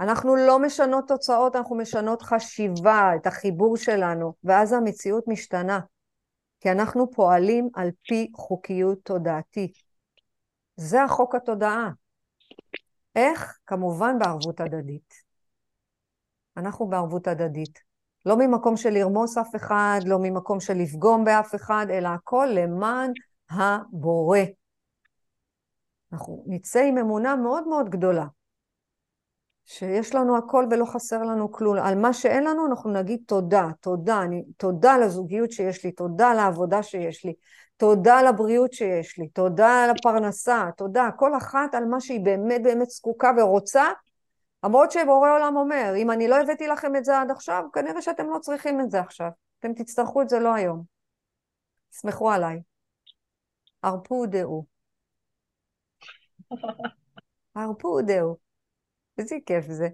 אנחנו 0.00 0.36
לא 0.36 0.58
משנות 0.58 1.08
תוצאות, 1.08 1.56
אנחנו 1.56 1.76
משנות 1.76 2.22
חשיבה, 2.22 3.10
את 3.16 3.26
החיבור 3.26 3.76
שלנו, 3.76 4.32
ואז 4.44 4.72
המציאות 4.72 5.24
משתנה. 5.28 5.80
כי 6.60 6.70
אנחנו 6.70 7.10
פועלים 7.10 7.68
על 7.74 7.90
פי 8.06 8.30
חוקיות 8.34 8.98
תודעתית. 9.04 9.74
זה 10.76 11.02
החוק 11.02 11.34
התודעה. 11.34 11.90
איך? 13.16 13.58
כמובן 13.66 14.18
בערבות 14.18 14.60
הדדית. 14.60 15.21
אנחנו 16.56 16.86
בערבות 16.86 17.28
הדדית. 17.28 17.78
לא 18.26 18.36
ממקום 18.36 18.76
של 18.76 18.90
לרמוס 18.90 19.38
אף 19.38 19.56
אחד, 19.56 20.00
לא 20.04 20.18
ממקום 20.18 20.60
של 20.60 20.74
לפגום 20.74 21.24
באף 21.24 21.54
אחד, 21.54 21.86
אלא 21.90 22.08
הכל 22.08 22.48
למען 22.50 23.12
הבורא. 23.50 24.38
אנחנו 26.12 26.44
נצא 26.46 26.80
עם 26.80 26.98
אמונה 26.98 27.36
מאוד 27.36 27.68
מאוד 27.68 27.88
גדולה, 27.90 28.26
שיש 29.64 30.14
לנו 30.14 30.36
הכל 30.36 30.66
ולא 30.70 30.84
חסר 30.84 31.22
לנו 31.22 31.52
כלום. 31.52 31.76
על 31.76 31.98
מה 31.98 32.12
שאין 32.12 32.44
לנו 32.44 32.66
אנחנו 32.66 32.92
נגיד 32.92 33.20
תודה, 33.26 33.68
תודה, 33.80 34.22
אני, 34.22 34.44
תודה 34.56 34.94
על 34.94 35.02
הזוגיות 35.02 35.50
שיש 35.50 35.84
לי, 35.84 35.92
תודה 35.92 36.30
על 36.30 36.38
העבודה 36.38 36.82
שיש 36.82 37.24
לי, 37.24 37.34
תודה 37.76 38.18
על 38.18 38.26
הבריאות 38.26 38.72
שיש 38.72 39.18
לי, 39.18 39.28
תודה 39.28 39.84
על 39.84 39.90
הפרנסה, 39.90 40.68
תודה, 40.76 41.08
כל 41.16 41.36
אחת 41.36 41.74
על 41.74 41.84
מה 41.84 42.00
שהיא 42.00 42.20
באמת 42.24 42.62
באמת 42.62 42.90
זקוקה 42.90 43.32
ורוצה, 43.38 43.84
למרות 44.64 44.90
שבורא 44.90 45.30
עולם 45.30 45.56
אומר, 45.56 45.92
אם 45.96 46.10
אני 46.10 46.28
לא 46.28 46.40
הבאתי 46.40 46.66
לכם 46.66 46.96
את 46.96 47.04
זה 47.04 47.18
עד 47.20 47.30
עכשיו, 47.30 47.64
כנראה 47.72 48.02
שאתם 48.02 48.26
לא 48.30 48.38
צריכים 48.38 48.80
את 48.80 48.90
זה 48.90 49.00
עכשיו. 49.00 49.30
אתם 49.58 49.74
תצטרכו 49.74 50.22
את 50.22 50.28
זה 50.28 50.38
לא 50.38 50.54
היום. 50.54 50.84
סמכו 51.92 52.30
עליי. 52.30 52.60
הרפו 53.82 54.26
דעו. 54.26 54.66
הרפו 57.54 58.00
דעו. 58.06 58.36
איזה 59.18 59.36
כיף 59.46 59.64
זה. 59.68 59.88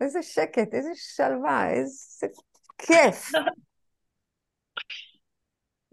איזה 0.00 0.22
שקט, 0.22 0.74
איזה 0.74 0.90
שלווה, 0.94 1.70
איזה 1.70 2.26
כיף. 2.78 3.30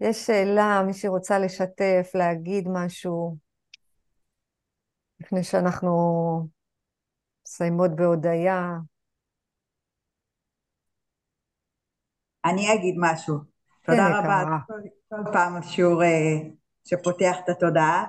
יש 0.00 0.26
שאלה, 0.26 0.82
מי 0.86 0.94
שרוצה 0.94 1.38
לשתף, 1.38 2.10
להגיד 2.14 2.68
משהו, 2.72 3.36
לפני 5.20 5.44
שאנחנו 5.44 5.90
מסיימות 7.52 7.90
בהודיה. 7.96 8.76
אני 12.44 12.74
אגיד 12.74 12.94
משהו. 12.98 13.38
תודה 13.82 14.08
כן, 14.08 14.12
רבה. 14.14 14.42
יקרה. 14.42 14.58
כל, 15.08 15.32
פעם 15.32 15.62
שיעור 15.62 16.02
אה, 16.02 16.38
שפותח 16.84 17.36
את 17.44 17.48
התודעה. 17.48 18.04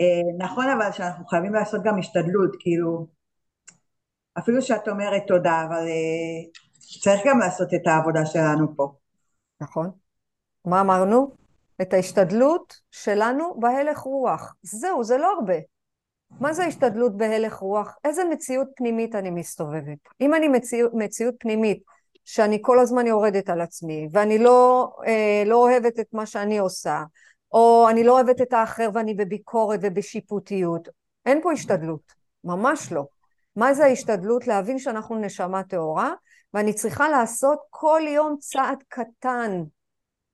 אה, 0.00 0.46
נכון 0.46 0.64
אבל 0.68 0.92
שאנחנו 0.92 1.26
חייבים 1.26 1.54
לעשות 1.54 1.80
גם 1.84 1.98
השתדלות, 1.98 2.56
כאילו, 2.60 3.06
אפילו 4.38 4.62
שאת 4.62 4.88
אומרת 4.88 5.22
תודה, 5.26 5.64
אבל 5.68 5.86
אה, 5.88 6.60
צריך 7.02 7.20
גם 7.26 7.38
לעשות 7.38 7.74
את 7.74 7.86
העבודה 7.86 8.26
שלנו 8.26 8.76
פה. 8.76 8.94
נכון. 9.60 9.90
מה 10.64 10.80
אמרנו? 10.80 11.36
את 11.82 11.92
ההשתדלות 11.92 12.80
שלנו 12.90 13.60
בהלך 13.60 13.98
רוח. 13.98 14.54
זהו, 14.62 15.04
זה 15.04 15.18
לא 15.18 15.32
הרבה. 15.38 15.73
מה 16.40 16.52
זה 16.52 16.64
השתדלות 16.64 17.16
בהלך 17.16 17.54
רוח? 17.54 17.96
איזה 18.04 18.24
מציאות 18.24 18.68
פנימית 18.76 19.14
אני 19.14 19.30
מסתובבת? 19.30 19.98
אם 20.20 20.34
אני 20.34 20.48
מציאות, 20.48 20.90
מציאות 20.94 21.34
פנימית 21.38 21.82
שאני 22.24 22.58
כל 22.62 22.78
הזמן 22.78 23.06
יורדת 23.06 23.50
על 23.50 23.60
עצמי, 23.60 24.08
ואני 24.12 24.38
לא, 24.38 24.90
אה, 25.06 25.42
לא 25.46 25.56
אוהבת 25.56 26.00
את 26.00 26.06
מה 26.12 26.26
שאני 26.26 26.58
עושה, 26.58 27.02
או 27.52 27.86
אני 27.90 28.04
לא 28.04 28.12
אוהבת 28.12 28.40
את 28.40 28.52
האחר 28.52 28.88
ואני 28.94 29.14
בביקורת 29.14 29.80
ובשיפוטיות, 29.82 30.88
אין 31.26 31.42
פה 31.42 31.52
השתדלות, 31.52 32.12
ממש 32.44 32.92
לא. 32.92 33.04
מה 33.56 33.74
זה 33.74 33.84
ההשתדלות? 33.84 34.46
להבין 34.46 34.78
שאנחנו 34.78 35.16
נשמה 35.16 35.62
טהורה, 35.62 36.12
ואני 36.54 36.72
צריכה 36.72 37.08
לעשות 37.08 37.58
כל 37.70 38.00
יום 38.08 38.36
צעד 38.40 38.82
קטן, 38.88 39.62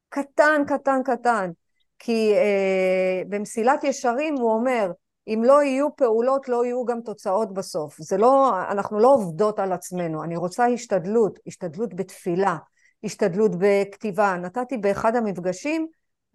קטן, 0.08 0.62
קטן, 0.66 1.00
קטן. 1.04 1.50
כי 1.98 2.34
אה, 2.34 3.22
במסילת 3.28 3.84
ישרים 3.84 4.34
הוא 4.34 4.52
אומר, 4.52 4.90
אם 5.34 5.44
לא 5.44 5.62
יהיו 5.62 5.96
פעולות, 5.96 6.48
לא 6.48 6.64
יהיו 6.64 6.84
גם 6.84 7.00
תוצאות 7.00 7.54
בסוף. 7.54 7.96
זה 7.98 8.16
לא, 8.16 8.52
אנחנו 8.70 8.98
לא 8.98 9.14
עובדות 9.14 9.58
על 9.58 9.72
עצמנו. 9.72 10.24
אני 10.24 10.36
רוצה 10.36 10.66
השתדלות, 10.66 11.38
השתדלות 11.46 11.94
בתפילה, 11.94 12.56
השתדלות 13.04 13.50
בכתיבה. 13.58 14.36
נתתי 14.36 14.78
באחד 14.78 15.16
המפגשים 15.16 15.86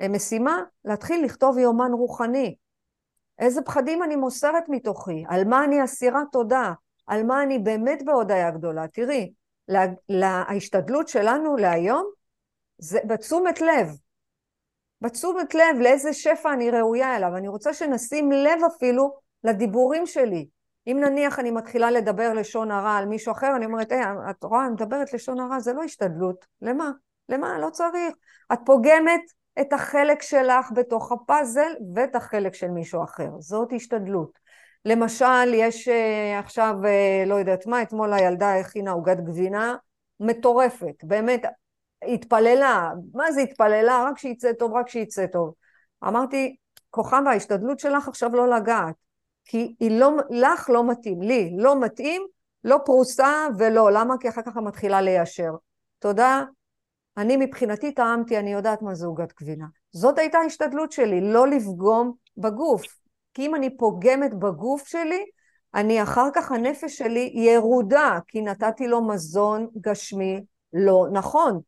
אה, 0.02 0.08
משימה 0.08 0.62
להתחיל 0.86 1.26
לכתוב 1.26 1.58
יומן 1.58 1.92
רוחני. 1.92 2.56
איזה 3.40 3.62
פחדים 3.62 4.04
אני 4.04 4.16
מוסרת 4.16 4.64
מתוכי, 4.70 5.24
על 5.28 5.46
מה 5.46 5.64
אני 5.64 5.84
אסירה 5.84 6.22
תודה, 6.32 6.74
על 7.08 7.24
מה 7.24 7.44
אני 7.44 7.60
באמת 7.60 8.06
בהודיה 8.06 8.52
גדולה. 8.52 8.88
תראי, 8.88 9.34
לה, 9.68 9.86
להשתדלות 10.10 11.08
שלנו 11.08 11.58
להיום 11.58 12.12
זה 12.78 13.00
בתשומת 13.08 13.62
לב. 13.62 13.98
בתשומת 15.02 15.56
לב 15.56 15.80
לאיזה 15.82 16.14
שפע 16.14 16.54
אני 16.54 16.72
ראויה 16.72 17.16
אליו. 17.16 17.36
אני 17.38 17.48
רוצה 17.48 17.74
שנשים 17.74 18.32
לב 18.32 18.60
אפילו 18.76 19.16
לדיבורים 19.44 20.06
שלי. 20.06 20.48
אם 20.88 20.98
נניח 21.00 21.40
אני 21.40 21.52
מתחילה 21.52 21.92
לדבר 21.92 22.34
לשון 22.34 22.72
הרע 22.72 22.96
על 22.98 23.06
מישהו 23.06 23.32
אחר, 23.32 23.56
אני 23.56 23.66
אומרת, 23.66 23.92
היי, 23.92 24.02
את 24.30 24.44
רואה, 24.44 24.70
מדברת 24.70 25.14
לשון 25.14 25.40
הרע, 25.40 25.60
זה 25.60 25.74
לא 25.74 25.84
השתדלות. 25.84 26.46
למה? 26.62 26.92
למה? 27.30 27.60
לא 27.60 27.70
צריך. 27.70 28.16
את 28.54 28.60
פוגמת 28.66 29.22
את 29.62 29.74
החלק 29.74 30.22
שלך 30.22 30.72
בתוך 30.74 31.12
הפאזל 31.12 31.74
ואת 31.96 32.16
החלק 32.16 32.54
של 32.54 32.68
מישהו 32.68 33.04
אחר. 33.04 33.30
זאת 33.40 33.74
השתדלות. 33.76 34.40
למשל, 34.86 35.54
יש 35.54 35.88
uh, 35.88 35.92
עכשיו, 36.40 36.76
uh, 36.82 37.30
לא 37.30 37.36
יודעת 37.36 37.68
מה, 37.68 37.82
אתמול 37.82 38.14
הילדה 38.14 38.60
הכינה 38.60 38.92
עוגת 38.92 39.18
גבינה 39.18 39.76
מטורפת. 40.20 41.04
באמת, 41.04 41.46
התפללה. 42.04 42.92
מה 43.14 43.32
זה 43.32 43.42
התפללה? 43.42 44.06
רק 44.10 44.18
שיצא 44.18 44.54
טוב, 44.54 44.74
רק 44.74 44.90
שיצא 44.90 45.26
טוב. 45.26 45.54
אמרתי, 46.04 46.56
כוכבה, 46.90 47.32
ההשתדלות 47.32 47.80
שלך 47.80 48.08
עכשיו 48.08 48.36
לא 48.36 48.50
לגעת. 48.50 48.96
כי 49.46 49.76
היא 49.80 50.00
לא, 50.00 50.12
לך 50.30 50.70
לא 50.70 50.88
מתאים, 50.88 51.22
לי 51.22 51.54
לא 51.58 51.80
מתאים, 51.80 52.28
לא 52.64 52.78
פרוסה 52.86 53.48
ולא. 53.58 53.92
למה? 53.92 54.16
כי 54.20 54.30
אחר 54.30 54.42
כך 54.42 54.58
אני 54.58 54.66
מתחילה 54.66 55.02
ליישר. 55.02 55.52
תודה. 56.00 56.44
אני 57.18 57.38
מבחינתי 57.38 57.92
טעמתי, 57.92 58.40
אני 58.40 58.54
יודעת 58.54 58.82
מה 58.82 58.96
זה 58.96 59.06
עוגת 59.06 59.34
גבינה. 59.42 59.66
זאת 59.92 60.20
הייתה 60.20 60.38
ההשתדלות 60.38 60.92
שלי, 60.92 61.22
לא 61.22 61.48
לפגום 61.48 62.14
בגוף. 62.38 62.84
כי 63.34 63.46
אם 63.46 63.56
אני 63.56 63.78
פוגמת 63.78 64.34
בגוף 64.34 64.88
שלי, 64.88 65.26
אני 65.76 66.04
אחר 66.04 66.30
כך 66.34 66.52
הנפש 66.52 66.98
שלי 66.98 67.32
ירודה, 67.36 68.20
כי 68.28 68.42
נתתי 68.42 68.88
לו 68.88 69.08
מזון 69.08 69.68
גשמי 69.82 70.44
לא 70.74 71.08
נכון. 71.12 71.60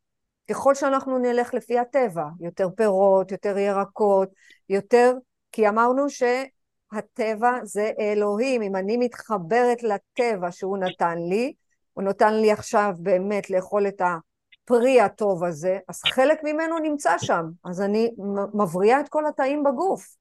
ככל 0.49 0.75
שאנחנו 0.75 1.17
נלך 1.17 1.53
לפי 1.53 1.79
הטבע, 1.79 2.25
יותר 2.39 2.69
פירות, 2.75 3.31
יותר 3.31 3.57
ירקות, 3.57 4.29
יותר, 4.69 5.13
כי 5.51 5.69
אמרנו 5.69 6.05
שהטבע 6.09 7.51
זה 7.63 7.91
אלוהים, 7.99 8.61
אם 8.61 8.75
אני 8.75 8.97
מתחברת 8.97 9.83
לטבע 9.83 10.51
שהוא 10.51 10.77
נתן 10.77 11.17
לי, 11.29 11.53
הוא 11.93 12.03
נתן 12.03 12.33
לי 12.33 12.51
עכשיו 12.51 12.93
באמת 12.99 13.49
לאכול 13.49 13.87
את 13.87 14.01
הפרי 14.01 15.01
הטוב 15.01 15.43
הזה, 15.43 15.79
אז 15.87 16.01
חלק 16.03 16.39
ממנו 16.43 16.79
נמצא 16.79 17.17
שם, 17.17 17.45
אז 17.65 17.81
אני 17.81 18.11
מבריאה 18.53 18.99
את 18.99 19.09
כל 19.09 19.25
התאים 19.25 19.63
בגוף. 19.63 20.15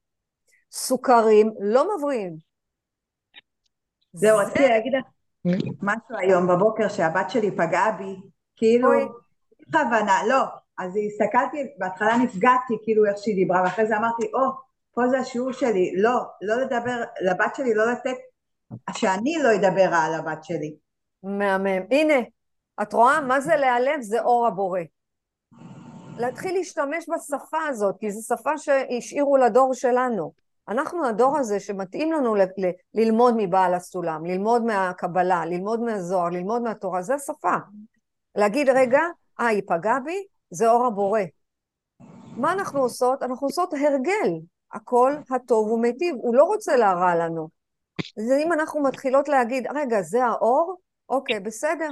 סוכרים 0.71 1.51
לא 1.59 1.97
מבריאים. 1.97 2.35
זהו, 4.13 4.37
רציתי 4.37 4.67
להגיד 4.67 4.93
לך 4.93 5.05
משהו 5.81 6.17
היום 6.17 6.47
בבוקר 6.47 6.87
שהבת 6.89 7.29
שלי 7.29 7.51
פגעה 7.51 7.91
בי, 7.91 8.15
כאילו. 8.55 8.89
בכוונה, 9.69 10.21
לא. 10.29 10.43
אז 10.77 10.91
הסתכלתי, 11.07 11.57
בהתחלה 11.77 12.17
נפגעתי, 12.17 12.73
כאילו 12.83 13.05
איך 13.05 13.17
שהיא 13.17 13.35
דיברה, 13.35 13.61
ואחרי 13.63 13.85
זה 13.85 13.97
אמרתי, 13.97 14.31
או, 14.33 14.67
פה 14.93 15.07
זה 15.07 15.19
השיעור 15.19 15.51
שלי, 15.51 15.93
לא, 15.97 16.21
לא 16.41 16.55
לדבר, 16.55 17.03
לבת 17.21 17.55
שלי 17.55 17.73
לא 17.73 17.91
לתת, 17.91 18.17
שאני 18.91 19.37
לא 19.43 19.55
אדבר 19.55 19.89
על 19.93 20.13
הבת 20.13 20.43
שלי. 20.43 20.75
מהמם. 21.23 21.81
הנה, 21.91 22.13
את 22.81 22.93
רואה 22.93 23.21
מה 23.21 23.39
זה 23.41 23.55
להיעלב? 23.55 24.01
זה 24.01 24.21
אור 24.21 24.47
הבורא. 24.47 24.79
להתחיל 26.17 26.53
להשתמש 26.53 27.05
בשפה 27.09 27.57
הזאת, 27.69 27.95
כי 27.99 28.11
זו 28.11 28.35
שפה 28.35 28.57
שהשאירו 28.57 29.37
לדור 29.37 29.73
שלנו. 29.73 30.31
אנחנו 30.69 31.05
הדור 31.05 31.37
הזה 31.37 31.59
שמתאים 31.59 32.11
לנו 32.11 32.35
ל- 32.35 32.41
ל- 32.41 32.71
ללמוד 32.93 33.33
מבעל 33.37 33.73
הסולם, 33.73 34.25
ללמוד 34.25 34.65
מהקבלה, 34.65 35.45
ללמוד 35.45 35.81
מהזוהר, 35.81 36.29
ללמוד 36.29 36.61
מהתורה, 36.61 37.01
זה 37.01 37.15
השפה. 37.15 37.55
להגיד, 38.35 38.69
רגע, 38.69 39.01
אה, 39.39 39.47
היא 39.47 39.61
פגעה 39.67 39.99
בי? 39.99 40.25
זה 40.49 40.69
אור 40.69 40.85
הבורא. 40.85 41.21
מה 42.37 42.53
אנחנו 42.53 42.79
עושות? 42.79 43.23
אנחנו 43.23 43.47
עושות 43.47 43.73
הרגל. 43.73 44.39
הכל 44.73 45.13
הטוב 45.31 45.71
ומיטיב, 45.71 46.15
הוא 46.15 46.35
לא 46.35 46.43
רוצה 46.43 46.75
להרע 46.75 47.15
לנו. 47.15 47.49
אז 48.17 48.31
אם 48.43 48.53
אנחנו 48.53 48.83
מתחילות 48.83 49.27
להגיד, 49.27 49.67
רגע, 49.75 50.01
זה 50.01 50.25
האור? 50.25 50.77
אוקיי, 51.09 51.39
בסדר. 51.39 51.89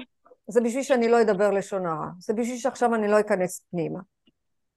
זה 0.47 0.61
בשביל 0.61 0.83
שאני 0.83 1.07
לא 1.07 1.21
אדבר 1.21 1.51
לשון 1.51 1.85
הרע. 1.85 2.07
זה 2.19 2.33
בשביל 2.33 2.57
שעכשיו 2.57 2.95
אני 2.95 3.07
לא 3.07 3.19
אכנס 3.19 3.61
פנימה. 3.71 3.99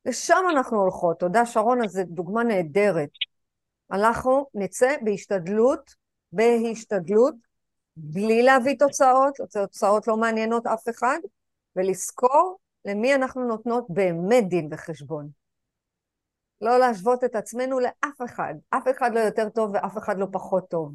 לשם 0.06 0.44
אנחנו 0.50 0.80
הולכות. 0.80 1.20
תודה, 1.20 1.46
שרונה, 1.46 1.88
זו 1.88 2.02
דוגמה 2.06 2.44
נהדרת. 2.44 3.08
אנחנו 3.92 4.46
נצא 4.54 4.96
בהשתדלות, 5.02 5.94
בהשתדלות, 6.32 7.34
בלי 7.96 8.42
להביא 8.42 8.78
תוצאות, 8.78 9.34
תוצאות 9.52 10.08
לא 10.08 10.16
מעניינות 10.16 10.66
אף 10.66 10.88
אחד, 10.88 11.18
ולזכור 11.78 12.58
למי 12.84 13.14
אנחנו 13.14 13.44
נותנות 13.44 13.86
באמת 13.88 14.48
דין 14.48 14.68
וחשבון. 14.70 15.28
לא 16.60 16.78
להשוות 16.78 17.24
את 17.24 17.36
עצמנו 17.36 17.80
לאף 17.80 18.22
אחד. 18.24 18.54
אף 18.70 18.82
אחד 18.90 19.10
לא 19.14 19.20
יותר 19.20 19.48
טוב 19.48 19.70
ואף 19.74 19.98
אחד 19.98 20.18
לא 20.18 20.26
פחות 20.32 20.70
טוב. 20.70 20.94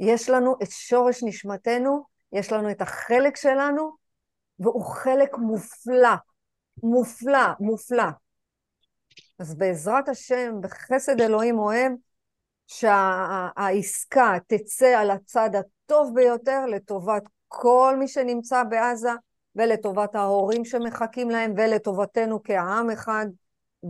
יש 0.00 0.28
לנו 0.28 0.54
את 0.62 0.70
שורש 0.70 1.22
נשמתנו, 1.22 2.04
יש 2.32 2.52
לנו 2.52 2.70
את 2.70 2.82
החלק 2.82 3.36
שלנו, 3.36 3.96
והוא 4.58 4.84
חלק 4.84 5.38
מופלא, 5.38 6.14
מופלא, 6.82 7.46
מופלא. 7.60 8.08
אז 9.38 9.54
בעזרת 9.54 10.08
השם, 10.08 10.60
בחסד 10.60 11.20
אלוהים 11.20 11.58
אוהב, 11.58 11.92
שהעסקה 12.66 14.36
תצא 14.46 14.98
על 14.98 15.10
הצד 15.10 15.50
הטוב 15.54 16.14
ביותר 16.14 16.66
לטובת 16.66 17.22
כל 17.48 17.96
מי 17.98 18.08
שנמצא 18.08 18.62
בעזה 18.64 19.10
ולטובת 19.56 20.14
ההורים 20.14 20.64
שמחכים 20.64 21.30
להם 21.30 21.54
ולטובתנו 21.56 22.42
כעם 22.44 22.90
אחד 22.90 23.26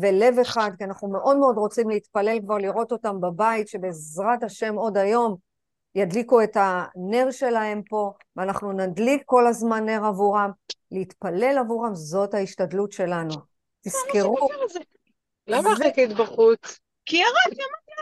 ולב 0.01 0.39
אחד, 0.39 0.71
כי 0.79 0.85
אנחנו 0.85 1.09
מאוד 1.09 1.37
מאוד 1.37 1.57
רוצים 1.57 1.89
להתפלל 1.89 2.41
כבר 2.41 2.59
לראות 2.59 2.93
אותם 2.93 3.21
בבית, 3.21 3.69
שבעזרת 3.69 4.43
השם 4.43 4.75
עוד 4.75 4.97
היום 4.97 5.37
ידליקו 5.95 6.43
את 6.43 6.57
הנר 6.57 7.31
שלהם 7.31 7.83
פה, 7.83 8.13
ואנחנו 8.37 8.73
נדליק 8.73 9.23
כל 9.27 9.47
הזמן 9.47 9.85
נר 9.85 10.05
עבורם. 10.05 10.51
להתפלל 10.91 11.57
עבורם, 11.59 11.95
זאת 11.95 12.35
ההשתדלות 12.35 12.93
שלנו. 12.93 13.35
תזכרו. 13.81 14.49
למה 15.47 15.77
חיכית 15.77 16.11
בחוץ? 16.13 16.79
כי 17.07 17.17
ירדתי, 17.17 17.63
אמרתי 17.63 17.93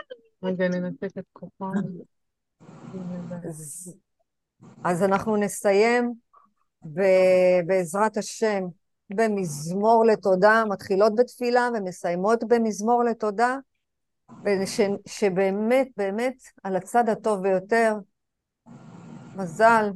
רגע, 0.43 0.67
ננתק 0.67 1.17
את 1.17 1.25
כוחם. 1.33 1.71
אז, 4.83 5.03
אנחנו 5.03 5.35
נסיים 5.35 6.13
בעזרת 7.65 8.17
השם 8.17 8.63
במזמור 9.09 10.05
לתודה, 10.05 10.63
מתחילות 10.69 11.15
בתפילה 11.15 11.69
ומסיימות 11.73 12.43
במזמור 12.43 13.03
לתודה, 13.03 13.57
ושבאמת, 14.43 15.87
באמת, 15.97 16.35
על 16.63 16.75
הצד 16.75 17.09
הטוב 17.09 17.43
ביותר, 17.43 17.95
מזל, 19.35 19.91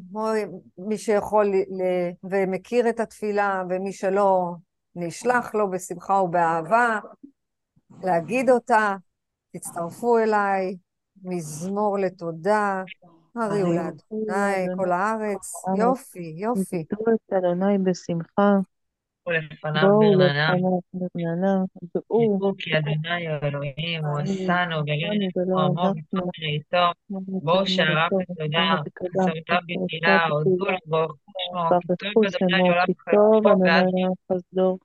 מי 0.77 0.97
שיכול 0.97 1.45
ל... 1.55 1.81
ומכיר 2.23 2.89
את 2.89 2.99
התפילה, 2.99 3.63
ומי 3.69 3.93
שלא, 3.93 4.53
נשלח 4.95 5.55
לו 5.55 5.71
בשמחה 5.71 6.13
ובאהבה, 6.13 6.99
להגיד 8.03 8.49
אותה, 8.49 8.95
תצטרפו 9.51 10.17
אליי, 10.17 10.77
מזמור 11.23 11.97
לתודה, 11.97 12.83
הריעו 13.35 13.73
לאדוני 13.73 14.67
כל 14.77 14.91
הארץ, 14.91 15.53
יופי, 15.79 16.33
יופי. 16.37 16.83
תראו 16.83 17.05
את 17.15 17.33
אדוני 17.33 17.77
בשמחה. 17.77 18.51
ולפניו 19.27 19.99
ברננה. 20.93 21.63
יראו 22.11 22.53
כי 22.57 22.77
אדוני 22.77 23.27
האלוהים 23.27 24.05
הוא 24.05 24.19
עשנו 24.19 24.85
וירא 24.85 25.65
עמו 25.65 25.93
וצום 25.97 26.29
ראיתו. 26.41 26.91
בואו 27.43 27.67
שעריו 27.67 28.09
בתודה, 28.19 28.75
חסרותיו 28.99 29.59
בתהילה, 29.67 30.25
הודו 30.27 30.65
לבו, 30.65 31.07
שמו, 31.49 31.69
כתוב 31.97 32.23
אדוני 32.27 32.69
לעולם 32.69 34.13
חסדו, 34.31 34.77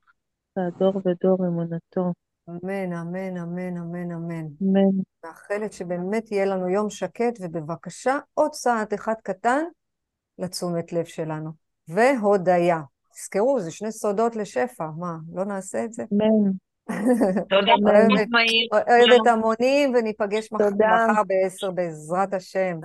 והדור 0.57 1.01
ודור 1.05 1.47
אמונתו. 1.47 2.13
אמן, 2.51 2.93
אמן, 2.93 3.37
אמן, 3.37 3.77
אמן, 3.77 4.11
אמן. 4.11 4.45
אמן. 4.61 5.01
מאחלת 5.25 5.73
שבאמת 5.73 6.31
יהיה 6.31 6.45
לנו 6.45 6.69
יום 6.69 6.89
שקט, 6.89 7.37
ובבקשה 7.41 8.17
עוד 8.33 8.51
צעד 8.51 8.93
אחד 8.93 9.13
קטן 9.23 9.63
לתשומת 10.39 10.93
לב 10.93 11.05
שלנו. 11.05 11.51
והודיה. 11.87 12.81
תזכרו, 13.11 13.59
זה 13.59 13.71
שני 13.71 13.91
סודות 13.91 14.35
לשפע. 14.35 14.85
מה, 14.97 15.15
לא 15.33 15.45
נעשה 15.45 15.85
את 15.85 15.93
זה? 15.93 16.03
אמן. 16.13 16.51
תודה, 17.49 17.71
אוהבת 18.73 19.27
המונים, 19.27 19.93
וניפגש 19.95 20.51
מחר 20.51 21.23
בעשר 21.27 21.71
בעזרת 21.71 22.33
השם. 22.33 22.79